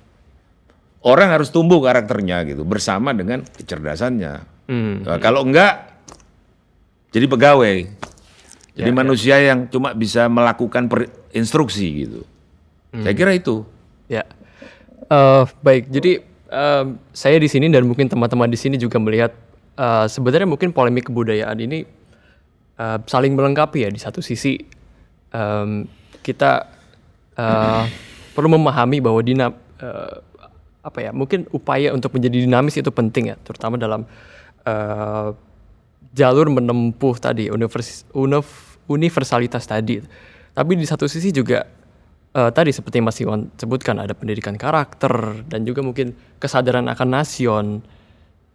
Orang 1.00 1.32
harus 1.32 1.48
tumbuh 1.48 1.80
karakternya 1.80 2.44
gitu 2.44 2.60
bersama 2.62 3.16
dengan 3.16 3.40
kecerdasannya. 3.40 4.34
Nah, 5.02 5.18
kalau 5.18 5.42
enggak 5.42 5.96
jadi 7.10 7.26
pegawai. 7.26 7.76
Jadi 8.70 8.90
manusia 8.94 9.36
yang 9.36 9.68
cuma 9.68 9.92
bisa 9.92 10.24
melakukan 10.30 10.88
per- 10.88 11.10
instruksi 11.32 12.06
gitu. 12.06 12.20
Saya 12.94 13.12
kira 13.12 13.32
itu. 13.34 13.66
Ya, 14.08 14.24
Eh, 15.10 15.44
baik. 15.58 15.90
Jadi 15.90 16.22
em, 16.46 16.86
saya 17.10 17.34
di 17.42 17.50
sini 17.50 17.66
dan 17.66 17.82
mungkin 17.82 18.06
teman-teman 18.06 18.46
di 18.46 18.54
sini 18.54 18.78
juga 18.78 19.02
melihat 19.02 19.34
eh, 19.74 20.06
sebenarnya 20.06 20.46
mungkin 20.46 20.70
polemik 20.70 21.10
kebudayaan 21.10 21.58
ini 21.58 21.82
eh, 22.78 22.98
saling 23.04 23.34
melengkapi 23.34 23.84
ya. 23.84 23.90
Di 23.90 23.98
satu 23.98 24.22
sisi 24.22 24.54
em, 25.34 25.82
kita 26.22 26.70
eh, 27.34 27.82
perlu 28.32 28.54
memahami 28.54 29.02
bahwa 29.02 29.18
dina 29.18 29.50
eh, 29.82 30.14
apa 30.90 30.98
ya? 31.06 31.10
Mungkin 31.14 31.46
upaya 31.54 31.94
untuk 31.94 32.18
menjadi 32.18 32.42
dinamis 32.42 32.74
itu 32.74 32.90
penting 32.90 33.30
ya, 33.30 33.36
terutama 33.38 33.78
dalam 33.78 34.02
eh, 34.66 35.28
jalur 36.10 36.50
menempuh 36.50 37.14
tadi 37.22 37.46
univers, 37.46 38.10
unif- 38.12 38.82
universalitas 38.90 39.70
tadi. 39.70 40.02
Tapi 40.50 40.72
di 40.74 40.82
satu 40.82 41.06
sisi 41.06 41.30
juga 41.30 41.62
eh, 42.34 42.50
tadi 42.50 42.74
seperti 42.74 42.98
Mas 42.98 43.22
Iwan 43.22 43.54
sebutkan 43.54 44.02
ada 44.02 44.18
pendidikan 44.18 44.58
karakter 44.58 45.46
dan 45.46 45.62
juga 45.62 45.86
mungkin 45.86 46.18
kesadaran 46.42 46.90
akan 46.90 47.08
nasion 47.08 47.66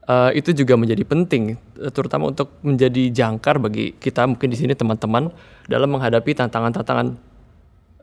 Eh, 0.05 0.31
itu 0.37 0.53
juga 0.53 0.77
menjadi 0.77 1.01
penting 1.01 1.57
terutama 1.89 2.29
untuk 2.29 2.61
menjadi 2.61 3.09
jangkar 3.09 3.57
bagi 3.57 3.97
kita 3.97 4.29
mungkin 4.29 4.53
di 4.53 4.57
sini 4.61 4.77
teman-teman 4.77 5.33
dalam 5.65 5.89
menghadapi 5.89 6.29
tantangan-tantangan 6.37 7.17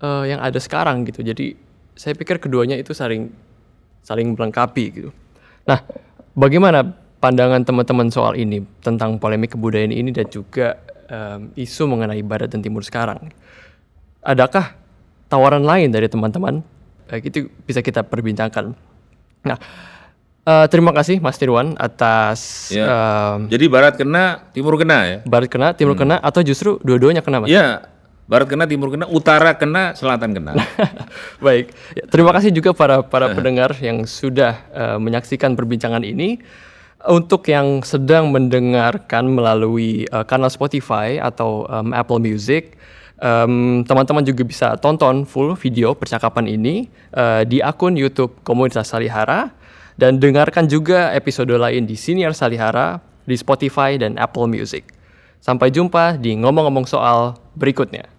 eh, 0.03 0.25
yang 0.35 0.43
ada 0.43 0.59
sekarang 0.59 1.07
gitu. 1.07 1.23
Jadi 1.23 1.55
saya 1.95 2.19
pikir 2.19 2.43
keduanya 2.43 2.75
itu 2.75 2.91
saling 2.91 3.31
saling 4.03 4.35
melengkapi 4.35 4.85
gitu. 4.93 5.11
Nah, 5.65 5.79
bagaimana 6.35 6.83
pandangan 7.23 7.63
teman-teman 7.63 8.11
soal 8.11 8.35
ini 8.35 8.61
tentang 8.83 9.17
polemik 9.17 9.55
kebudayaan 9.55 9.95
ini 9.95 10.11
dan 10.11 10.27
juga 10.27 10.79
em, 11.07 11.55
isu 11.55 11.87
mengenai 11.87 12.21
Barat 12.21 12.51
dan 12.51 12.61
Timur 12.61 12.83
sekarang? 12.83 13.31
Adakah 14.23 14.75
tawaran 15.27 15.63
lain 15.63 15.91
dari 15.91 16.11
teman-teman? 16.11 16.63
Baik 17.07 17.31
itu 17.31 17.39
bisa 17.63 17.79
kita 17.79 18.03
perbincangkan. 18.03 18.75
Nah, 19.43 19.59
eh, 20.47 20.67
terima 20.67 20.91
kasih 20.91 21.19
Mas 21.19 21.39
Tirwan 21.39 21.75
atas 21.79 22.71
Ya. 22.75 22.87
em, 23.39 23.47
Jadi 23.51 23.67
barat 23.71 23.95
kena, 23.95 24.51
timur 24.51 24.75
kena 24.75 24.99
ya. 25.07 25.19
Barat 25.27 25.47
kena, 25.51 25.75
Timur 25.75 25.95
kena, 25.95 26.19
atau 26.19 26.43
justru 26.43 26.79
dua-duanya 26.83 27.23
kena, 27.23 27.43
Mas? 27.43 27.51
Ya, 27.51 27.87
barat 28.31 28.47
kena, 28.49 28.65
timur 28.65 28.89
kena, 28.95 29.07
utara 29.11 29.55
kena, 29.59 29.93
selatan 29.99 30.33
kena. 30.33 30.53
Baik, 31.45 31.75
Ya, 31.93 32.05
terima 32.09 32.31
kasih 32.33 32.55
juga 32.55 32.73
para 32.73 33.03
para 33.03 33.35
pendengar 33.35 33.75
yang 33.83 34.07
sudah 34.07 34.63
eh, 34.73 34.99
menyaksikan 34.99 35.59
perbincangan 35.59 36.03
ini. 36.07 36.41
Untuk 37.03 37.51
yang 37.51 37.83
sedang 37.83 38.31
mendengarkan 38.31 39.27
melalui 39.27 40.07
eh, 40.07 40.25
kanal 40.27 40.49
Spotify 40.55 41.19
atau 41.19 41.67
em, 41.67 41.91
Apple 41.91 42.23
Music, 42.23 42.79
em, 43.19 43.83
teman-teman 43.83 44.23
juga 44.23 44.47
bisa 44.47 44.79
tonton 44.79 45.27
full 45.27 45.59
video 45.59 45.99
percakapan 45.99 46.47
ini 46.47 46.87
eh, 47.11 47.43
di 47.43 47.59
akun 47.59 47.99
YouTube 47.99 48.39
Komunitas 48.47 48.95
Salihara 48.95 49.51
dan 49.99 50.23
dengarkan 50.23 50.71
juga 50.71 51.11
episode 51.11 51.53
lain 51.53 51.91
di 51.91 51.99
Senior 51.99 52.39
Salihara 52.39 53.03
di 53.27 53.35
Spotify 53.35 53.99
dan 53.99 54.15
Apple 54.15 54.47
Music. 54.47 54.87
Sampai 55.43 55.75
jumpa 55.75 56.23
di 56.23 56.39
ngomong-ngomong 56.39 56.87
soal 56.87 57.35
berikutnya. 57.59 58.12